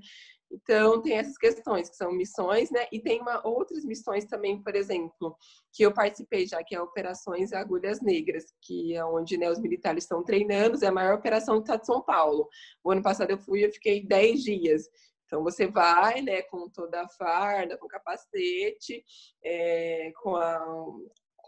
Então, 0.53 1.01
tem 1.01 1.17
essas 1.17 1.35
questões, 1.35 1.89
que 1.89 1.95
são 1.95 2.11
missões, 2.11 2.69
né? 2.69 2.85
E 2.91 2.99
tem 2.99 3.19
uma, 3.19 3.45
outras 3.45 3.83
missões 3.83 4.25
também, 4.25 4.61
por 4.61 4.75
exemplo, 4.75 5.35
que 5.73 5.83
eu 5.83 5.91
participei 5.91 6.45
já, 6.45 6.63
que 6.63 6.75
é 6.75 6.81
Operações 6.81 7.51
Agulhas 7.53 8.01
Negras, 8.01 8.45
que 8.61 8.95
é 8.95 9.03
onde 9.03 9.35
né, 9.35 9.49
os 9.49 9.59
militares 9.59 10.03
estão 10.03 10.23
treinando, 10.23 10.83
é 10.83 10.87
a 10.87 10.91
maior 10.91 11.15
operação 11.15 11.55
do 11.55 11.61
estado 11.61 11.79
de 11.79 11.87
São 11.87 12.03
Paulo. 12.03 12.47
O 12.83 12.91
ano 12.91 13.01
passado 13.01 13.31
eu 13.31 13.37
fui, 13.39 13.65
eu 13.65 13.71
fiquei 13.71 14.05
10 14.05 14.43
dias. 14.43 14.83
Então, 15.25 15.41
você 15.41 15.65
vai, 15.65 16.21
né, 16.21 16.43
com 16.43 16.69
toda 16.69 17.01
a 17.01 17.09
farda, 17.09 17.75
com 17.75 17.87
capacete, 17.87 19.03
é, 19.43 20.11
com 20.21 20.35
a 20.35 20.63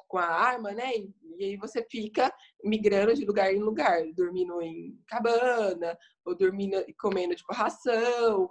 com 0.08 0.18
a 0.20 0.26
arma, 0.26 0.72
né? 0.72 0.96
E, 0.96 1.14
e, 1.38 1.46
aí 1.46 1.58
você 1.58 1.84
fica 1.90 2.34
migrando 2.64 3.14
de 3.14 3.26
lugar 3.26 3.54
em 3.54 3.60
lugar, 3.60 4.02
dormindo 4.14 4.62
em 4.62 4.98
cabana, 5.08 5.98
ou 6.24 6.36
dormindo 6.36 6.78
e 6.88 6.94
comendo 6.94 7.36
tipo 7.36 7.54
ração. 7.54 8.50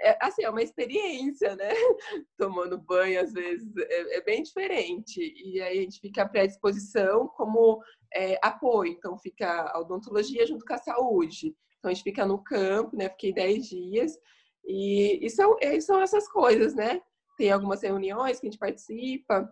É, 0.00 0.18
assim, 0.20 0.42
é 0.42 0.50
uma 0.50 0.62
experiência, 0.62 1.54
né? 1.56 1.70
Tomando 2.38 2.78
banho, 2.78 3.20
às 3.20 3.32
vezes, 3.32 3.66
é, 3.76 4.18
é 4.18 4.20
bem 4.22 4.42
diferente. 4.42 5.20
E 5.20 5.60
aí 5.60 5.78
a 5.78 5.82
gente 5.82 6.00
fica 6.00 6.22
à 6.22 6.28
predisposição 6.28 7.28
como 7.28 7.82
é, 8.12 8.38
apoio. 8.42 8.92
Então, 8.92 9.18
fica 9.18 9.70
a 9.72 9.80
odontologia 9.80 10.46
junto 10.46 10.64
com 10.64 10.74
a 10.74 10.78
saúde. 10.78 11.54
Então, 11.78 11.90
a 11.90 11.94
gente 11.94 12.02
fica 12.02 12.26
no 12.26 12.42
campo, 12.42 12.96
né? 12.96 13.08
Fiquei 13.10 13.32
10 13.32 13.68
dias. 13.68 14.18
E, 14.64 15.24
e 15.24 15.30
são, 15.30 15.56
e 15.60 15.80
são 15.80 16.00
essas 16.00 16.28
coisas, 16.28 16.74
né? 16.74 17.00
Tem 17.36 17.50
algumas 17.50 17.82
reuniões 17.82 18.40
que 18.40 18.46
a 18.46 18.50
gente 18.50 18.58
participa, 18.58 19.50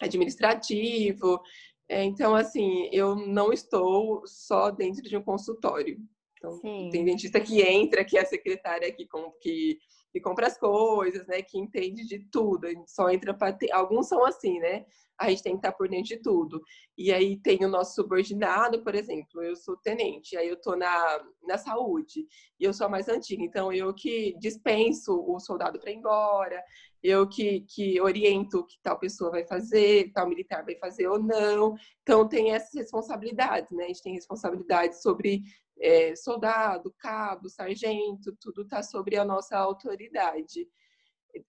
administrativo. 0.00 1.40
É, 1.88 2.04
então, 2.04 2.34
assim, 2.34 2.88
eu 2.92 3.14
não 3.16 3.52
estou 3.52 4.22
só 4.26 4.70
dentro 4.70 5.02
de 5.02 5.16
um 5.16 5.22
consultório. 5.22 5.98
Então, 6.38 6.52
Sim. 6.60 6.88
tem 6.90 7.04
dentista 7.04 7.40
que 7.40 7.60
entra, 7.62 8.04
que 8.04 8.16
é 8.16 8.22
a 8.22 8.26
secretária 8.26 8.92
que, 8.92 9.06
que, 9.40 9.78
que 10.12 10.20
compra 10.20 10.46
as 10.46 10.56
coisas, 10.58 11.26
né? 11.26 11.42
Que 11.42 11.58
entende 11.58 12.06
de 12.06 12.20
tudo. 12.30 12.66
A 12.66 12.70
gente 12.70 12.90
só 12.90 13.10
entra 13.10 13.34
para 13.34 13.52
ter. 13.52 13.70
Alguns 13.72 14.08
são 14.08 14.24
assim, 14.24 14.58
né? 14.58 14.86
A 15.18 15.28
gente 15.30 15.42
tem 15.42 15.52
que 15.52 15.58
estar 15.58 15.72
por 15.72 15.88
dentro 15.88 16.04
de 16.08 16.22
tudo. 16.22 16.62
E 16.96 17.12
aí 17.12 17.36
tem 17.40 17.64
o 17.64 17.68
nosso 17.68 17.94
subordinado, 17.94 18.82
por 18.84 18.94
exemplo, 18.94 19.42
eu 19.42 19.56
sou 19.56 19.76
tenente, 19.76 20.36
aí 20.36 20.48
eu 20.48 20.60
tô 20.60 20.76
na, 20.76 21.24
na 21.42 21.58
saúde, 21.58 22.24
e 22.58 22.64
eu 22.64 22.72
sou 22.72 22.86
a 22.86 22.90
mais 22.90 23.08
antiga, 23.08 23.42
então 23.42 23.72
eu 23.72 23.92
que 23.92 24.36
dispenso 24.38 25.24
o 25.26 25.40
soldado 25.40 25.80
para 25.80 25.90
ir 25.90 25.96
embora, 25.96 26.62
eu 27.02 27.28
que, 27.28 27.60
que 27.60 28.00
oriento 28.00 28.58
o 28.58 28.66
que 28.66 28.76
tal 28.82 28.98
pessoa 28.98 29.30
vai 29.30 29.44
fazer, 29.44 30.12
tal 30.12 30.28
militar 30.28 30.64
vai 30.64 30.76
fazer 30.76 31.06
ou 31.08 31.18
não. 31.18 31.74
Então, 32.02 32.28
tem 32.28 32.52
essas 32.52 32.74
responsabilidades, 32.74 33.70
né? 33.70 33.84
A 33.84 33.88
gente 33.88 34.02
tem 34.02 34.14
responsabilidade 34.14 35.00
sobre 35.00 35.42
é, 35.80 36.14
soldado, 36.16 36.94
cabo, 36.98 37.48
sargento, 37.48 38.36
tudo 38.40 38.62
está 38.62 38.82
sobre 38.82 39.16
a 39.16 39.24
nossa 39.24 39.56
autoridade. 39.56 40.66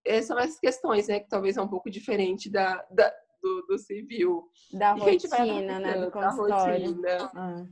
Essas 0.06 0.28
são 0.28 0.40
essas 0.40 0.60
questões, 0.60 1.08
né? 1.08 1.20
Que 1.20 1.30
talvez 1.30 1.58
é 1.58 1.62
um 1.62 1.68
pouco 1.68 1.90
diferente 1.90 2.50
da, 2.50 2.86
da 2.92 3.12
do, 3.42 3.66
do, 3.68 3.78
civil. 3.78 4.44
Da 4.74 4.94
rotina, 4.94 5.80
né? 5.80 6.06
Do 6.06 6.12
consultório. 6.12 7.02
Ah. 7.34 7.66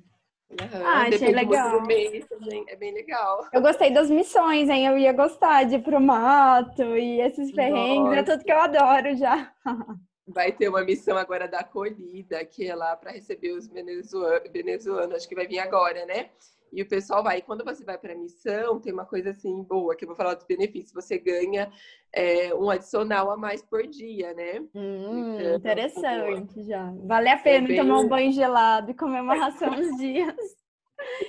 Uhum. 0.50 0.86
Ah, 0.86 1.08
achei 1.08 1.32
legal. 1.32 1.82
Mês, 1.86 2.26
também, 2.26 2.64
é 2.70 2.76
bem 2.76 2.94
legal. 2.94 3.48
Eu 3.52 3.62
gostei 3.62 3.92
das 3.92 4.10
missões, 4.10 4.70
hein? 4.70 4.88
Eu 4.88 4.98
ia 4.98 5.12
gostar 5.12 5.66
de 5.66 5.76
ir 5.76 5.84
pro 5.84 6.00
mato 6.00 6.98
e 6.98 7.20
esses 7.22 7.52
perrengues, 7.52 8.18
é 8.18 8.24
tudo 8.24 8.44
que 8.44 8.52
eu 8.52 8.60
adoro 8.60 9.16
já. 9.16 9.52
Vai 10.30 10.52
ter 10.52 10.68
uma 10.68 10.84
missão 10.84 11.18
agora 11.18 11.48
da 11.48 11.60
acolhida, 11.60 12.44
que 12.44 12.68
é 12.68 12.76
lá 12.76 12.96
para 12.98 13.12
receber 13.12 13.52
os 13.54 13.68
venezuelanos, 13.68 15.16
acho 15.16 15.28
que 15.28 15.36
vai 15.36 15.48
vir 15.48 15.60
agora, 15.60 16.06
né? 16.06 16.30
E 16.72 16.82
o 16.82 16.88
pessoal 16.88 17.24
vai. 17.24 17.40
E 17.40 17.42
quando 17.42 17.64
você 17.64 17.84
vai 17.84 17.98
para 17.98 18.14
a 18.14 18.18
missão, 18.18 18.80
tem 18.80 18.94
uma 18.94 19.06
coisa 19.06 19.32
assim 19.32 19.64
boa, 19.64 19.96
que 19.96 20.04
eu 20.04 20.08
vou 20.08 20.16
falar 20.16 20.34
dos 20.34 20.46
benefícios. 20.46 20.94
Você 20.94 21.18
ganha 21.18 21.72
é, 22.14 22.54
um 22.54 22.70
adicional 22.70 23.32
a 23.32 23.38
mais 23.38 23.62
por 23.62 23.86
dia, 23.88 24.34
né? 24.34 24.60
Hum, 24.76 25.38
então, 25.40 25.56
interessante 25.56 26.64
já. 26.64 26.92
Vale 27.04 27.30
a 27.30 27.38
pena 27.38 27.66
é 27.66 27.68
bem... 27.68 27.78
tomar 27.78 28.00
um 28.00 28.08
banho 28.10 28.32
gelado 28.32 28.92
e 28.92 28.94
comer 28.94 29.22
uma 29.22 29.36
ração 29.36 29.72
nos 29.72 29.98
dias. 29.98 30.36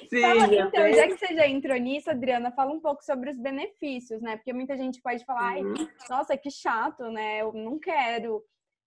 Sim, 0.08 0.22
Fala, 0.22 0.54
é 0.54 0.60
então, 0.60 0.92
já 0.92 1.06
que 1.06 1.18
você 1.18 1.34
já 1.34 1.46
entrou 1.46 1.76
nisso, 1.76 2.10
Adriana, 2.10 2.50
fala 2.50 2.72
um 2.72 2.80
pouco 2.80 3.04
sobre 3.04 3.30
os 3.30 3.38
benefícios, 3.38 4.20
né? 4.22 4.36
Porque 4.36 4.52
muita 4.52 4.76
gente 4.76 5.00
pode 5.02 5.24
falar, 5.24 5.58
uhum. 5.58 5.74
nossa, 6.08 6.36
que 6.36 6.50
chato, 6.50 7.04
né? 7.10 7.42
Eu 7.42 7.52
não 7.52 7.78
quero 7.78 8.42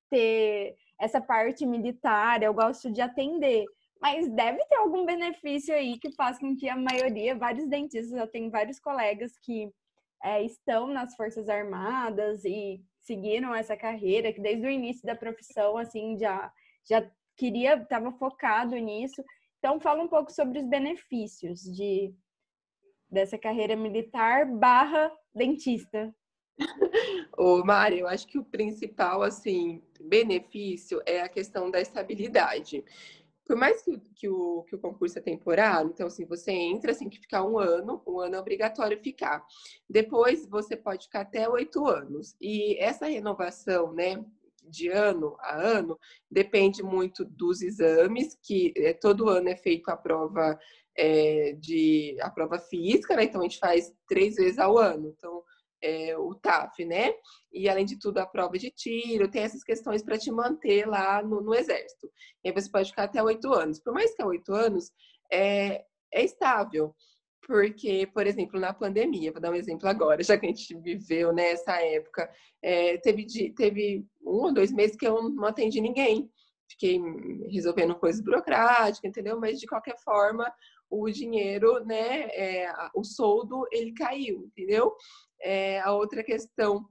ter 0.10 0.76
essa 1.00 1.22
parte 1.22 1.66
militar, 1.66 2.44
eu 2.44 2.54
gosto 2.54 2.92
de 2.92 3.02
atender. 3.02 3.66
Mas 4.02 4.28
deve 4.30 4.58
ter 4.66 4.76
algum 4.76 5.06
benefício 5.06 5.76
aí 5.76 6.00
que 6.00 6.12
faz 6.12 6.40
com 6.40 6.56
que 6.56 6.68
a 6.68 6.76
maioria, 6.76 7.36
vários 7.36 7.68
dentistas, 7.68 8.18
eu 8.18 8.28
tenho 8.28 8.50
vários 8.50 8.80
colegas 8.80 9.38
que 9.38 9.72
é, 10.24 10.44
estão 10.44 10.88
nas 10.88 11.16
Forças 11.16 11.48
Armadas 11.48 12.44
e 12.44 12.82
seguiram 13.00 13.54
essa 13.54 13.78
carreira, 13.78 14.34
que 14.34 14.42
desde 14.42 14.66
o 14.66 14.70
início 14.70 15.06
da 15.06 15.16
profissão, 15.16 15.78
assim, 15.78 16.18
já, 16.18 16.52
já 16.88 17.08
queria, 17.38 17.76
estava 17.76 18.12
focado 18.14 18.76
nisso. 18.76 19.24
Então, 19.60 19.80
fala 19.80 20.04
um 20.04 20.08
pouco 20.08 20.32
sobre 20.32 20.60
os 20.60 20.66
benefícios 20.66 21.62
de 21.62 22.14
dessa 23.10 23.38
carreira 23.38 23.76
militar 23.76 24.46
barra 24.46 25.12
dentista. 25.36 26.16
Ô, 27.38 27.64
Mari, 27.64 28.00
eu 28.00 28.08
acho 28.08 28.26
que 28.26 28.40
o 28.40 28.44
principal, 28.44 29.22
assim, 29.22 29.84
benefício 30.00 31.02
é 31.06 31.22
a 31.22 31.30
questão 31.30 31.70
da 31.70 31.82
estabilidade 31.82 32.84
por 33.46 33.56
mais 33.56 33.82
que, 33.82 34.00
que, 34.16 34.30
o, 34.30 34.64
que 34.64 34.76
o 34.76 34.80
concurso 34.80 35.18
é 35.20 35.22
temporário, 35.22 35.92
então, 35.92 36.08
assim, 36.08 36.26
você 36.26 36.52
entra, 36.52 36.92
assim, 36.92 37.10
que 37.10 37.20
ficar 37.20 37.44
um 37.44 37.58
ano, 37.58 38.02
um 38.08 38.20
ano 38.20 38.36
é 38.36 38.40
obrigatório 38.40 39.02
ficar. 39.02 39.46
Depois, 39.90 40.48
você 40.48 40.76
pode 40.76 41.06
ficar 41.06 41.22
até 41.22 41.48
oito 41.50 41.88
anos. 41.88 42.36
E 42.40 42.78
essa 42.80 43.08
renovação, 43.08 43.94
né, 43.94 44.24
de 44.64 44.88
ano 44.90 45.36
a 45.40 45.56
ano, 45.56 46.00
depende 46.30 46.84
muito 46.84 47.26
dos 47.26 47.62
exames, 47.62 48.38
que 48.42 48.74
é, 48.78 48.94
todo 48.94 49.30
ano 49.30 49.50
é 49.50 49.56
feito 49.56 49.90
a 49.90 49.98
prova 49.98 50.58
é, 50.96 51.54
de 51.54 52.18
a 52.22 52.30
prova 52.30 52.60
física, 52.60 53.16
né? 53.16 53.24
Então 53.24 53.42
a 53.42 53.44
gente 53.44 53.60
faz 53.60 53.92
três 54.08 54.36
vezes 54.36 54.60
ao 54.60 54.78
ano. 54.78 55.14
Então 55.18 55.44
é, 55.82 56.18
o 56.18 56.36
TAF, 56.36 56.86
né? 56.86 57.14
E 57.52 57.68
além 57.68 57.86
de 57.86 58.00
tudo, 58.00 58.20
a 58.20 58.26
prova 58.26 58.58
de 58.58 58.70
tiro, 58.72 59.30
tem 59.30 59.44
essas 59.44 59.64
questões 59.64 60.04
para 60.04 60.18
te 60.18 60.32
manter 60.32 60.88
lá 60.88 61.22
no, 61.22 61.42
no, 61.42 61.54
exército. 61.54 62.10
E 62.44 62.50
aí 62.50 62.54
você 62.54 62.70
pode 62.70 62.90
ficar 62.90 63.04
até 63.04 63.22
oito 63.22 63.52
anos. 63.54 63.80
Por 63.80 63.94
mais 63.94 64.14
que 64.16 64.22
é 64.22 64.26
oito 64.26 64.54
anos, 64.54 64.92
é, 65.32 65.84
é 66.14 66.24
estável. 66.24 66.96
Porque, 67.46 68.08
por 68.14 68.28
exemplo, 68.28 68.60
na 68.60 68.74
pandemia, 68.74 69.32
vou 69.32 69.42
dar 69.42 69.52
um 69.52 69.56
exemplo 69.56 69.88
agora, 69.90 70.22
já 70.24 70.38
que 70.38 70.46
a 70.46 70.50
gente 70.50 70.78
viveu 70.80 71.34
nessa 71.34 71.82
época, 71.82 72.30
é, 72.62 72.98
teve, 72.98 73.26
teve 73.56 74.06
um 74.22 74.46
ou 74.46 74.54
dois 74.54 74.72
meses 74.72 74.96
que 74.96 75.08
eu 75.08 75.30
não 75.30 75.46
atendi 75.46 75.82
ninguém. 75.82 76.30
Fiquei 76.70 77.02
resolvendo 77.50 77.96
coisas 77.96 78.24
burocráticas, 78.24 79.04
entendeu? 79.04 79.40
Mas, 79.40 79.60
de 79.60 79.68
qualquer 79.68 79.98
forma, 80.04 80.52
o 80.92 81.10
dinheiro, 81.10 81.84
né, 81.86 82.28
é, 82.34 82.72
o 82.94 83.04
soldo, 83.04 83.66
ele 83.72 83.94
caiu, 83.94 84.44
entendeu? 84.46 84.94
É, 85.42 85.80
a 85.80 85.94
outra 85.94 86.24
questão 86.24 86.86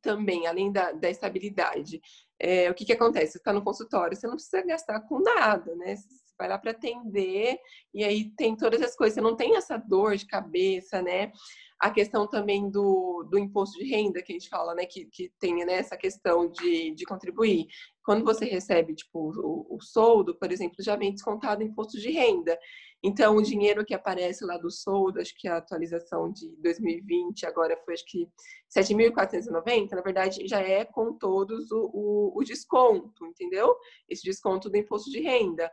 também, 0.00 0.46
além 0.46 0.72
da, 0.72 0.92
da 0.92 1.10
estabilidade, 1.10 2.00
é, 2.40 2.70
o 2.70 2.74
que, 2.74 2.84
que 2.84 2.92
acontece? 2.92 3.32
Você 3.32 3.38
está 3.38 3.52
no 3.52 3.62
consultório, 3.62 4.16
você 4.16 4.26
não 4.26 4.34
precisa 4.34 4.64
gastar 4.64 5.00
com 5.00 5.20
nada, 5.20 5.74
né? 5.76 5.96
Você 5.96 6.08
vai 6.38 6.48
lá 6.48 6.58
para 6.58 6.70
atender 6.70 7.58
e 7.92 8.02
aí 8.02 8.30
tem 8.36 8.56
todas 8.56 8.80
as 8.80 8.96
coisas, 8.96 9.14
você 9.14 9.20
não 9.20 9.36
tem 9.36 9.56
essa 9.56 9.76
dor 9.76 10.16
de 10.16 10.26
cabeça, 10.26 11.02
né? 11.02 11.30
A 11.78 11.90
questão 11.90 12.28
também 12.28 12.70
do, 12.70 13.26
do 13.28 13.38
imposto 13.38 13.78
de 13.78 13.84
renda, 13.84 14.22
que 14.22 14.32
a 14.32 14.34
gente 14.34 14.48
fala, 14.48 14.74
né? 14.74 14.86
Que, 14.86 15.04
que 15.06 15.32
tem 15.38 15.64
né, 15.64 15.74
essa 15.74 15.96
questão 15.96 16.48
de, 16.48 16.92
de 16.94 17.04
contribuir. 17.04 17.66
Quando 18.04 18.24
você 18.24 18.44
recebe, 18.44 18.94
tipo, 18.94 19.32
o, 19.36 19.76
o 19.76 19.80
soldo, 19.80 20.34
por 20.36 20.50
exemplo, 20.50 20.76
já 20.80 20.96
vem 20.96 21.12
descontado 21.12 21.60
o 21.60 21.66
imposto 21.66 21.98
de 21.98 22.10
renda. 22.10 22.58
Então, 23.04 23.36
o 23.36 23.42
dinheiro 23.42 23.84
que 23.84 23.94
aparece 23.94 24.44
lá 24.44 24.56
do 24.56 24.70
soldo, 24.70 25.20
acho 25.20 25.34
que 25.36 25.48
a 25.48 25.56
atualização 25.56 26.30
de 26.30 26.48
2020 26.62 27.44
agora 27.46 27.76
foi, 27.84 27.94
acho 27.94 28.04
que 28.06 28.28
7.490, 28.70 29.90
na 29.90 30.02
verdade, 30.02 30.46
já 30.46 30.60
é 30.60 30.84
com 30.84 31.12
todos 31.12 31.70
o, 31.72 31.90
o, 31.92 32.38
o 32.38 32.44
desconto, 32.44 33.26
entendeu? 33.26 33.76
Esse 34.08 34.22
desconto 34.22 34.70
do 34.70 34.76
imposto 34.76 35.10
de 35.10 35.20
renda. 35.20 35.70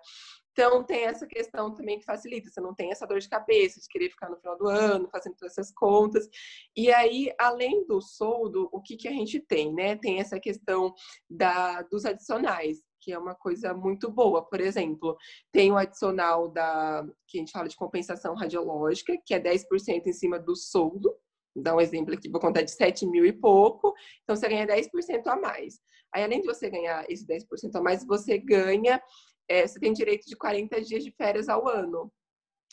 Então, 0.52 0.84
tem 0.84 1.06
essa 1.06 1.28
questão 1.28 1.74
também 1.74 2.00
que 2.00 2.04
facilita, 2.04 2.50
você 2.50 2.60
não 2.60 2.74
tem 2.74 2.92
essa 2.92 3.06
dor 3.06 3.20
de 3.20 3.30
cabeça 3.30 3.80
de 3.80 3.88
querer 3.88 4.10
ficar 4.10 4.30
no 4.30 4.38
final 4.38 4.58
do 4.58 4.68
ano, 4.68 5.08
fazendo 5.10 5.36
todas 5.36 5.58
essas 5.58 5.72
contas. 5.72 6.28
E 6.76 6.92
aí, 6.92 7.32
além 7.40 7.86
do 7.86 8.02
soldo, 8.02 8.68
o 8.72 8.82
que, 8.82 8.98
que 8.98 9.08
a 9.08 9.12
gente 9.12 9.40
tem, 9.40 9.74
né? 9.74 9.96
Tem 9.96 10.20
essa 10.20 10.40
questão 10.40 10.94
da, 11.30 11.84
dos 11.84 12.06
adicionais 12.06 12.82
que 13.10 13.14
é 13.14 13.18
uma 13.18 13.34
coisa 13.34 13.74
muito 13.74 14.12
boa. 14.12 14.48
Por 14.48 14.62
exemplo, 14.62 15.18
tem 15.52 15.72
o 15.72 15.78
adicional 15.78 16.48
da 16.48 17.04
que 17.28 17.40
a 17.40 17.42
gente 17.42 17.52
fala 17.52 17.68
de 17.68 17.76
compensação 17.76 18.36
radiológica, 18.36 19.18
que 19.26 19.34
é 19.34 19.40
10% 19.40 20.06
em 20.06 20.14
cima 20.14 20.38
do 20.40 20.56
soldo. 20.56 21.16
Dar 21.56 21.76
um 21.76 21.82
exemplo 21.82 22.14
aqui, 22.14 22.30
vou 22.30 22.40
contar 22.40 22.62
de 22.62 22.70
7 22.70 23.08
mil 23.08 23.26
e 23.26 23.34
pouco. 23.34 23.96
Então, 24.22 24.36
você 24.36 24.48
ganha 24.48 24.68
10% 24.68 25.26
a 25.26 25.36
mais. 25.36 25.80
Aí, 26.14 26.24
além 26.24 26.40
de 26.40 26.46
você 26.46 26.70
ganhar 26.70 27.04
esse 27.10 27.26
10% 27.26 27.76
a 27.76 27.82
mais, 27.82 28.06
você 28.06 28.38
ganha, 28.38 29.02
é, 29.50 29.66
você 29.66 29.80
tem 29.80 29.92
direito 29.92 30.28
de 30.28 30.36
40 30.36 30.80
dias 30.82 31.04
de 31.04 31.12
férias 31.12 31.50
ao 31.50 31.68
ano. 31.68 32.14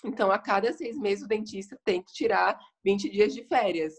Então, 0.05 0.31
a 0.31 0.39
cada 0.39 0.71
seis 0.75 0.99
meses, 0.99 1.25
o 1.25 1.29
dentista 1.29 1.81
tem 1.83 2.03
que 2.03 2.13
tirar 2.13 2.59
20 2.85 3.09
dias 3.09 3.33
de 3.33 3.43
férias. 3.45 3.95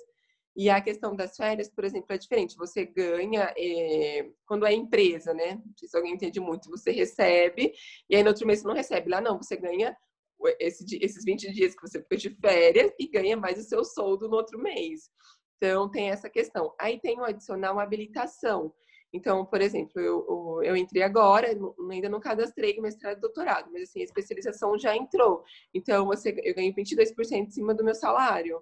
E 0.58 0.72
a 0.72 0.82
questão 0.82 1.16
das 1.16 1.36
férias, 1.38 1.70
por 1.70 1.86
exemplo, 1.86 2.08
é 2.10 2.18
diferente. 2.18 2.58
Você 2.58 2.84
ganha 2.84 3.54
é, 3.56 4.28
quando 4.44 4.66
é 4.66 4.74
empresa, 4.74 5.32
né? 5.32 5.62
Não 5.64 5.78
sei 5.78 5.88
se 5.88 5.96
alguém 5.96 6.16
entende 6.16 6.40
muito. 6.40 6.68
Você 6.72 6.90
recebe 6.90 7.74
e 8.10 8.16
aí 8.16 8.24
no 8.24 8.30
outro 8.30 8.48
mês 8.48 8.62
você 8.62 8.68
não 8.68 8.74
recebe. 8.74 9.08
Lá 9.12 9.22
não, 9.22 9.38
você 9.38 9.56
ganha 9.56 9.96
esse, 10.60 10.84
esses 11.00 11.24
20 11.24 11.54
dias 11.54 11.76
que 11.76 11.82
você 11.88 12.02
ficou 12.02 12.18
de 12.18 12.32
férias 12.42 12.92
e 13.00 13.08
ganha 13.08 13.38
mais 13.38 13.60
o 13.60 13.64
seu 13.64 13.84
soldo 13.84 14.28
no 14.28 14.36
outro 14.36 14.58
mês. 14.58 15.12
Então, 15.58 15.90
tem 15.92 16.10
essa 16.10 16.28
questão. 16.28 16.74
Aí 16.80 17.00
tem 17.00 17.20
o 17.20 17.24
adicional 17.24 17.80
habilitação. 17.80 18.74
Então, 19.14 19.46
por 19.46 19.62
exemplo, 19.62 20.02
eu, 20.02 20.62
eu 20.64 20.76
entrei 20.76 21.02
agora, 21.02 21.48
ainda 21.92 22.10
não 22.10 22.20
cadastrei 22.20 22.80
mestrado 22.82 23.18
e 23.18 23.22
doutorado, 23.22 23.72
mas 23.72 23.84
assim, 23.84 24.02
a 24.02 24.04
especialização 24.04 24.78
já 24.78 24.96
entrou. 24.96 25.44
Então, 25.74 26.08
você, 26.08 26.36
eu 26.44 26.54
ganho 26.54 26.74
22% 26.74 27.16
em 27.32 27.50
cima 27.50 27.74
do 27.74 27.84
meu 27.84 27.96
salário. 27.96 28.62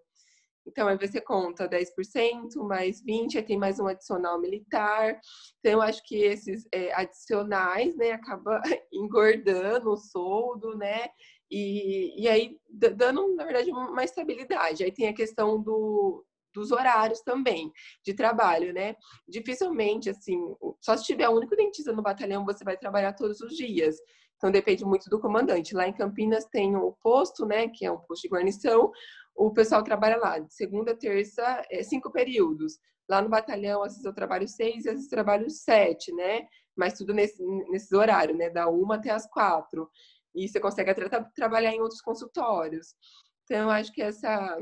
Então, 0.66 0.88
aí 0.88 0.98
você 0.98 1.22
conta 1.22 1.70
10%, 1.70 2.56
mais 2.68 3.04
20%, 3.04 3.36
aí 3.36 3.44
tem 3.44 3.58
mais 3.58 3.80
um 3.80 3.88
adicional 3.88 4.40
militar. 4.40 5.20
Então, 5.60 5.74
eu 5.74 5.82
acho 5.82 6.04
que 6.04 6.18
esses 6.18 6.68
é, 6.72 6.94
adicionais, 6.94 7.96
né, 7.96 8.12
acaba 8.12 8.62
engordando 8.92 9.92
o 9.92 9.98
soldo, 9.98 10.76
né? 10.78 11.08
E, 11.52 12.24
e 12.24 12.28
aí, 12.28 12.58
dando, 12.70 13.36
na 13.36 13.44
verdade, 13.44 13.70
uma 13.72 14.04
estabilidade. 14.04 14.84
Aí 14.84 14.92
tem 14.92 15.08
a 15.08 15.14
questão 15.14 15.62
do, 15.62 16.26
dos 16.56 16.72
horários 16.72 17.22
também 17.22 17.72
de 18.04 18.14
trabalho, 18.14 18.74
né? 18.74 18.96
Dificilmente, 19.28 20.10
assim, 20.10 20.40
só 20.82 20.98
se 20.98 21.04
tiver 21.04 21.30
um 21.30 21.36
único 21.36 21.56
dentista 21.56 21.92
no 21.92 22.02
batalhão, 22.02 22.46
você 22.46 22.64
vai 22.64 22.78
trabalhar 22.78 23.14
todos 23.14 23.42
os 23.42 23.56
dias. 23.56 23.98
Então 24.38 24.52
depende 24.52 24.84
muito 24.86 25.10
do 25.10 25.20
comandante. 25.20 25.76
Lá 25.76 25.88
em 25.88 25.94
Campinas 25.94 26.46
tem 26.46 26.76
o 26.76 26.94
posto, 27.02 27.46
né, 27.46 27.68
que 27.70 27.86
é 27.86 27.92
um 27.92 27.98
posto 28.00 28.24
de 28.24 28.30
guarnição. 28.30 28.92
O 29.36 29.52
pessoal 29.52 29.84
trabalha 29.84 30.18
lá 30.18 30.40
de 30.40 30.54
segunda 30.54 30.96
terça, 30.96 31.64
é, 31.70 31.84
cinco 31.84 32.12
períodos. 32.12 32.80
Lá 33.10 33.22
no 33.22 33.30
batalhão, 33.30 33.84
às 33.84 33.94
vezes 33.94 34.06
eu 34.06 34.14
trabalho 34.14 34.48
seis, 34.48 34.88
às 34.88 34.94
vezes 34.94 35.06
eu 35.06 35.10
trabalho 35.18 35.50
sete, 35.50 36.12
né? 36.14 36.48
Mas 36.76 36.94
tudo 36.94 37.14
nesse, 37.14 37.44
nesses 37.70 37.92
horários, 37.92 38.38
né? 38.38 38.50
Da 38.50 38.68
uma 38.68 38.96
até 38.96 39.12
as 39.12 39.28
quatro. 39.30 39.90
E 40.34 40.48
você 40.48 40.60
consegue 40.60 40.90
até 40.90 41.08
tra 41.08 41.24
trabalhar 41.36 41.72
em 41.74 41.82
outros 41.82 42.02
consultórios. 42.02 42.96
Então, 43.44 43.64
eu 43.64 43.70
acho 43.70 43.92
que 43.94 44.02
essa 44.02 44.58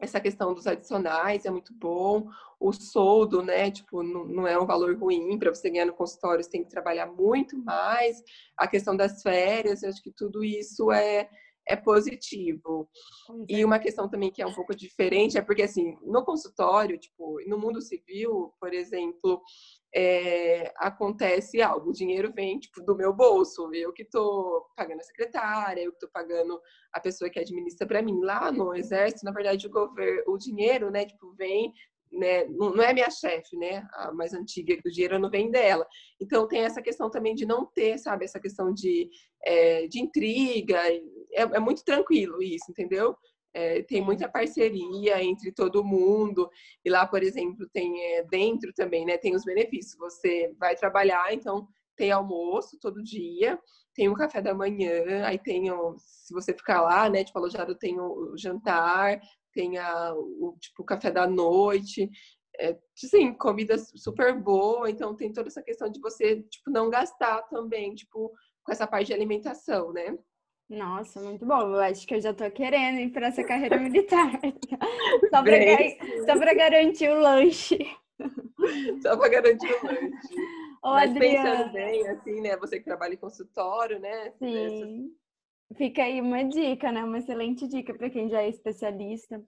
essa 0.00 0.18
questão 0.18 0.54
dos 0.54 0.66
adicionais 0.66 1.44
é 1.44 1.50
muito 1.50 1.74
bom. 1.74 2.26
O 2.58 2.72
soldo, 2.72 3.42
né? 3.42 3.70
Tipo, 3.70 4.02
não, 4.02 4.24
não 4.24 4.46
é 4.46 4.58
um 4.58 4.66
valor 4.66 4.96
ruim 4.98 5.38
para 5.38 5.54
você 5.54 5.70
ganhar 5.70 5.86
no 5.86 5.94
consultório, 5.94 6.42
você 6.42 6.50
tem 6.50 6.64
que 6.64 6.70
trabalhar 6.70 7.06
muito 7.06 7.56
mais. 7.58 8.22
A 8.56 8.66
questão 8.66 8.96
das 8.96 9.22
férias, 9.22 9.82
eu 9.82 9.90
acho 9.90 10.02
que 10.02 10.12
tudo 10.12 10.42
isso 10.42 10.90
é, 10.90 11.28
é 11.66 11.76
positivo. 11.76 12.88
E 13.48 13.64
uma 13.64 13.78
questão 13.78 14.08
também 14.08 14.30
que 14.30 14.42
é 14.42 14.46
um 14.46 14.54
pouco 14.54 14.74
diferente 14.74 15.38
é 15.38 15.42
porque, 15.42 15.62
assim, 15.62 15.96
no 16.02 16.24
consultório, 16.24 16.98
tipo, 16.98 17.38
no 17.46 17.58
mundo 17.58 17.80
civil, 17.80 18.52
por 18.60 18.72
exemplo, 18.72 19.40
é, 19.94 20.72
acontece 20.76 21.60
algo, 21.60 21.90
o 21.90 21.92
dinheiro 21.92 22.32
vem 22.32 22.58
tipo, 22.58 22.82
do 22.82 22.96
meu 22.96 23.12
bolso, 23.12 23.72
eu 23.74 23.92
que 23.92 24.02
estou 24.02 24.66
pagando 24.76 25.00
a 25.00 25.04
secretária, 25.04 25.82
eu 25.82 25.90
que 25.90 25.96
estou 25.96 26.10
pagando 26.12 26.60
a 26.92 27.00
pessoa 27.00 27.30
que 27.30 27.38
administra 27.38 27.86
para 27.86 28.02
mim. 28.02 28.20
Lá 28.22 28.50
no 28.52 28.74
exército, 28.74 29.24
na 29.24 29.32
verdade, 29.32 29.66
o 29.66 29.70
governo, 29.70 30.22
o 30.26 30.38
dinheiro, 30.38 30.90
né, 30.90 31.06
tipo, 31.06 31.34
vem 31.34 31.72
né, 32.10 32.44
não 32.46 32.82
é 32.82 32.92
minha 32.92 33.10
chefe, 33.10 33.56
né, 33.56 33.86
a 33.92 34.12
mais 34.12 34.34
antiga, 34.34 34.76
o 34.84 34.90
dinheiro 34.90 35.18
não 35.18 35.30
vem 35.30 35.50
dela. 35.50 35.86
Então 36.20 36.46
tem 36.48 36.62
essa 36.62 36.82
questão 36.82 37.10
também 37.10 37.34
de 37.34 37.46
não 37.46 37.64
ter, 37.66 37.98
sabe, 37.98 38.24
essa 38.24 38.40
questão 38.40 38.72
de, 38.72 39.08
é, 39.44 39.86
de 39.86 40.00
intriga, 40.00 40.78
é, 41.32 41.42
é 41.42 41.58
muito 41.58 41.84
tranquilo 41.84 42.42
isso, 42.42 42.70
entendeu? 42.70 43.16
É, 43.52 43.82
tem 43.82 44.00
muita 44.00 44.28
parceria 44.28 45.22
entre 45.22 45.50
todo 45.52 45.84
mundo. 45.84 46.48
E 46.84 46.90
lá, 46.90 47.06
por 47.06 47.22
exemplo, 47.22 47.68
tem 47.72 48.00
é, 48.14 48.22
dentro 48.24 48.72
também, 48.72 49.04
né? 49.04 49.18
Tem 49.18 49.34
os 49.34 49.44
benefícios. 49.44 49.98
Você 49.98 50.54
vai 50.56 50.76
trabalhar, 50.76 51.34
então 51.34 51.66
tem 51.96 52.12
almoço 52.12 52.78
todo 52.80 53.02
dia, 53.02 53.58
tem 53.94 54.08
o 54.08 54.14
café 54.14 54.40
da 54.40 54.54
manhã, 54.54 55.26
aí 55.26 55.38
tem 55.38 55.70
o, 55.70 55.96
se 55.98 56.32
você 56.32 56.54
ficar 56.54 56.80
lá, 56.80 57.10
né? 57.10 57.24
Tipo, 57.24 57.38
alojado 57.38 57.74
tem 57.74 58.00
o, 58.00 58.34
jantar, 58.36 59.20
tem 59.52 59.78
a, 59.78 60.14
o 60.14 60.56
tipo 60.60 60.84
café 60.84 61.10
da 61.10 61.26
noite. 61.26 62.10
É, 62.58 62.76
sim, 62.94 63.32
comida 63.32 63.78
super 63.78 64.38
boa, 64.38 64.90
então 64.90 65.16
tem 65.16 65.32
toda 65.32 65.48
essa 65.48 65.62
questão 65.62 65.90
de 65.90 66.00
você, 66.00 66.42
tipo, 66.42 66.70
não 66.70 66.90
gastar 66.90 67.42
também, 67.42 67.94
tipo, 67.94 68.32
com 68.62 68.72
essa 68.72 68.86
parte 68.86 69.06
de 69.06 69.14
alimentação, 69.14 69.92
né? 69.92 70.18
Nossa, 70.68 71.20
muito 71.20 71.44
bom. 71.44 71.60
Eu 71.74 71.80
acho 71.80 72.06
que 72.06 72.14
eu 72.14 72.20
já 72.20 72.32
tô 72.32 72.48
querendo 72.50 73.00
ir 73.00 73.10
para 73.10 73.26
essa 73.26 73.42
carreira 73.42 73.76
militar. 73.80 74.30
só 76.26 76.38
para 76.38 76.54
garantir 76.54 77.08
o 77.10 77.20
lanche. 77.20 77.78
Só 79.02 79.16
para 79.16 79.28
garantir 79.28 79.72
o 79.72 79.86
lanche. 79.86 80.34
Ô, 80.82 80.90
Mas 80.90 81.10
Adriana... 81.10 81.50
pensando 81.50 81.72
bem, 81.72 82.08
assim, 82.08 82.40
né? 82.40 82.56
Você 82.56 82.78
que 82.78 82.84
trabalha 82.84 83.14
em 83.14 83.18
consultório, 83.18 83.98
né? 83.98 84.32
Sim. 84.38 85.10
Fica 85.76 86.02
aí 86.02 86.20
uma 86.20 86.44
dica, 86.44 86.90
né? 86.90 87.04
Uma 87.04 87.18
excelente 87.18 87.66
dica 87.68 87.94
para 87.94 88.10
quem 88.10 88.28
já 88.28 88.42
é 88.42 88.48
especialista. 88.48 89.42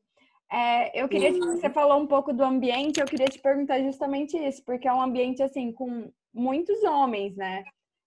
É, 0.50 1.02
eu 1.02 1.08
queria, 1.08 1.32
você 1.32 1.70
falou 1.70 1.98
um 1.98 2.06
pouco 2.06 2.32
do 2.32 2.44
ambiente, 2.44 3.00
eu 3.00 3.06
queria 3.06 3.26
te 3.26 3.40
perguntar 3.40 3.80
justamente 3.80 4.36
isso, 4.36 4.62
porque 4.64 4.86
é 4.86 4.92
um 4.92 5.00
ambiente, 5.00 5.42
assim, 5.42 5.72
com 5.72 6.12
muitos 6.32 6.82
homens, 6.84 7.34
né? 7.34 7.64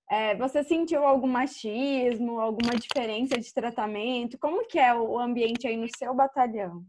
É, 0.09 0.35
você 0.35 0.63
sentiu 0.63 1.03
algum 1.03 1.27
machismo, 1.27 2.39
alguma 2.39 2.73
diferença 2.75 3.39
de 3.39 3.51
tratamento? 3.51 4.37
Como 4.37 4.67
que 4.67 4.77
é 4.77 4.93
o 4.93 5.19
ambiente 5.19 5.67
aí 5.67 5.75
no 5.75 5.87
seu 5.97 6.13
batalhão? 6.13 6.83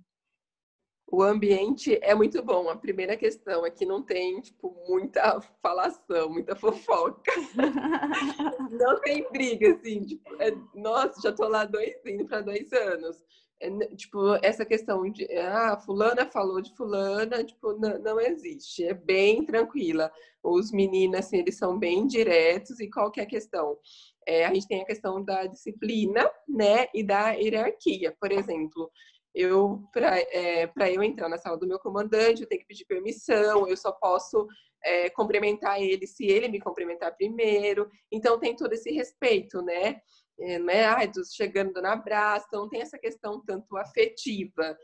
O 1.08 1.22
ambiente 1.22 1.98
é 2.02 2.14
muito 2.14 2.42
bom. 2.42 2.68
A 2.68 2.76
primeira 2.76 3.16
questão 3.16 3.64
é 3.64 3.70
que 3.70 3.86
não 3.86 4.02
tem, 4.02 4.40
tipo, 4.40 4.74
muita 4.88 5.40
falação, 5.62 6.30
muita 6.30 6.56
fofoca. 6.56 7.32
não 8.70 9.00
tem 9.00 9.24
briga, 9.30 9.72
assim. 9.72 10.02
Tipo, 10.02 10.42
é, 10.42 10.52
nossa, 10.74 11.20
já 11.20 11.32
tô 11.32 11.46
lá 11.46 11.64
dois, 11.64 11.94
indo 12.04 12.26
para 12.26 12.40
dois 12.40 12.72
anos. 12.72 13.24
É, 13.60 13.70
tipo, 13.94 14.34
essa 14.42 14.66
questão 14.66 15.08
de, 15.10 15.24
ah, 15.38 15.78
fulana 15.78 16.26
falou 16.26 16.60
de 16.60 16.74
fulana, 16.76 17.42
tipo, 17.44 17.72
não, 17.74 17.98
não 18.00 18.20
existe. 18.20 18.84
É 18.84 18.92
bem 18.92 19.44
tranquila. 19.44 20.12
Os 20.42 20.72
meninos, 20.72 21.20
assim, 21.20 21.38
eles 21.38 21.56
são 21.56 21.78
bem 21.78 22.06
diretos 22.06 22.80
e 22.80 22.90
qual 22.90 23.10
que 23.10 23.20
é 23.20 23.22
a 23.22 23.26
questão? 23.26 23.78
É, 24.26 24.44
a 24.44 24.52
gente 24.52 24.66
tem 24.66 24.82
a 24.82 24.86
questão 24.86 25.24
da 25.24 25.46
disciplina, 25.46 26.28
né, 26.48 26.88
e 26.92 27.02
da 27.02 27.30
hierarquia. 27.30 28.14
Por 28.20 28.32
exemplo, 28.32 28.90
eu 29.36 29.82
para 29.92 30.18
é, 30.18 30.70
eu 30.94 31.02
entrar 31.02 31.28
na 31.28 31.38
sala 31.38 31.58
do 31.58 31.66
meu 31.66 31.78
comandante, 31.78 32.42
eu 32.42 32.48
tenho 32.48 32.62
que 32.62 32.66
pedir 32.66 32.86
permissão, 32.86 33.68
eu 33.68 33.76
só 33.76 33.92
posso 33.92 34.46
é, 34.82 35.10
cumprimentar 35.10 35.80
ele 35.80 36.06
se 36.06 36.26
ele 36.26 36.48
me 36.48 36.60
cumprimentar 36.60 37.14
primeiro. 37.16 37.88
Então 38.10 38.40
tem 38.40 38.56
todo 38.56 38.72
esse 38.72 38.90
respeito, 38.90 39.60
né? 39.62 40.00
é, 40.40 40.58
né? 40.58 40.84
Ai, 40.84 41.10
chegando 41.34 41.72
dando 41.72 41.86
abraço, 41.86 42.46
então 42.48 42.68
tem 42.68 42.80
essa 42.80 42.98
questão 42.98 43.42
tanto 43.44 43.76
afetiva. 43.76 44.76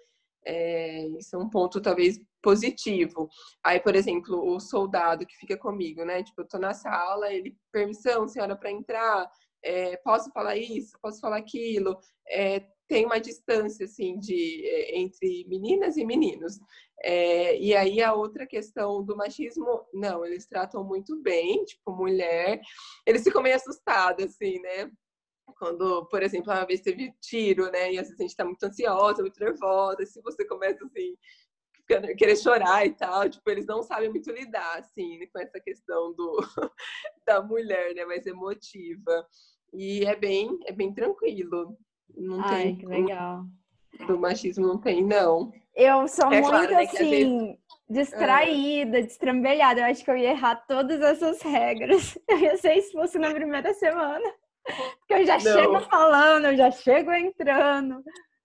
É, 0.45 1.07
isso 1.19 1.37
é 1.37 1.39
um 1.39 1.49
ponto 1.49 1.81
talvez 1.81 2.19
positivo. 2.43 3.29
Aí, 3.65 3.79
por 3.81 3.95
exemplo, 3.95 4.45
o 4.45 4.59
soldado 4.59 5.27
que 5.27 5.37
fica 5.37 5.57
comigo, 5.57 6.05
né? 6.05 6.23
Tipo, 6.23 6.43
eu 6.43 6.49
tô 6.49 6.59
na 6.59 6.75
sala, 6.75 7.33
ele, 7.33 7.57
permissão, 7.71 8.27
senhora, 8.27 8.57
para 8.57 8.71
entrar, 8.71 9.31
é, 9.63 9.97
posso 9.99 10.31
falar 10.33 10.57
isso, 10.57 10.99
posso 11.01 11.21
falar 11.21 11.37
aquilo. 11.37 11.97
É, 12.29 12.65
tem 12.93 13.07
uma 13.07 13.19
distância, 13.19 13.87
assim, 13.87 14.19
de, 14.19 14.67
é, 14.67 14.99
entre 14.99 15.47
meninas 15.49 15.97
e 15.97 16.05
meninos. 16.05 16.61
É, 17.03 17.59
e 17.59 17.75
aí 17.75 18.03
a 18.03 18.13
outra 18.13 18.47
questão 18.47 19.03
do 19.03 19.17
machismo, 19.17 19.87
não, 19.95 20.27
eles 20.27 20.45
tratam 20.47 20.85
muito 20.85 21.19
bem, 21.23 21.65
tipo, 21.65 21.91
mulher. 21.91 22.61
Eles 23.07 23.25
ficam 23.25 23.43
meio 23.43 23.57
assustados, 23.57 24.27
assim, 24.27 24.61
né? 24.61 24.91
Quando, 25.59 26.05
por 26.05 26.23
exemplo, 26.23 26.53
uma 26.53 26.67
vez 26.67 26.83
teve 26.83 27.15
tiro, 27.19 27.71
né? 27.71 27.95
E 27.95 27.99
às 27.99 28.09
vezes 28.09 28.21
a 28.21 28.23
gente 28.25 28.37
tá 28.37 28.45
muito 28.45 28.63
ansiosa, 28.63 29.23
muito 29.23 29.41
nervosa. 29.41 30.05
Se 30.05 30.21
você 30.21 30.47
começa 30.47 30.85
assim, 30.85 31.17
querer 32.19 32.37
chorar 32.37 32.85
e 32.85 32.91
tal, 32.91 33.27
tipo, 33.31 33.51
eles 33.51 33.65
não 33.65 33.83
sabem 33.83 34.11
muito 34.11 34.31
lidar, 34.31 34.81
assim, 34.81 35.27
com 35.33 35.41
essa 35.41 35.59
questão 35.61 36.13
do, 36.13 36.37
da 37.27 37.41
mulher, 37.41 37.95
né? 37.95 38.05
Mais 38.05 38.27
emotiva. 38.27 39.27
E 39.73 40.05
é 40.05 40.15
bem, 40.15 40.59
é 40.67 40.73
bem 40.73 40.93
tranquilo. 40.93 41.75
Não 42.17 42.41
Ai, 42.43 42.63
tem. 42.63 42.77
que 42.77 42.87
legal. 42.87 43.45
Do 44.07 44.19
machismo 44.19 44.67
não 44.67 44.79
tem, 44.79 45.05
não. 45.05 45.53
Eu 45.75 46.07
sou 46.09 46.27
é 46.27 46.41
muito 46.41 46.49
claro, 46.49 46.71
né, 46.71 46.83
assim, 46.83 47.11
vezes... 47.11 47.59
distraída, 47.89 48.99
ah. 48.99 49.03
destrambelhada. 49.03 49.81
Eu 49.81 49.85
acho 49.87 50.05
que 50.05 50.11
eu 50.11 50.17
ia 50.17 50.31
errar 50.31 50.57
todas 50.67 51.01
essas 51.01 51.41
regras. 51.43 52.19
Eu 52.29 52.39
ia 52.39 52.57
ser 52.57 52.75
expulso 52.75 53.19
na 53.19 53.33
primeira 53.33 53.73
semana. 53.75 54.33
Porque 54.65 55.15
eu 55.15 55.27
já 55.27 55.35
não. 55.35 55.41
chego 55.41 55.81
falando, 55.81 56.45
eu 56.47 56.57
já 56.57 56.71
chego 56.71 57.13
entrando. 57.13 58.01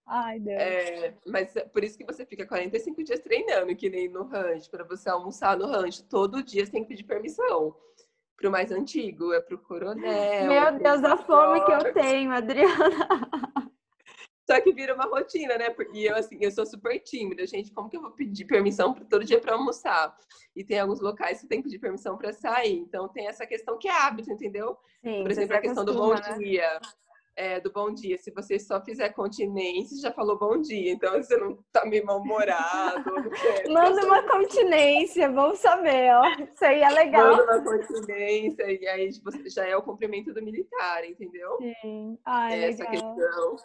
Ai, 0.08 0.40
Deus. 0.40 0.60
É, 0.60 1.14
mas 1.28 1.56
é 1.56 1.66
por 1.66 1.84
isso 1.84 1.98
que 1.98 2.06
você 2.06 2.26
fica 2.26 2.48
45 2.48 3.04
dias 3.04 3.20
treinando, 3.20 3.76
que 3.76 3.90
nem 3.90 4.10
no 4.10 4.24
rancho, 4.24 4.70
para 4.72 4.84
você 4.84 5.10
almoçar 5.10 5.58
no 5.58 5.68
rancho. 5.68 6.04
Todo 6.06 6.42
dia 6.42 6.66
você 6.66 6.72
tem 6.72 6.82
que 6.84 6.90
pedir 6.90 7.04
permissão. 7.04 7.76
Pro 8.38 8.52
mais 8.52 8.72
antigo, 8.72 9.34
é 9.34 9.42
pro 9.42 9.58
coronel. 9.58 10.48
Meu 10.48 10.64
é 10.64 10.72
Deus, 10.72 11.04
a 11.04 11.18
fome 11.18 11.66
que 11.66 11.72
eu 11.72 11.94
tenho, 11.94 12.32
Adriana. 12.32 13.10
Só 14.50 14.62
que 14.62 14.72
vira 14.72 14.94
uma 14.96 15.06
rotina, 15.06 15.58
né? 15.58 15.70
Porque 15.72 15.98
eu, 15.98 16.16
assim, 16.16 16.38
eu 16.40 16.50
sou 16.52 16.66
super 16.66 16.98
tímida, 17.00 17.46
gente. 17.46 17.72
Como 17.74 17.90
que 17.90 17.98
eu 17.98 18.02
vou 18.02 18.12
pedir 18.12 18.46
permissão 18.46 18.94
todo 18.94 19.26
dia 19.26 19.42
para 19.42 19.56
almoçar? 19.56 20.16
E 20.56 20.64
tem 20.64 20.80
alguns 20.80 21.02
locais 21.02 21.42
que 21.42 21.48
tem 21.48 21.60
que 21.60 21.66
pedir 21.66 21.80
permissão 21.80 22.18
para 22.18 22.32
sair. 22.32 22.78
Então 22.78 23.10
tem 23.10 23.28
essa 23.28 23.46
questão 23.46 23.78
que 23.78 23.90
é 23.90 23.92
hábito, 23.92 24.32
entendeu? 24.32 24.78
Sim, 25.04 25.24
Por 25.24 25.32
exemplo, 25.32 25.56
a 25.58 25.60
questão 25.60 25.84
costuma, 25.84 26.16
do 26.16 26.16
bom 26.16 26.30
né? 26.30 26.38
dia 26.38 26.80
é, 27.38 27.60
do 27.60 27.72
bom 27.72 27.94
dia. 27.94 28.18
Se 28.18 28.32
você 28.32 28.60
só 28.60 28.84
fizer 28.84 29.10
continência, 29.10 30.02
já 30.02 30.12
falou 30.12 30.38
bom 30.38 30.60
dia. 30.60 30.92
Então 30.92 31.14
você 31.22 31.38
não 31.38 31.58
tá 31.72 31.86
meio 31.86 32.04
mal-humorado. 32.04 33.04
Manda 33.70 34.06
uma 34.06 34.24
continência, 34.24 35.32
vamos 35.32 35.60
saber, 35.60 36.14
ó. 36.16 36.28
Isso 36.54 36.66
aí 36.66 36.82
é 36.82 36.90
legal. 36.90 37.38
Manda 37.38 37.60
uma 37.60 37.64
continência, 37.64 38.64
e 38.72 38.88
aí 38.88 39.12
já 39.46 39.66
é 39.68 39.78
o 39.78 39.84
cumprimento 39.84 40.34
do 40.34 40.42
militar, 40.42 41.06
entendeu? 41.06 41.58
Sim. 41.82 42.18
Ah, 42.26 42.52
é 42.52 42.70
Essa 42.70 42.90
legal. 42.90 43.16
questão. 43.16 43.56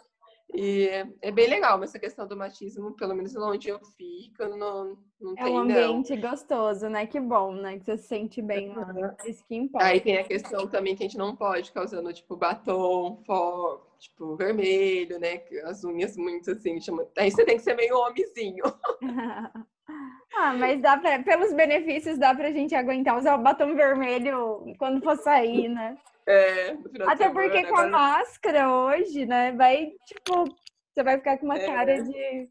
E 0.53 0.87
é, 0.87 1.07
é, 1.21 1.31
bem 1.31 1.49
legal, 1.49 1.79
mas 1.79 1.89
essa 1.89 1.99
questão 1.99 2.27
do 2.27 2.37
machismo, 2.37 2.95
pelo 2.95 3.15
menos 3.15 3.35
onde 3.35 3.69
eu 3.69 3.79
fico, 3.97 4.43
não, 4.55 4.97
não 5.19 5.33
é 5.33 5.43
tem, 5.43 5.53
um 5.53 5.57
ambiente 5.57 6.15
não. 6.15 6.29
gostoso, 6.29 6.87
né? 6.89 7.07
Que 7.07 7.19
bom, 7.19 7.53
né? 7.53 7.79
Que 7.79 7.85
você 7.85 7.97
se 7.97 8.07
sente 8.07 8.41
bem 8.41 8.71
lá. 8.73 8.87
Uhum. 8.87 9.11
Isso 9.25 9.43
que 9.47 9.55
importa. 9.55 9.87
Aí 9.87 9.99
tem 9.99 10.17
a 10.17 10.23
questão 10.23 10.67
também 10.67 10.95
que 10.95 11.03
a 11.03 11.07
gente 11.07 11.17
não 11.17 11.35
pode 11.35 11.69
ficar 11.69 11.83
usando, 11.83 12.13
tipo, 12.13 12.35
batom, 12.35 13.23
fó, 13.25 13.81
tipo, 13.97 14.35
vermelho, 14.35 15.19
né? 15.19 15.41
As 15.65 15.83
unhas 15.83 16.15
muito 16.15 16.51
assim, 16.51 16.79
chama... 16.79 17.07
aí 17.17 17.31
você 17.31 17.43
tem 17.43 17.57
que 17.57 17.63
ser 17.63 17.75
meio 17.75 17.97
homenzinho. 17.97 18.63
ah, 20.35 20.53
mas 20.53 20.79
dá 20.81 20.97
pra, 20.97 21.21
pelos 21.23 21.51
benefícios 21.53 22.19
dá 22.19 22.35
pra 22.35 22.51
gente 22.51 22.75
aguentar 22.75 23.17
usar 23.17 23.35
o 23.35 23.41
batom 23.41 23.75
vermelho 23.75 24.63
quando 24.77 25.03
for 25.03 25.17
sair, 25.17 25.67
né? 25.67 25.97
É, 26.27 26.77
Até 27.05 27.29
porque 27.29 27.65
com 27.65 27.77
a 27.77 27.87
máscara 27.87 28.73
hoje, 28.73 29.25
né? 29.25 29.51
Vai, 29.51 29.91
tipo, 30.05 30.45
você 30.93 31.03
vai 31.03 31.17
ficar 31.17 31.37
com 31.37 31.45
uma 31.45 31.57
é. 31.57 31.65
cara 31.65 32.03
de. 32.03 32.49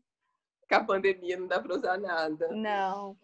Com 0.68 0.74
a 0.74 0.84
pandemia 0.84 1.38
não 1.38 1.46
dá 1.46 1.60
pra 1.60 1.74
usar 1.74 1.98
nada. 1.98 2.48
Não. 2.48 3.16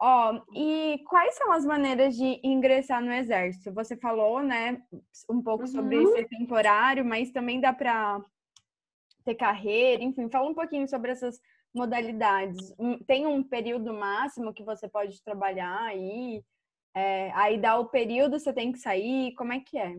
Ó, 0.00 0.40
e 0.54 1.02
quais 1.08 1.34
são 1.34 1.50
as 1.50 1.64
maneiras 1.64 2.14
de 2.14 2.40
ingressar 2.44 3.02
no 3.02 3.12
exército? 3.12 3.72
Você 3.74 3.96
falou, 3.96 4.40
né, 4.42 4.80
um 5.28 5.42
pouco 5.42 5.64
uhum. 5.64 5.68
sobre 5.68 6.06
ser 6.12 6.28
temporário, 6.28 7.04
mas 7.04 7.32
também 7.32 7.60
dá 7.60 7.72
para 7.72 8.22
ter 9.24 9.34
carreira, 9.34 10.02
enfim, 10.04 10.30
fala 10.30 10.48
um 10.48 10.54
pouquinho 10.54 10.88
sobre 10.88 11.10
essas 11.10 11.40
modalidades. 11.74 12.72
Tem 13.06 13.26
um 13.26 13.42
período 13.42 13.92
máximo 13.92 14.54
que 14.54 14.62
você 14.62 14.88
pode 14.88 15.22
trabalhar 15.22 15.80
aí? 15.80 16.44
É, 16.94 17.30
aí 17.32 17.58
dá 17.58 17.78
o 17.78 17.86
período, 17.86 18.38
você 18.38 18.52
tem 18.52 18.72
que 18.72 18.78
sair, 18.78 19.34
como 19.34 19.52
é 19.52 19.60
que 19.60 19.78
é? 19.78 19.94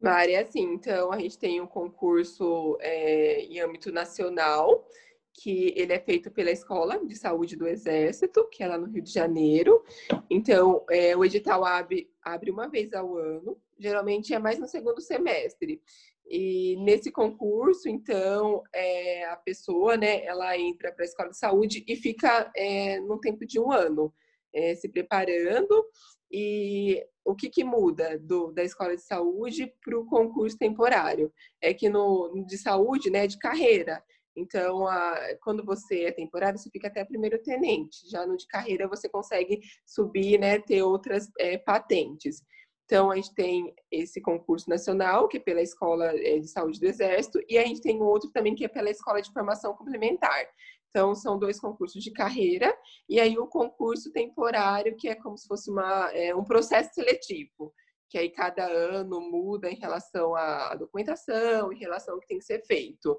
Mari, 0.00 0.34
assim, 0.34 0.62
então 0.62 1.12
a 1.12 1.18
gente 1.18 1.38
tem 1.38 1.60
um 1.60 1.66
concurso 1.66 2.76
é, 2.80 3.44
em 3.44 3.60
âmbito 3.60 3.92
nacional, 3.92 4.84
que 5.32 5.72
ele 5.76 5.92
é 5.92 6.00
feito 6.00 6.30
pela 6.30 6.50
Escola 6.50 7.04
de 7.06 7.16
Saúde 7.16 7.56
do 7.56 7.66
Exército, 7.66 8.48
que 8.50 8.62
é 8.62 8.66
lá 8.66 8.76
no 8.76 8.86
Rio 8.86 9.02
de 9.02 9.12
Janeiro. 9.12 9.82
Então, 10.28 10.84
é, 10.90 11.16
o 11.16 11.24
edital 11.24 11.64
abre, 11.64 12.10
abre 12.22 12.50
uma 12.50 12.68
vez 12.68 12.92
ao 12.92 13.16
ano, 13.16 13.56
geralmente 13.78 14.34
é 14.34 14.38
mais 14.38 14.58
no 14.58 14.66
segundo 14.66 15.00
semestre. 15.00 15.80
E 16.26 16.76
nesse 16.80 17.10
concurso, 17.10 17.88
então, 17.88 18.62
é, 18.72 19.24
a 19.26 19.36
pessoa, 19.36 19.96
né, 19.96 20.24
ela 20.24 20.56
entra 20.58 20.92
para 20.92 21.04
a 21.04 21.06
Escola 21.06 21.30
de 21.30 21.38
Saúde 21.38 21.84
e 21.86 21.96
fica 21.96 22.50
é, 22.56 23.00
no 23.00 23.20
tempo 23.20 23.46
de 23.46 23.58
um 23.58 23.70
ano 23.70 24.12
é, 24.54 24.74
se 24.74 24.88
preparando. 24.88 25.84
E 26.30 27.04
o 27.24 27.34
que, 27.34 27.50
que 27.50 27.62
muda 27.62 28.18
do, 28.18 28.52
da 28.52 28.64
escola 28.64 28.96
de 28.96 29.02
saúde 29.02 29.72
para 29.84 29.98
o 29.98 30.06
concurso 30.06 30.56
temporário? 30.56 31.32
É 31.60 31.74
que 31.74 31.88
no 31.88 32.44
de 32.46 32.56
saúde, 32.56 33.10
né, 33.10 33.26
de 33.26 33.38
carreira. 33.38 34.02
Então, 34.34 34.86
a, 34.86 35.36
quando 35.42 35.64
você 35.64 36.04
é 36.04 36.12
temporário, 36.12 36.58
você 36.58 36.70
fica 36.70 36.88
até 36.88 37.04
primeiro 37.04 37.42
tenente. 37.42 38.08
Já 38.10 38.26
no 38.26 38.36
de 38.36 38.46
carreira, 38.46 38.88
você 38.88 39.08
consegue 39.08 39.60
subir, 39.86 40.38
né, 40.38 40.58
ter 40.58 40.82
outras 40.82 41.28
é, 41.38 41.58
patentes. 41.58 42.42
Então, 42.84 43.10
a 43.10 43.16
gente 43.16 43.34
tem 43.34 43.74
esse 43.90 44.20
concurso 44.20 44.68
nacional, 44.68 45.28
que 45.28 45.36
é 45.36 45.40
pela 45.40 45.62
Escola 45.62 46.06
é, 46.14 46.38
de 46.38 46.48
Saúde 46.48 46.80
do 46.80 46.86
Exército, 46.86 47.40
e 47.48 47.56
a 47.56 47.64
gente 47.64 47.80
tem 47.80 48.02
outro 48.02 48.30
também, 48.30 48.54
que 48.54 48.64
é 48.64 48.68
pela 48.68 48.90
Escola 48.90 49.22
de 49.22 49.32
Formação 49.32 49.74
Complementar. 49.74 50.46
Então, 50.92 51.14
são 51.14 51.38
dois 51.38 51.58
concursos 51.58 52.04
de 52.04 52.10
carreira, 52.10 52.70
e 53.08 53.18
aí 53.18 53.38
o 53.38 53.46
concurso 53.46 54.12
temporário, 54.12 54.94
que 54.94 55.08
é 55.08 55.14
como 55.14 55.38
se 55.38 55.48
fosse 55.48 55.70
uma, 55.70 56.10
é, 56.12 56.34
um 56.34 56.44
processo 56.44 56.92
seletivo, 56.92 57.72
que 58.10 58.18
aí 58.18 58.28
cada 58.28 58.66
ano 58.66 59.18
muda 59.22 59.70
em 59.70 59.76
relação 59.76 60.36
à 60.36 60.74
documentação, 60.74 61.72
em 61.72 61.78
relação 61.78 62.14
ao 62.14 62.20
que 62.20 62.26
tem 62.26 62.38
que 62.38 62.44
ser 62.44 62.62
feito. 62.66 63.18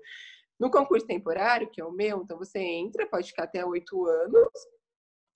No 0.60 0.70
concurso 0.70 1.08
temporário, 1.08 1.68
que 1.68 1.82
é 1.82 1.86
o 1.86 1.92
meu, 1.92 2.22
então 2.22 2.38
você 2.38 2.60
entra, 2.60 3.08
pode 3.08 3.30
ficar 3.30 3.46
até 3.46 3.66
oito 3.66 4.06
anos, 4.06 4.52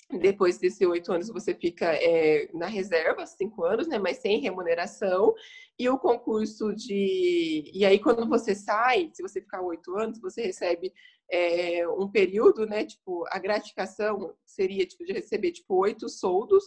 depois 0.10 0.58
desses 0.58 0.88
oito 0.88 1.12
anos, 1.12 1.28
você 1.28 1.54
fica 1.54 1.94
é, 1.94 2.50
na 2.54 2.68
reserva, 2.68 3.26
cinco 3.26 3.66
anos, 3.66 3.88
né? 3.88 4.00
Mas 4.00 4.18
sem 4.18 4.40
remuneração. 4.40 5.34
E 5.78 5.90
o 5.90 6.00
concurso 6.00 6.74
de. 6.74 7.70
E 7.74 7.86
aí, 7.86 8.00
quando 8.00 8.28
você 8.28 8.56
sai, 8.56 9.10
se 9.14 9.22
você 9.22 9.42
ficar 9.42 9.62
oito 9.62 9.98
anos, 9.98 10.20
você 10.22 10.44
recebe 10.44 10.94
é, 11.32 11.88
um 11.88 12.10
período, 12.10 12.66
né? 12.66 12.86
Tipo, 12.86 13.26
a 13.30 13.40
gratificação 13.40 14.34
seria 14.46 14.86
tipo, 14.86 15.06
de 15.06 15.14
receber 15.14 15.52
tipo 15.52 15.76
oito 15.76 16.08
soldos. 16.10 16.64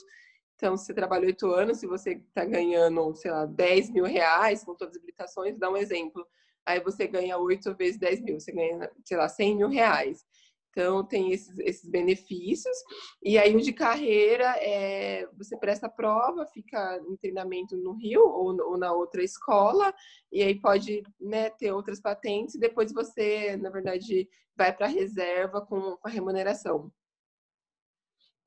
Então, 0.56 0.76
se 0.76 0.86
você 0.86 0.94
trabalha 0.94 1.26
oito 1.26 1.46
anos, 1.50 1.78
se 1.78 1.86
você 1.86 2.12
está 2.12 2.44
ganhando, 2.44 3.14
sei 3.14 3.30
lá, 3.30 3.46
10 3.46 3.90
mil 3.90 4.04
reais 4.04 4.62
com 4.62 4.74
todas 4.74 4.94
as 4.94 4.98
habilitações, 4.98 5.58
dá 5.58 5.70
um 5.70 5.76
exemplo. 5.76 6.26
Aí 6.66 6.80
você 6.80 7.06
ganha 7.06 7.38
oito 7.38 7.74
vezes 7.74 7.98
10 7.98 8.20
mil, 8.20 8.38
você 8.38 8.52
ganha, 8.52 8.90
sei 9.04 9.16
lá, 9.16 9.28
100 9.28 9.56
mil 9.56 9.68
reais. 9.68 10.24
Então, 10.70 11.04
tem 11.04 11.32
esses, 11.32 11.58
esses 11.58 11.88
benefícios. 11.88 12.76
E 13.22 13.36
aí, 13.36 13.54
o 13.54 13.60
de 13.60 13.72
carreira, 13.72 14.56
é, 14.58 15.28
você 15.36 15.56
presta 15.56 15.86
a 15.86 15.90
prova, 15.90 16.46
fica 16.46 17.00
em 17.08 17.16
treinamento 17.16 17.76
no 17.76 17.92
Rio 17.92 18.22
ou, 18.22 18.56
ou 18.70 18.78
na 18.78 18.92
outra 18.92 19.22
escola, 19.22 19.92
e 20.32 20.42
aí 20.42 20.54
pode 20.58 21.02
né, 21.20 21.50
ter 21.50 21.72
outras 21.72 22.00
patentes, 22.00 22.54
e 22.54 22.60
depois 22.60 22.92
você, 22.92 23.56
na 23.56 23.70
verdade, 23.70 24.28
vai 24.56 24.72
para 24.72 24.86
a 24.86 24.90
reserva 24.90 25.60
com, 25.60 25.96
com 25.96 26.08
a 26.08 26.10
remuneração. 26.10 26.92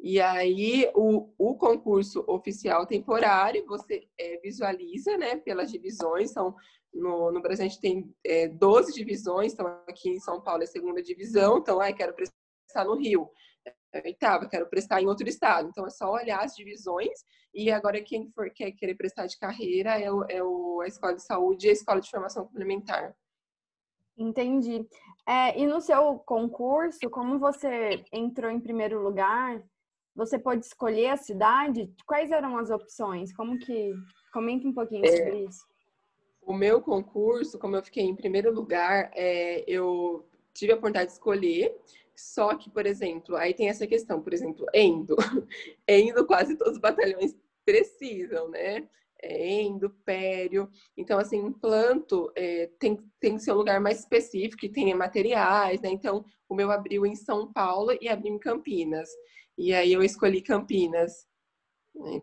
E 0.04 0.20
aí, 0.20 0.92
o, 0.94 1.34
o 1.38 1.56
concurso 1.56 2.26
oficial 2.28 2.86
temporário, 2.86 3.66
você 3.66 4.06
é, 4.20 4.38
visualiza, 4.42 5.18
né, 5.18 5.38
pelas 5.38 5.72
divisões, 5.72 6.32
são 6.32 6.54
no, 6.94 7.32
no 7.32 7.42
Brasil 7.42 7.66
a 7.66 7.68
gente 7.70 7.80
tem 7.80 8.14
é, 8.24 8.50
12 8.50 8.94
divisões, 8.94 9.54
então 9.54 9.66
aqui 9.88 10.10
em 10.10 10.20
São 10.20 10.42
Paulo 10.42 10.62
é 10.62 10.66
a 10.66 10.68
segunda 10.68 11.02
divisão, 11.02 11.58
então, 11.58 11.80
ai, 11.80 11.94
quero 11.94 12.14
prestar 12.14 12.84
no 12.86 12.96
Rio. 12.96 13.30
É, 13.94 14.02
oitava, 14.06 14.50
quero 14.50 14.68
prestar 14.68 15.02
em 15.02 15.08
outro 15.08 15.28
estado. 15.28 15.70
Então 15.70 15.88
é 15.88 15.90
só 15.90 16.12
olhar 16.12 16.44
as 16.44 16.54
divisões 16.54 17.24
e 17.54 17.72
agora 17.72 18.02
quem 18.02 18.30
for 18.32 18.50
quer 18.50 18.72
querer 18.72 18.96
prestar 18.96 19.26
de 19.28 19.40
carreira 19.40 19.98
é, 19.98 20.12
o, 20.12 20.26
é 20.28 20.44
o, 20.44 20.82
a 20.82 20.88
escola 20.88 21.16
de 21.16 21.24
saúde 21.24 21.68
e 21.68 21.70
a 21.70 21.74
escola 21.74 22.02
de 22.02 22.10
formação 22.10 22.46
complementar. 22.46 23.16
Entendi. 24.18 24.86
É, 25.26 25.58
e 25.58 25.66
no 25.66 25.80
seu 25.80 26.20
concurso, 26.20 27.10
como 27.10 27.40
você 27.40 28.04
entrou 28.12 28.52
em 28.52 28.60
primeiro 28.60 29.02
lugar, 29.02 29.64
você 30.16 30.38
pode 30.38 30.66
escolher 30.66 31.10
a 31.10 31.18
cidade? 31.18 31.92
Quais 32.06 32.32
eram 32.32 32.58
as 32.58 32.70
opções? 32.70 33.34
Como 33.34 33.58
que. 33.58 33.94
Comenta 34.32 34.68
um 34.68 34.74
pouquinho 34.74 35.06
é, 35.06 35.16
sobre 35.16 35.46
isso. 35.46 35.66
O 36.42 36.54
meu 36.54 36.82
concurso, 36.82 37.60
como 37.60 37.76
eu 37.76 37.84
fiquei 37.84 38.04
em 38.04 38.16
primeiro 38.16 38.52
lugar, 38.52 39.12
é, 39.14 39.64
eu 39.68 40.28
tive 40.54 40.72
a 40.72 40.76
oportunidade 40.76 41.08
de 41.08 41.14
escolher, 41.14 41.76
só 42.16 42.56
que, 42.56 42.70
por 42.70 42.86
exemplo, 42.86 43.36
aí 43.36 43.54
tem 43.54 43.70
essa 43.70 43.88
questão, 43.88 44.22
por 44.22 44.34
exemplo, 44.34 44.66
endo. 44.74 45.16
endo 45.88 46.26
quase 46.26 46.56
todos 46.58 46.74
os 46.74 46.80
batalhões 46.80 47.36
precisam, 47.66 48.50
né? 48.50 48.88
É, 49.22 49.62
endo, 49.62 49.90
pério. 50.04 50.70
Então, 50.98 51.18
assim, 51.18 51.42
um 51.42 51.54
planto 51.54 52.32
é, 52.36 52.70
tem, 52.78 53.00
tem 53.20 53.36
que 53.36 53.42
ser 53.42 53.54
um 53.54 53.58
lugar 53.58 53.80
mais 53.80 54.00
específico, 54.00 54.58
que 54.58 54.70
tenha 54.70 54.96
materiais, 54.96 55.80
né? 55.82 55.90
Então, 55.90 56.26
o 56.50 56.56
meu 56.56 56.70
abriu 56.72 57.06
em 57.06 57.16
São 57.16 57.52
Paulo 57.52 57.98
e 58.02 58.10
abriu 58.10 58.34
em 58.34 58.40
Campinas. 58.40 59.10
E 59.58 59.74
aí 59.74 59.94
eu 59.94 60.04
escolhi 60.04 60.42
Campinas. 60.42 61.28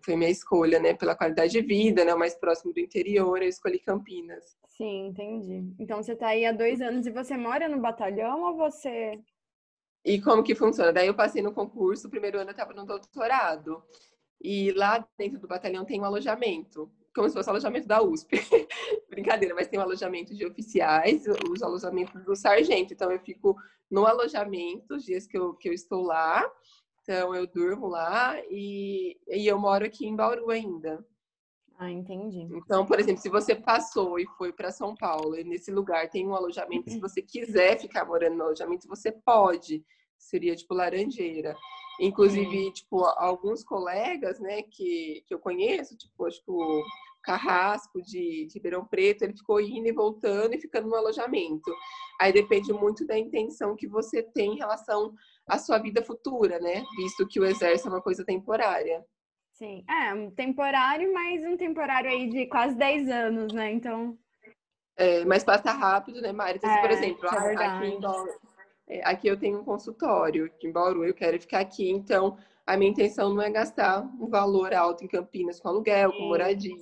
Foi 0.05 0.17
minha 0.17 0.31
escolha, 0.31 0.81
né? 0.81 0.95
Pela 0.95 1.15
qualidade 1.15 1.53
de 1.53 1.63
vida, 1.63 2.05
né? 2.05 2.13
O 2.13 2.19
mais 2.19 2.35
próximo 2.35 2.73
do 2.73 2.81
interior, 2.81 3.41
eu 3.41 3.49
escolhi 3.49 3.79
Campinas. 3.79 4.57
Sim, 4.69 5.09
entendi. 5.09 5.75
Então 5.79 6.03
você 6.03 6.15
está 6.15 6.29
aí 6.29 6.45
há 6.45 6.53
dois 6.53 6.81
anos 6.81 7.07
e 7.07 7.11
você 7.11 7.37
mora 7.37 7.69
no 7.69 7.79
batalhão 7.81 8.43
ou 8.43 8.57
você. 8.57 9.21
E 10.05 10.21
como 10.21 10.43
que 10.43 10.55
funciona? 10.55 10.93
Daí 10.93 11.07
eu 11.07 11.15
passei 11.15 11.43
no 11.43 11.53
concurso, 11.53 12.09
o 12.09 12.11
primeiro 12.11 12.39
ano 12.39 12.51
eu 12.51 12.53
estava 12.53 12.73
no 12.73 12.87
doutorado. 12.87 13.83
E 14.41 14.73
lá 14.73 15.07
dentro 15.19 15.39
do 15.39 15.47
batalhão 15.47 15.85
tem 15.85 16.01
um 16.01 16.05
alojamento, 16.05 16.91
como 17.15 17.29
se 17.29 17.35
fosse 17.35 17.49
o 17.49 17.53
alojamento 17.53 17.87
da 17.87 18.03
USP. 18.03 18.31
Brincadeira, 19.11 19.55
mas 19.55 19.69
tem 19.69 19.79
um 19.79 19.83
alojamento 19.83 20.35
de 20.35 20.47
oficiais, 20.47 21.25
os 21.51 21.63
alojamentos 21.63 22.25
do 22.25 22.35
sargento. 22.35 22.95
Então 22.95 23.13
eu 23.13 23.21
fico 23.21 23.55
no 23.91 24.07
alojamento 24.07 24.95
os 24.95 25.05
dias 25.05 25.27
que 25.27 25.37
eu, 25.37 25.53
que 25.55 25.69
eu 25.69 25.75
estou 25.75 26.03
lá. 26.03 26.51
Então 27.11 27.35
eu 27.35 27.45
durmo 27.45 27.89
lá 27.89 28.41
e, 28.49 29.19
e 29.27 29.45
eu 29.45 29.59
moro 29.59 29.85
aqui 29.85 30.07
em 30.07 30.15
Bauru 30.15 30.49
ainda. 30.49 31.05
Ah, 31.77 31.91
entendi. 31.91 32.47
Então, 32.53 32.87
por 32.87 33.01
exemplo, 33.01 33.21
se 33.21 33.29
você 33.29 33.53
passou 33.53 34.17
e 34.21 34.27
foi 34.39 34.53
para 34.53 34.71
São 34.71 34.95
Paulo 34.95 35.37
e 35.37 35.43
nesse 35.43 35.73
lugar 35.73 36.09
tem 36.09 36.25
um 36.25 36.37
alojamento, 36.37 36.89
se 36.89 37.01
você 37.01 37.21
quiser 37.21 37.81
ficar 37.81 38.05
morando 38.05 38.37
no 38.37 38.45
alojamento, 38.45 38.87
você 38.87 39.11
pode. 39.11 39.85
Seria 40.17 40.55
tipo 40.55 40.73
Laranjeira. 40.73 41.57
Inclusive, 41.99 42.73
tipo, 42.75 43.03
alguns 43.03 43.65
colegas, 43.65 44.39
né, 44.39 44.63
que, 44.63 45.25
que 45.27 45.35
eu 45.35 45.41
conheço, 45.41 45.97
tipo, 45.97 46.27
acho 46.27 46.41
que 46.45 46.51
o 46.51 46.85
Carrasco 47.23 48.01
de, 48.01 48.47
de 48.47 48.55
Ribeirão 48.55 48.87
Preto, 48.87 49.23
ele 49.25 49.37
ficou 49.37 49.61
indo 49.61 49.89
e 49.89 49.93
voltando 49.93 50.55
e 50.55 50.61
ficando 50.61 50.89
no 50.89 50.95
alojamento. 50.95 51.75
Aí 52.21 52.33
depende 52.33 52.73
muito 52.73 53.07
da 53.07 53.19
intenção 53.19 53.75
que 53.75 53.89
você 53.89 54.23
tem 54.23 54.53
em 54.53 54.59
relação 54.59 55.13
à 55.51 55.59
sua 55.59 55.79
vida 55.79 56.03
futura, 56.03 56.59
né? 56.61 56.85
Visto 56.97 57.27
que 57.27 57.41
o 57.41 57.45
exército 57.45 57.89
é 57.89 57.93
uma 57.93 58.03
coisa 58.03 58.25
temporária. 58.25 59.05
Sim, 59.53 59.85
é, 59.89 60.15
um 60.15 60.31
temporário, 60.31 61.13
mas 61.13 61.45
um 61.45 61.57
temporário 61.57 62.09
aí 62.09 62.31
de 62.31 62.47
quase 62.47 62.75
10 62.77 63.11
anos, 63.11 63.53
né? 63.53 63.71
Então. 63.71 64.17
É, 64.97 65.25
mas 65.25 65.45
passa 65.45 65.71
rápido, 65.73 66.21
né, 66.23 66.33
Mari? 66.33 66.59
Então, 66.59 66.71
é, 66.71 66.81
por 66.81 66.91
exemplo, 66.91 67.27
é 67.27 67.67
aqui, 67.67 67.87
em 67.87 68.01
Bauru, 68.01 68.31
é, 68.89 69.05
aqui 69.05 69.29
eu 69.29 69.39
tenho 69.39 69.61
um 69.61 69.65
consultório, 69.65 70.51
em 70.63 70.73
Bauru 70.73 71.05
eu 71.05 71.15
quero 71.15 71.39
ficar 71.41 71.61
aqui, 71.61 71.91
então 71.91 72.39
a 72.67 72.77
minha 72.77 72.91
intenção 72.91 73.35
não 73.35 73.43
é 73.43 73.51
gastar 73.51 74.01
um 74.21 74.29
valor 74.29 74.73
alto 74.73 75.05
em 75.05 75.09
Campinas 75.09 75.61
com 75.61 75.69
aluguel, 75.69 76.13
com 76.13 76.29
moradia. 76.29 76.75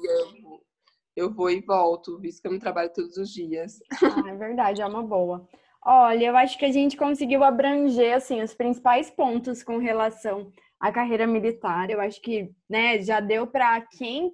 Eu 1.16 1.32
vou 1.32 1.50
e 1.50 1.60
volto, 1.60 2.18
visto 2.18 2.40
que 2.40 2.46
eu 2.46 2.52
não 2.52 2.58
trabalho 2.60 2.92
todos 2.92 3.16
os 3.16 3.30
dias. 3.30 3.80
Ah, 4.02 4.28
é 4.28 4.36
verdade, 4.36 4.82
é 4.82 4.86
uma 4.86 5.02
boa. 5.02 5.48
Olha, 5.90 6.26
eu 6.26 6.36
acho 6.36 6.58
que 6.58 6.66
a 6.66 6.70
gente 6.70 6.98
conseguiu 6.98 7.42
abranger 7.42 8.14
assim 8.14 8.42
os 8.42 8.52
principais 8.52 9.10
pontos 9.10 9.62
com 9.62 9.78
relação 9.78 10.52
à 10.78 10.92
carreira 10.92 11.26
militar. 11.26 11.88
Eu 11.88 11.98
acho 11.98 12.20
que, 12.20 12.52
né, 12.68 13.00
já 13.00 13.20
deu 13.20 13.46
para 13.46 13.80
quem 13.80 14.30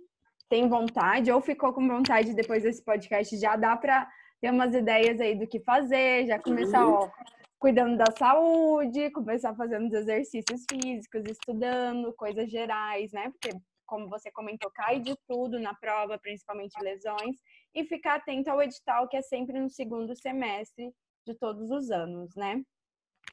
tem 0.48 0.68
vontade 0.68 1.30
ou 1.30 1.40
ficou 1.40 1.72
com 1.72 1.86
vontade 1.86 2.34
depois 2.34 2.64
desse 2.64 2.84
podcast, 2.84 3.38
já 3.38 3.54
dá 3.54 3.76
para 3.76 4.10
ter 4.40 4.50
umas 4.50 4.74
ideias 4.74 5.20
aí 5.20 5.36
do 5.36 5.46
que 5.46 5.60
fazer, 5.60 6.26
já 6.26 6.40
começar, 6.40 6.88
ó, 6.88 7.08
cuidando 7.56 7.96
da 7.96 8.10
saúde, 8.18 9.12
começar 9.12 9.54
fazendo 9.54 9.86
os 9.86 9.92
exercícios 9.92 10.64
físicos, 10.68 11.22
estudando 11.24 12.12
coisas 12.14 12.50
gerais, 12.50 13.12
né? 13.12 13.30
Porque, 13.30 13.56
como 13.86 14.08
você 14.08 14.28
comentou, 14.32 14.72
cai 14.72 14.98
de 14.98 15.14
tudo 15.28 15.60
na 15.60 15.72
prova, 15.72 16.18
principalmente 16.18 16.82
lesões, 16.82 17.36
e 17.72 17.84
ficar 17.84 18.16
atento 18.16 18.50
ao 18.50 18.60
edital, 18.60 19.06
que 19.06 19.16
é 19.16 19.22
sempre 19.22 19.60
no 19.60 19.70
segundo 19.70 20.16
semestre 20.16 20.92
de 21.24 21.34
todos 21.34 21.70
os 21.70 21.90
anos, 21.90 22.34
né? 22.36 22.62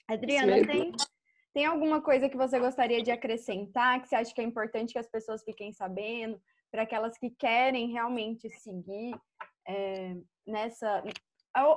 Adriana, 0.08 0.66
tem, 0.66 0.92
tem 1.54 1.66
alguma 1.66 2.02
coisa 2.02 2.30
que 2.30 2.38
você 2.38 2.60
gostaria 2.60 3.02
de 3.02 3.12
acrescentar, 3.12 4.02
que 4.02 4.08
você 4.08 4.16
acha 4.16 4.34
que 4.34 4.42
é 4.42 4.44
importante 4.44 4.94
que 4.94 5.00
as 5.00 5.10
pessoas 5.10 5.44
fiquem 5.44 5.74
sabendo, 5.74 6.42
para 6.72 6.84
aquelas 6.84 7.18
que 7.18 7.30
querem 7.30 7.92
realmente 7.92 8.50
seguir 8.50 9.14
é, 9.68 10.16
nessa, 10.48 11.04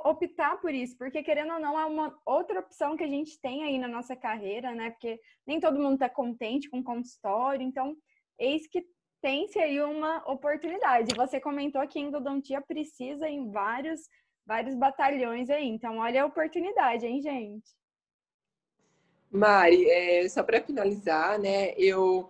optar 0.05 0.59
por 0.61 0.73
isso, 0.73 0.97
porque 0.97 1.21
querendo 1.21 1.53
ou 1.53 1.59
não 1.59 1.77
é 1.77 1.85
uma 1.85 2.17
outra 2.25 2.61
opção 2.61 2.95
que 2.95 3.03
a 3.03 3.07
gente 3.07 3.39
tem 3.41 3.63
aí 3.63 3.77
na 3.77 3.89
nossa 3.89 4.15
carreira, 4.15 4.73
né? 4.73 4.91
Porque 4.91 5.19
nem 5.45 5.59
todo 5.59 5.79
mundo 5.79 5.95
está 5.95 6.09
contente 6.09 6.69
com 6.69 6.79
o 6.79 6.83
consultório, 6.83 7.65
então 7.65 7.95
eis 8.39 8.67
que 8.67 8.85
tem-se 9.21 9.59
aí 9.59 9.81
uma 9.81 10.23
oportunidade. 10.31 11.15
Você 11.15 11.41
comentou 11.41 11.85
que 11.87 11.99
a 11.99 12.01
endodontia 12.01 12.61
precisa 12.61 13.27
em 13.27 13.51
vários 13.51 14.01
vários 14.45 14.75
batalhões 14.75 15.49
aí, 15.49 15.67
então 15.67 15.97
olha 15.97 16.23
a 16.23 16.25
oportunidade, 16.25 17.05
hein, 17.05 17.21
gente? 17.21 17.75
Mari, 19.31 19.89
é, 19.89 20.29
só 20.29 20.43
para 20.43 20.61
finalizar, 20.61 21.39
né? 21.39 21.73
Eu, 21.77 22.29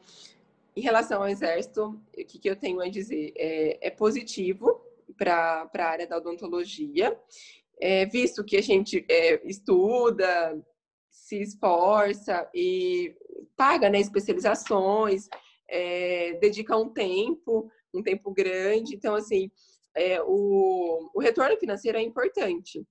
em 0.76 0.82
relação 0.82 1.22
ao 1.22 1.30
exército, 1.30 1.99
o 2.18 2.26
que, 2.26 2.39
que 2.39 2.49
eu 2.49 2.55
tenho 2.55 2.82
a 2.82 2.89
dizer? 2.89 3.34
É, 3.36 3.88
é 3.88 3.91
positivo, 3.91 4.82
para 5.18 5.70
a 5.74 5.86
área 5.86 6.07
da 6.07 6.18
odontologia, 6.18 7.18
é, 7.80 8.05
visto 8.05 8.43
que 8.43 8.57
a 8.57 8.61
gente 8.61 9.05
é, 9.09 9.47
estuda, 9.47 10.59
se 11.09 11.41
esforça 11.41 12.49
e 12.53 13.16
paga 13.55 13.89
né, 13.89 13.99
especializações, 13.99 15.28
é, 15.68 16.34
dedica 16.41 16.78
um 16.78 16.89
tempo, 16.89 17.70
um 17.93 18.01
tempo 18.01 18.32
grande. 18.32 18.95
Então, 18.95 19.16
assim, 19.16 19.51
é, 19.95 20.21
o, 20.21 21.09
o 21.13 21.19
retorno 21.19 21.57
financeiro 21.57 21.97
é 21.97 22.01
importante. 22.01 22.85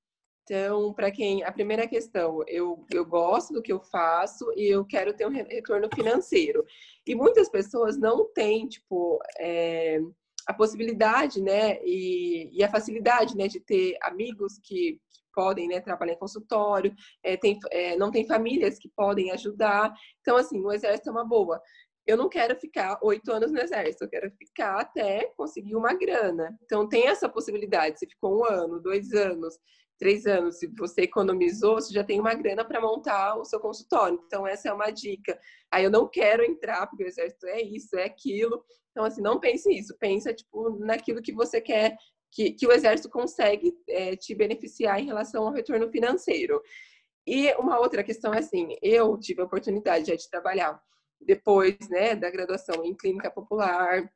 Então, 0.44 0.92
para 0.92 1.11
quem. 1.11 1.42
A 1.42 1.50
primeira 1.50 1.86
questão, 1.86 2.42
eu, 2.46 2.84
eu 2.92 3.05
gosto 3.05 3.55
do 3.55 3.62
que 3.62 3.72
eu 3.72 3.80
faço 3.80 4.44
e 4.57 4.66
eu 4.68 4.84
quero 4.84 5.14
ter 5.14 5.26
um 5.26 5.30
retorno 5.30 5.88
financeiro. 5.94 6.64
E 7.07 7.14
muitas 7.14 7.48
pessoas 7.48 7.96
não 7.96 8.30
têm, 8.32 8.68
tipo, 8.68 9.18
é, 9.38 10.00
a 10.46 10.52
possibilidade, 10.52 11.40
né, 11.40 11.78
e, 11.82 12.50
e, 12.52 12.62
a 12.62 12.70
facilidade, 12.70 13.36
né, 13.36 13.48
de 13.48 13.59
ter 13.61 13.96
amigos 14.02 14.59
que, 14.62 15.00
que 15.11 15.22
podem, 15.34 15.66
né, 15.66 15.80
trabalhar 15.80 16.12
em 16.12 16.18
consultório, 16.18 16.94
é, 17.22 17.36
tem, 17.36 17.59
é, 17.70 17.96
não 17.96 18.11
tem 18.11 18.26
famílias 18.26 18.78
que 18.78 18.90
podem 18.94 19.30
ajudar. 19.30 19.94
Então, 20.20 20.36
assim, 20.36 20.61
o 20.62 20.70
exército 20.72 21.09
é 21.09 21.12
uma 21.12 21.24
boa. 21.24 21.61
Eu 22.07 22.16
não 22.16 22.28
quero 22.28 22.55
ficar 22.57 22.98
oito 23.02 23.32
anos 23.32 23.50
no 23.50 23.59
exército, 23.59 24.05
eu 24.05 24.11
quero 24.11 24.30
ficar 24.32 24.80
até 24.80 25.32
conseguir 25.36 25.74
uma 25.74 25.94
grana. 25.94 26.55
Então, 26.62 26.88
tem 26.88 27.07
essa 27.07 27.28
possibilidade. 27.28 27.98
Você 27.98 28.07
ficou 28.07 28.40
um 28.40 28.44
ano, 28.44 28.78
dois 28.78 29.12
anos, 29.12 29.59
três 29.98 30.26
anos, 30.26 30.59
se 30.59 30.66
você 30.76 31.02
economizou, 31.02 31.76
você 31.76 31.92
já 31.92 32.05
tem 32.05 32.20
uma 32.20 32.34
grana 32.34 32.64
para 32.64 32.80
montar 32.80 33.36
o 33.36 33.44
seu 33.44 33.59
consultório. 33.59 34.20
Então, 34.26 34.46
essa 34.46 34.68
é 34.68 34.72
uma 34.72 34.90
dica. 34.90 35.38
Aí 35.72 35.84
eu 35.84 35.90
não 35.90 36.07
quero 36.07 36.44
entrar, 36.44 36.86
porque 36.86 37.05
o 37.05 37.07
exército 37.07 37.46
é 37.46 37.62
isso, 37.62 37.96
é 37.96 38.05
aquilo. 38.05 38.62
Então, 38.90 39.05
assim, 39.05 39.22
não 39.22 39.40
pense 39.40 39.72
isso. 39.72 39.96
Pensa, 39.98 40.34
tipo, 40.34 40.78
naquilo 40.80 41.22
que 41.22 41.32
você 41.32 41.61
quer, 41.61 41.96
que, 42.30 42.52
que 42.52 42.66
o 42.66 42.72
exército 42.72 43.09
consegue 43.09 43.72
é, 43.88 44.16
te 44.16 44.34
beneficiar 44.34 45.00
em 45.00 45.07
relação 45.07 45.46
ao 45.46 45.52
retorno 45.52 45.88
financeiro. 45.90 46.61
E 47.26 47.50
uma 47.55 47.78
outra 47.78 48.05
questão 48.05 48.34
é 48.34 48.40
assim, 48.40 48.76
eu 48.82 49.18
tive 49.18 49.40
a 49.40 49.44
oportunidade 49.44 50.09
já 50.09 50.14
de 50.14 50.28
trabalhar 50.28 50.78
depois, 51.25 51.77
né, 51.89 52.14
da 52.14 52.31
graduação 52.31 52.85
em 52.85 52.95
clínica 52.95 53.31
popular, 53.31 54.11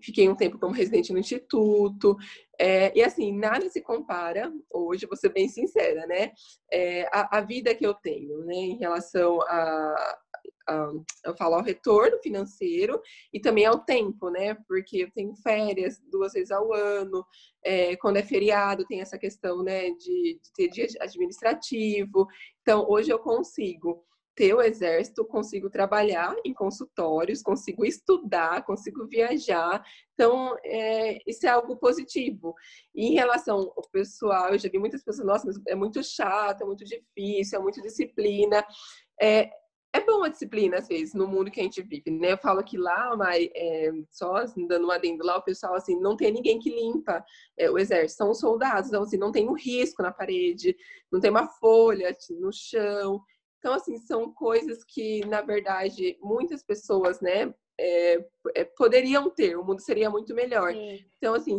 fiquei 0.00 0.28
um 0.28 0.34
tempo 0.36 0.58
como 0.58 0.74
residente 0.74 1.12
no 1.12 1.18
instituto, 1.18 2.16
é, 2.58 2.96
e 2.96 3.02
assim, 3.02 3.36
nada 3.36 3.68
se 3.68 3.80
compara, 3.80 4.52
hoje, 4.70 5.06
vou 5.06 5.16
ser 5.16 5.30
bem 5.30 5.48
sincera, 5.48 6.06
né, 6.06 6.32
é, 6.70 7.08
a, 7.12 7.38
a, 7.38 7.40
vida 7.40 7.74
que 7.74 7.84
eu 7.86 7.94
tenho, 7.94 8.44
né, 8.44 8.54
em 8.54 8.78
relação 8.78 9.40
a, 9.42 10.18
eu 11.24 11.36
falo 11.36 11.56
ao 11.56 11.62
retorno 11.62 12.18
financeiro 12.18 13.00
e 13.32 13.40
também 13.40 13.66
ao 13.66 13.80
tempo, 13.80 14.30
né? 14.30 14.54
Porque 14.66 14.98
eu 14.98 15.10
tenho 15.10 15.34
férias 15.36 16.00
duas 16.10 16.32
vezes 16.32 16.50
ao 16.50 16.72
ano, 16.72 17.24
é, 17.64 17.96
quando 17.96 18.18
é 18.18 18.22
feriado 18.22 18.86
tem 18.86 19.00
essa 19.00 19.18
questão, 19.18 19.62
né, 19.62 19.90
de, 19.90 20.40
de 20.40 20.52
ter 20.54 20.68
dia 20.68 20.86
administrativo. 21.00 22.26
Então, 22.62 22.86
hoje 22.88 23.10
eu 23.10 23.18
consigo 23.18 24.04
ter 24.34 24.54
o 24.54 24.62
exército, 24.62 25.24
consigo 25.24 25.68
trabalhar 25.68 26.34
em 26.44 26.54
consultórios, 26.54 27.42
consigo 27.42 27.84
estudar, 27.84 28.64
consigo 28.64 29.06
viajar. 29.06 29.84
Então, 30.14 30.56
é, 30.64 31.18
isso 31.26 31.46
é 31.46 31.50
algo 31.50 31.76
positivo. 31.76 32.54
E 32.94 33.08
em 33.08 33.14
relação 33.14 33.72
ao 33.76 33.88
pessoal, 33.90 34.50
eu 34.52 34.58
já 34.58 34.68
vi 34.68 34.78
muitas 34.78 35.04
pessoas, 35.04 35.26
nossa, 35.26 35.62
é 35.68 35.74
muito 35.74 36.02
chato, 36.02 36.62
é 36.62 36.64
muito 36.64 36.84
difícil, 36.84 37.58
é 37.58 37.62
muito 37.62 37.82
disciplina. 37.82 38.64
É, 39.20 39.50
é 39.94 40.00
bom 40.00 40.24
a 40.24 40.28
disciplina, 40.28 40.78
às 40.78 40.88
vezes, 40.88 41.12
no 41.12 41.28
mundo 41.28 41.50
que 41.50 41.60
a 41.60 41.62
gente 41.62 41.82
vive, 41.82 42.10
né? 42.10 42.32
Eu 42.32 42.38
falo 42.38 42.64
que 42.64 42.78
lá, 42.78 43.14
mas, 43.14 43.46
é, 43.54 43.90
só 44.10 44.42
dando 44.66 44.86
um 44.86 44.90
adendo 44.90 45.22
lá, 45.22 45.36
o 45.36 45.42
pessoal, 45.42 45.74
assim, 45.74 46.00
não 46.00 46.16
tem 46.16 46.32
ninguém 46.32 46.58
que 46.58 46.70
limpa 46.70 47.22
é, 47.58 47.70
o 47.70 47.78
exército, 47.78 48.16
são 48.16 48.30
os 48.30 48.40
soldados, 48.40 48.88
então, 48.88 49.02
assim, 49.02 49.18
não 49.18 49.30
tem 49.30 49.46
um 49.46 49.52
risco 49.52 50.02
na 50.02 50.10
parede, 50.10 50.74
não 51.10 51.20
tem 51.20 51.30
uma 51.30 51.46
folha 51.46 52.16
no 52.30 52.50
chão. 52.50 53.22
Então, 53.62 53.74
assim, 53.74 53.96
são 53.98 54.32
coisas 54.32 54.82
que, 54.82 55.24
na 55.26 55.40
verdade, 55.40 56.18
muitas 56.20 56.64
pessoas, 56.64 57.20
né, 57.20 57.54
é, 57.78 58.26
é 58.56 58.64
poderiam 58.64 59.30
ter, 59.30 59.56
o 59.56 59.64
mundo 59.64 59.80
seria 59.80 60.10
muito 60.10 60.34
melhor. 60.34 60.72
Sim. 60.72 60.98
Então, 61.16 61.34
assim, 61.34 61.58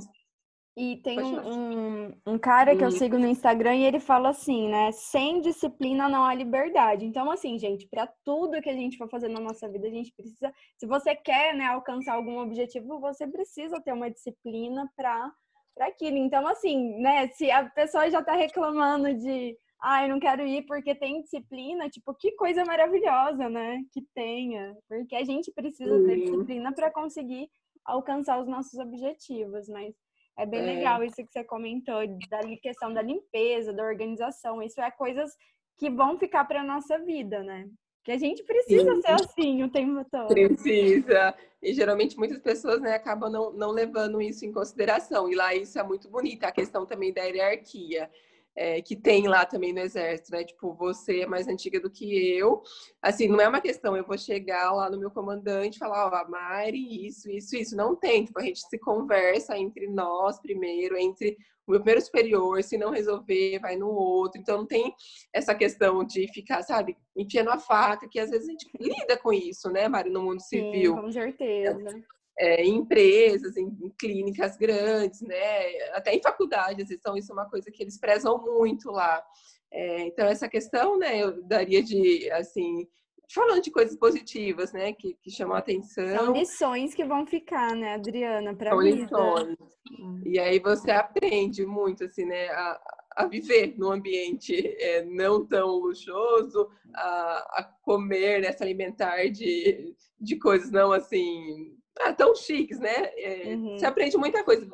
e 0.76 0.98
tem 0.98 1.22
um, 1.22 1.38
um, 1.48 2.14
um, 2.26 2.38
cara 2.38 2.76
que 2.76 2.84
eu 2.84 2.90
sigo 2.90 3.20
no 3.20 3.28
Instagram 3.28 3.76
e 3.76 3.86
ele 3.86 4.00
fala 4.00 4.30
assim, 4.30 4.68
né? 4.68 4.92
Sem 4.92 5.40
disciplina 5.40 6.10
não 6.10 6.26
há 6.26 6.34
liberdade. 6.34 7.06
Então, 7.06 7.30
assim, 7.30 7.60
gente, 7.60 7.88
para 7.88 8.12
tudo 8.26 8.60
que 8.60 8.70
a 8.70 8.74
gente 8.74 8.98
for 8.98 9.08
fazer 9.08 9.28
na 9.28 9.40
nossa 9.40 9.70
vida, 9.70 9.86
a 9.86 9.92
gente 9.92 10.12
precisa. 10.12 10.52
Se 10.76 10.88
você 10.88 11.16
quer 11.16 11.54
né, 11.54 11.68
alcançar 11.68 12.16
algum 12.16 12.40
objetivo, 12.40 13.00
você 13.00 13.28
precisa 13.28 13.80
ter 13.80 13.94
uma 13.94 14.10
disciplina 14.10 14.92
para 14.96 15.32
aquilo. 15.80 16.18
Então, 16.18 16.48
assim, 16.48 17.00
né? 17.00 17.28
Se 17.28 17.52
a 17.52 17.70
pessoa 17.70 18.10
já 18.10 18.20
está 18.20 18.34
reclamando 18.34 19.14
de. 19.14 19.56
Ah, 19.86 20.06
eu 20.06 20.10
não 20.10 20.20
quero 20.20 20.48
ir 20.48 20.66
porque 20.66 20.96
tem 20.96 21.22
disciplina, 21.22 21.90
tipo, 21.90 22.16
que 22.16 22.32
coisa 22.38 22.64
maravilhosa, 22.64 23.50
né? 23.50 23.82
Que 23.92 24.02
tenha. 24.16 24.74
Porque 24.88 25.14
a 25.14 25.26
gente 25.26 25.52
precisa 25.52 26.02
ter 26.06 26.22
disciplina 26.22 26.74
para 26.74 26.90
conseguir 26.90 27.50
alcançar 27.84 28.40
os 28.40 28.48
nossos 28.48 28.80
objetivos, 28.80 29.68
mas 29.68 29.94
é 30.40 30.46
bem 30.46 30.62
é. 30.62 30.76
legal 30.76 31.04
isso 31.04 31.18
que 31.18 31.30
você 31.30 31.44
comentou, 31.44 32.00
da 32.30 32.40
questão 32.62 32.94
da 32.94 33.02
limpeza, 33.02 33.74
da 33.74 33.84
organização. 33.84 34.64
Isso 34.64 34.80
é 34.80 34.90
coisas 34.90 35.32
que 35.78 35.90
vão 35.90 36.18
ficar 36.18 36.46
para 36.46 36.64
nossa 36.64 36.98
vida, 37.00 37.44
né? 37.44 37.68
Que 38.06 38.14
a 38.14 38.18
gente 38.18 38.42
precisa 38.44 38.96
Sim. 38.96 39.02
ser 39.02 39.12
assim 39.12 39.64
o 39.64 39.70
tempo 39.70 40.06
todo. 40.10 40.28
Precisa. 40.28 41.36
E 41.62 41.74
geralmente 41.74 42.18
muitas 42.18 42.40
pessoas 42.40 42.82
né, 42.82 42.94
acabam 42.94 43.30
não, 43.30 43.52
não 43.52 43.72
levando 43.72 44.22
isso 44.22 44.46
em 44.46 44.52
consideração. 44.54 45.30
E 45.30 45.36
lá 45.36 45.54
isso 45.54 45.78
é 45.78 45.84
muito 45.84 46.10
bonito, 46.10 46.46
a 46.46 46.54
questão 46.54 46.86
também 46.86 47.12
da 47.12 47.22
hierarquia. 47.24 48.10
É, 48.56 48.82
que 48.84 48.96
tem 48.96 49.28
lá 49.28 49.46
também 49.46 49.74
no 49.74 49.80
exército, 49.80 50.32
né? 50.32 50.44
Tipo, 50.44 50.74
você 50.76 51.22
é 51.22 51.26
mais 51.26 51.48
antiga 51.48 51.80
do 51.80 51.90
que 51.90 52.38
eu. 52.38 52.62
Assim, 53.02 53.28
não 53.28 53.42
é 53.42 53.48
uma 53.48 53.60
questão, 53.60 53.98
eu 53.98 54.06
vou 54.06 54.18
chegar 54.18 54.72
lá 54.72 54.90
no 54.90 55.00
meu 55.00 55.10
comandante 55.10 55.76
e 55.76 55.80
falar, 55.80 56.06
ó, 56.06 56.24
oh, 56.24 56.30
Mari, 56.30 57.08
isso, 57.08 57.30
isso, 57.32 57.56
isso. 57.56 57.76
Não 57.76 57.96
tem. 57.96 58.26
Tipo, 58.26 58.40
a 58.40 58.44
gente 58.44 58.60
se 58.60 58.78
conversa 58.78 59.58
entre 59.58 59.88
nós 59.88 60.40
primeiro, 60.40 60.96
entre 60.98 61.36
o 61.66 61.72
meu 61.72 61.80
primeiro 61.80 62.02
superior, 62.02 62.62
se 62.62 62.78
não 62.78 62.92
resolver, 62.92 63.60
vai 63.60 63.76
no 63.76 63.90
outro. 63.90 64.40
Então 64.40 64.60
não 64.60 64.68
tem 64.68 64.94
essa 65.34 65.56
questão 65.56 66.04
de 66.04 66.28
ficar, 66.32 66.62
sabe, 66.62 66.96
enfiando 67.16 67.50
a 67.50 67.58
faca, 67.58 68.08
que 68.08 68.20
às 68.20 68.30
vezes 68.30 68.48
a 68.48 68.52
gente 68.52 68.70
lida 68.80 69.18
com 69.18 69.32
isso, 69.32 69.70
né, 69.70 69.88
Mari, 69.88 70.10
no 70.10 70.22
mundo 70.22 70.42
civil. 70.42 70.96
Sim, 70.96 71.02
com 71.02 71.12
certeza. 71.12 72.04
É, 72.38 72.64
em 72.64 72.78
empresas, 72.78 73.56
em, 73.56 73.68
em, 73.68 73.90
clínicas 73.98 74.58
grandes, 74.58 75.22
né? 75.22 75.90
Até 75.92 76.16
em 76.16 76.22
faculdades, 76.22 76.90
então 76.90 77.16
isso 77.16 77.32
é 77.32 77.36
uma 77.36 77.50
coisa 77.50 77.70
que 77.72 77.84
eles 77.84 78.00
prezam 78.00 78.38
muito 78.40 78.90
lá. 78.90 79.24
É, 79.72 80.02
então 80.08 80.28
essa 80.28 80.48
questão, 80.48 80.98
né, 81.00 81.20
eu 81.22 81.44
daria 81.44 81.82
de, 81.82 82.30
assim, 82.32 82.88
falando 83.34 83.62
de 83.62 83.72
coisas 83.72 83.98
positivas, 83.98 84.72
né, 84.72 84.94
que, 84.94 85.18
que 85.22 85.32
chamam 85.32 85.56
a 85.56 85.60
atenção. 85.60 86.16
São 86.16 86.34
lições 86.34 86.94
que 86.94 87.04
vão 87.04 87.26
ficar, 87.26 87.76
né, 87.76 87.96
Adriana, 87.96 88.56
para 88.56 88.78
vida. 88.78 89.02
lições. 89.02 89.58
Hum. 90.00 90.22
E 90.26 90.40
aí 90.40 90.60
você 90.60 90.92
aprende 90.92 91.66
muito, 91.66 92.04
assim, 92.04 92.26
né, 92.26 92.50
a, 92.50 92.80
a 93.16 93.26
viver 93.26 93.74
num 93.78 93.92
ambiente 93.92 94.56
é, 94.80 95.04
não 95.06 95.44
tão 95.44 95.70
luxuoso, 95.78 96.70
a, 96.96 97.60
a 97.60 97.74
comer, 97.82 98.42
né, 98.42 98.52
se 98.52 98.64
alimentar 98.64 99.28
de, 99.32 99.96
de 100.22 100.36
coisas 100.38 100.70
não, 100.70 100.92
assim, 100.92 101.76
ah, 102.00 102.14
tão 102.14 102.36
chiques, 102.36 102.80
né? 102.80 103.12
É, 103.18 103.54
uhum. 103.54 103.78
Você 103.78 103.86
aprende 103.86 104.18
muita 104.18 104.44
coisa. 104.44 104.68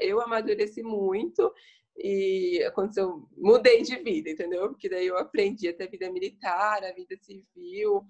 Eu 0.00 0.20
amadureci 0.20 0.82
muito 0.82 1.52
e 1.96 2.62
aconteceu, 2.64 3.28
mudei 3.36 3.82
de 3.82 3.96
vida, 3.96 4.30
entendeu? 4.30 4.68
Porque 4.68 4.88
daí 4.88 5.06
eu 5.06 5.18
aprendi 5.18 5.68
até 5.68 5.84
a 5.84 5.90
vida 5.90 6.10
militar, 6.12 6.84
a 6.84 6.92
vida 6.92 7.16
civil, 7.20 8.04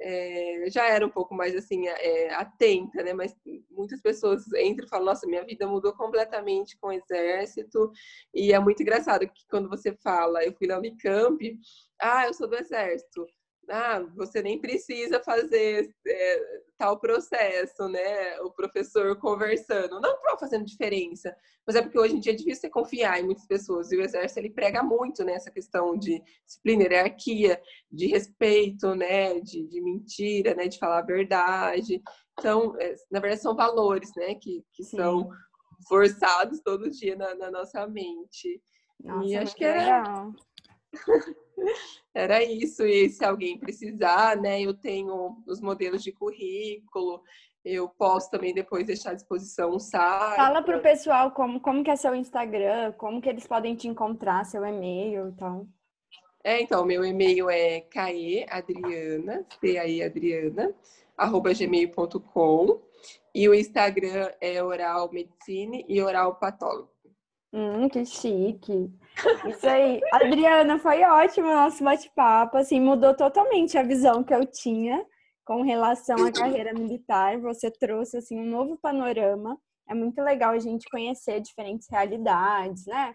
é, 0.00 0.64
já 0.70 0.88
era 0.88 1.06
um 1.06 1.10
pouco 1.10 1.34
mais 1.34 1.54
assim, 1.54 1.86
é, 1.88 2.32
atenta, 2.34 3.02
né? 3.02 3.12
Mas 3.12 3.34
muitas 3.70 4.00
pessoas 4.00 4.44
entram 4.54 4.86
e 4.86 4.88
falam, 4.88 5.06
nossa, 5.06 5.26
minha 5.26 5.44
vida 5.44 5.66
mudou 5.66 5.92
completamente 5.92 6.76
com 6.78 6.88
o 6.88 6.92
exército, 6.92 7.90
e 8.34 8.52
é 8.52 8.58
muito 8.58 8.82
engraçado 8.82 9.26
que 9.26 9.46
quando 9.48 9.68
você 9.68 9.92
fala, 10.02 10.44
eu 10.44 10.52
fui 10.54 10.66
na 10.66 10.78
Unicamp, 10.78 11.58
ah, 12.00 12.26
eu 12.26 12.34
sou 12.34 12.48
do 12.48 12.56
exército 12.56 13.26
ah, 13.68 14.00
você 14.16 14.42
nem 14.42 14.60
precisa 14.60 15.22
fazer 15.22 15.94
é, 16.06 16.40
tal 16.76 16.98
processo, 16.98 17.88
né? 17.88 18.40
O 18.40 18.50
professor 18.50 19.16
conversando, 19.18 20.00
não 20.00 20.18
fazendo 20.38 20.64
diferença, 20.64 21.34
mas 21.66 21.76
é 21.76 21.82
porque 21.82 21.98
hoje 21.98 22.16
em 22.16 22.20
dia 22.20 22.32
é 22.32 22.36
difícil 22.36 22.62
você 22.62 22.70
confiar 22.70 23.20
em 23.20 23.24
muitas 23.24 23.46
pessoas 23.46 23.92
e 23.92 23.96
o 23.96 24.02
exército 24.02 24.40
ele 24.40 24.50
prega 24.50 24.82
muito 24.82 25.24
nessa 25.24 25.50
né, 25.50 25.54
questão 25.54 25.96
de 25.96 26.20
disciplina, 26.44 26.82
hierarquia, 26.82 27.60
de 27.90 28.08
respeito, 28.08 28.94
né? 28.94 29.38
De, 29.40 29.66
de 29.68 29.80
mentira, 29.80 30.54
né? 30.54 30.66
De 30.66 30.78
falar 30.78 30.98
a 30.98 31.06
verdade. 31.06 32.02
Então, 32.38 32.74
é, 32.80 32.94
na 33.10 33.20
verdade, 33.20 33.42
são 33.42 33.54
valores, 33.54 34.10
né? 34.16 34.34
Que, 34.34 34.64
que 34.72 34.82
são 34.82 35.30
forçados 35.88 36.60
todo 36.60 36.90
dia 36.90 37.14
na, 37.16 37.34
na 37.34 37.50
nossa 37.50 37.86
mente. 37.86 38.60
Nossa, 39.02 39.26
e 39.26 39.36
acho 39.36 39.54
que 39.54 39.64
era. 39.64 40.02
Legal. 40.02 40.32
Era 42.14 42.42
isso, 42.42 42.84
e 42.84 43.08
se 43.08 43.24
alguém 43.24 43.58
precisar, 43.58 44.36
né, 44.36 44.60
eu 44.60 44.74
tenho 44.74 45.42
os 45.46 45.60
modelos 45.60 46.02
de 46.02 46.12
currículo, 46.12 47.22
eu 47.64 47.88
posso 47.88 48.30
também 48.30 48.52
depois 48.52 48.86
deixar 48.86 49.10
à 49.10 49.14
disposição 49.14 49.70
o 49.70 49.78
site. 49.78 50.36
Fala 50.36 50.62
para 50.62 50.78
o 50.78 50.82
pessoal 50.82 51.30
como, 51.30 51.60
como 51.60 51.82
que 51.84 51.90
é 51.90 51.96
seu 51.96 52.14
Instagram, 52.14 52.92
como 52.92 53.20
que 53.20 53.28
eles 53.28 53.46
podem 53.46 53.74
te 53.74 53.88
encontrar, 53.88 54.44
seu 54.44 54.64
e-mail 54.64 55.28
e 55.28 55.32
tal. 55.32 55.66
É, 56.44 56.60
então, 56.60 56.84
meu 56.84 57.04
e-mail 57.04 57.48
é 57.48 57.82
caeadriana, 57.82 59.46
C-A-E 59.60 60.02
Adriana, 60.02 60.74
arroba 61.16 61.54
gmail.com 61.54 62.82
e 63.32 63.48
o 63.48 63.54
Instagram 63.54 64.32
é 64.40 64.62
Oral 64.62 65.10
Medicine 65.12 65.84
e 65.88 66.02
Oral 66.02 66.34
Patólogo. 66.34 66.90
Hum, 67.52 67.88
que 67.88 68.04
chique. 68.04 68.90
Isso 69.48 69.66
aí. 69.66 70.00
Adriana, 70.12 70.78
foi 70.78 71.02
ótimo 71.02 71.48
o 71.48 71.54
nosso 71.54 71.82
bate-papo. 71.84 72.56
Assim, 72.56 72.80
mudou 72.80 73.14
totalmente 73.14 73.76
a 73.78 73.82
visão 73.82 74.22
que 74.24 74.34
eu 74.34 74.44
tinha 74.46 75.04
com 75.44 75.62
relação 75.62 76.16
à 76.24 76.32
carreira 76.32 76.72
militar. 76.72 77.38
Você 77.40 77.70
trouxe 77.70 78.16
assim 78.18 78.40
um 78.40 78.46
novo 78.46 78.78
panorama. 78.80 79.58
É 79.88 79.94
muito 79.94 80.20
legal 80.22 80.52
a 80.52 80.58
gente 80.58 80.88
conhecer 80.90 81.40
diferentes 81.40 81.88
realidades, 81.90 82.86
né? 82.86 83.14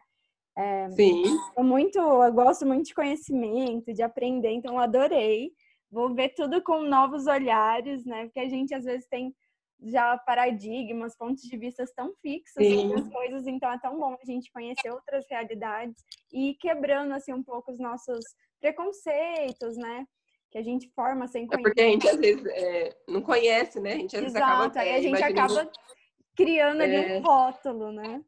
É, 0.58 0.90
Sim. 0.90 1.24
Eu 1.56 1.64
muito, 1.64 1.98
eu 2.00 2.34
gosto 2.34 2.66
muito 2.66 2.88
de 2.88 2.94
conhecimento, 2.94 3.94
de 3.94 4.02
aprender, 4.02 4.52
então 4.52 4.80
adorei. 4.80 5.52
Vou 5.90 6.14
ver 6.14 6.30
tudo 6.30 6.62
com 6.62 6.82
novos 6.82 7.28
olhares, 7.28 8.04
né? 8.06 8.26
Porque 8.26 8.40
a 8.40 8.50
gente 8.50 8.74
às 8.74 8.84
vezes 8.84 9.08
tem 9.08 9.34
já 9.80 10.18
paradigmas, 10.18 11.16
pontos 11.16 11.44
de 11.44 11.58
vista 11.58 11.86
tão 11.96 12.14
fixos 12.22 12.64
Sim. 12.64 12.82
sobre 12.82 13.00
as 13.00 13.10
coisas, 13.10 13.48
então 13.48 13.72
é 13.72 13.80
tão 13.80 14.00
bom 14.00 14.16
a 14.20 14.26
gente 14.26 14.52
conhecer 14.52 14.90
outras 14.92 15.26
realidades 15.30 16.04
e 16.34 16.50
ir 16.50 16.56
quebrando 16.56 17.14
assim 17.14 17.34
um 17.34 17.44
pouco 17.44 17.72
os 17.72 17.80
nossos 17.80 18.24
preconceitos, 18.60 19.78
né? 19.78 20.06
Que 20.52 20.58
a 20.58 20.64
gente 20.64 20.90
forma 20.96 21.28
sem 21.28 21.46
conhecer. 21.46 21.62
É 21.62 21.64
porque 21.64 21.82
a 21.82 21.90
gente 21.90 22.08
às 22.08 22.18
vezes 22.18 22.46
é, 22.46 22.98
não 23.08 23.22
conhece, 23.22 23.80
né? 23.80 23.94
A 23.94 23.98
gente 23.98 24.16
às 24.16 24.22
vezes 24.24 24.36
Exato, 24.36 24.54
acaba 24.54 24.80
aí 24.80 24.96
a 24.96 25.02
gente 25.02 25.24
acaba 25.24 25.72
criando 26.36 26.82
ali 26.82 26.96
é... 26.96 27.18
um 27.18 27.22
rótulo, 27.22 27.92
né? 27.92 28.24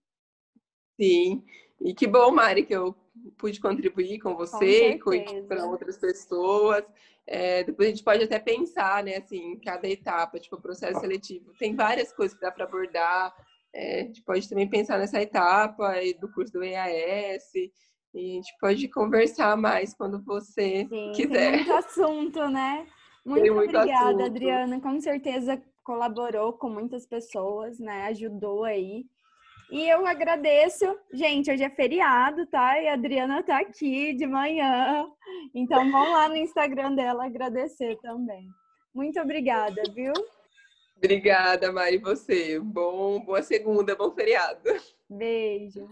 Sim. 0.99 1.43
E 1.81 1.93
que 1.93 2.05
bom, 2.05 2.29
Mari, 2.31 2.65
que 2.65 2.75
eu 2.75 2.93
pude 3.37 3.59
contribuir 3.59 4.19
com 4.19 4.35
você 4.35 4.97
com 4.99 5.13
e 5.13 5.43
para 5.43 5.65
outras 5.65 5.97
pessoas. 5.97 6.83
É, 7.25 7.63
depois 7.63 7.87
a 7.87 7.91
gente 7.91 8.03
pode 8.03 8.23
até 8.23 8.39
pensar, 8.39 9.03
né, 9.03 9.17
assim, 9.17 9.53
em 9.53 9.59
cada 9.59 9.87
etapa, 9.87 10.39
tipo, 10.39 10.55
o 10.55 10.61
processo 10.61 10.99
seletivo. 10.99 11.53
Tem 11.59 11.75
várias 11.75 12.11
coisas 12.11 12.35
que 12.35 12.41
dá 12.41 12.51
para 12.51 12.65
abordar. 12.65 13.33
É, 13.71 14.01
a 14.01 14.03
gente 14.05 14.23
pode 14.23 14.49
também 14.49 14.67
pensar 14.67 14.97
nessa 14.97 15.21
etapa 15.21 15.93
do 16.19 16.31
curso 16.31 16.53
do 16.53 16.63
EAS. 16.63 17.53
E 17.55 17.71
a 18.15 18.33
gente 18.33 18.55
pode 18.59 18.87
conversar 18.87 19.55
mais 19.55 19.93
quando 19.93 20.23
você 20.23 20.87
Sim, 20.89 21.11
quiser. 21.13 21.51
Tem 21.51 21.51
muito 21.57 21.73
assunto, 21.73 22.49
né? 22.49 22.87
Muito, 23.23 23.53
muito 23.53 23.77
obrigada, 23.77 24.09
assunto. 24.09 24.23
Adriana. 24.23 24.81
Com 24.81 24.99
certeza 24.99 25.61
colaborou 25.83 26.53
com 26.53 26.69
muitas 26.69 27.05
pessoas, 27.05 27.79
né? 27.79 28.07
Ajudou 28.07 28.63
aí. 28.63 29.05
E 29.71 29.87
eu 29.87 30.05
agradeço. 30.05 30.85
Gente, 31.13 31.51
hoje 31.51 31.63
é 31.63 31.69
feriado, 31.69 32.45
tá? 32.47 32.81
E 32.81 32.87
a 32.87 32.93
Adriana 32.93 33.43
tá 33.43 33.59
aqui 33.59 34.13
de 34.13 34.25
manhã. 34.25 35.05
Então 35.53 35.91
vão 35.91 36.11
lá 36.11 36.27
no 36.27 36.35
Instagram 36.35 36.95
dela 36.95 37.25
agradecer 37.25 37.95
também. 38.01 38.47
Muito 38.93 39.19
obrigada, 39.19 39.81
viu? 39.93 40.13
Obrigada, 40.97 41.71
Mari, 41.71 41.99
você. 41.99 42.59
Bom, 42.59 43.19
boa 43.19 43.43
segunda, 43.43 43.95
bom 43.95 44.11
feriado. 44.11 44.69
Beijo. 45.07 45.87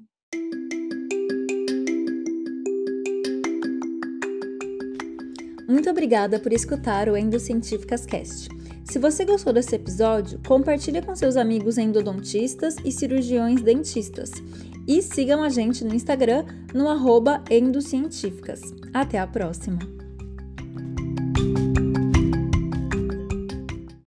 Muito 5.70 5.90
obrigada 5.90 6.40
por 6.40 6.52
escutar 6.52 7.10
o 7.10 7.16
Endocientíficas 7.16 8.06
Cast. 8.06 8.57
Se 8.90 9.00
você 9.00 9.26
gostou 9.26 9.52
desse 9.52 9.76
episódio, 9.76 10.40
compartilhe 10.48 11.02
com 11.02 11.14
seus 11.14 11.36
amigos 11.36 11.78
endodontistas 11.78 12.78
e 12.86 12.92
cirurgiões 12.92 13.62
dentistas. 13.62 14.32
E 14.88 15.02
sigam 15.02 15.44
a 15.44 15.50
gente 15.50 15.84
no 15.84 15.94
Instagram 15.94 16.46
no 16.74 16.88
arroba 16.88 17.44
endocientíficas. 17.52 18.62
Até 18.94 19.20
a 19.20 19.28
próxima! 19.28 19.97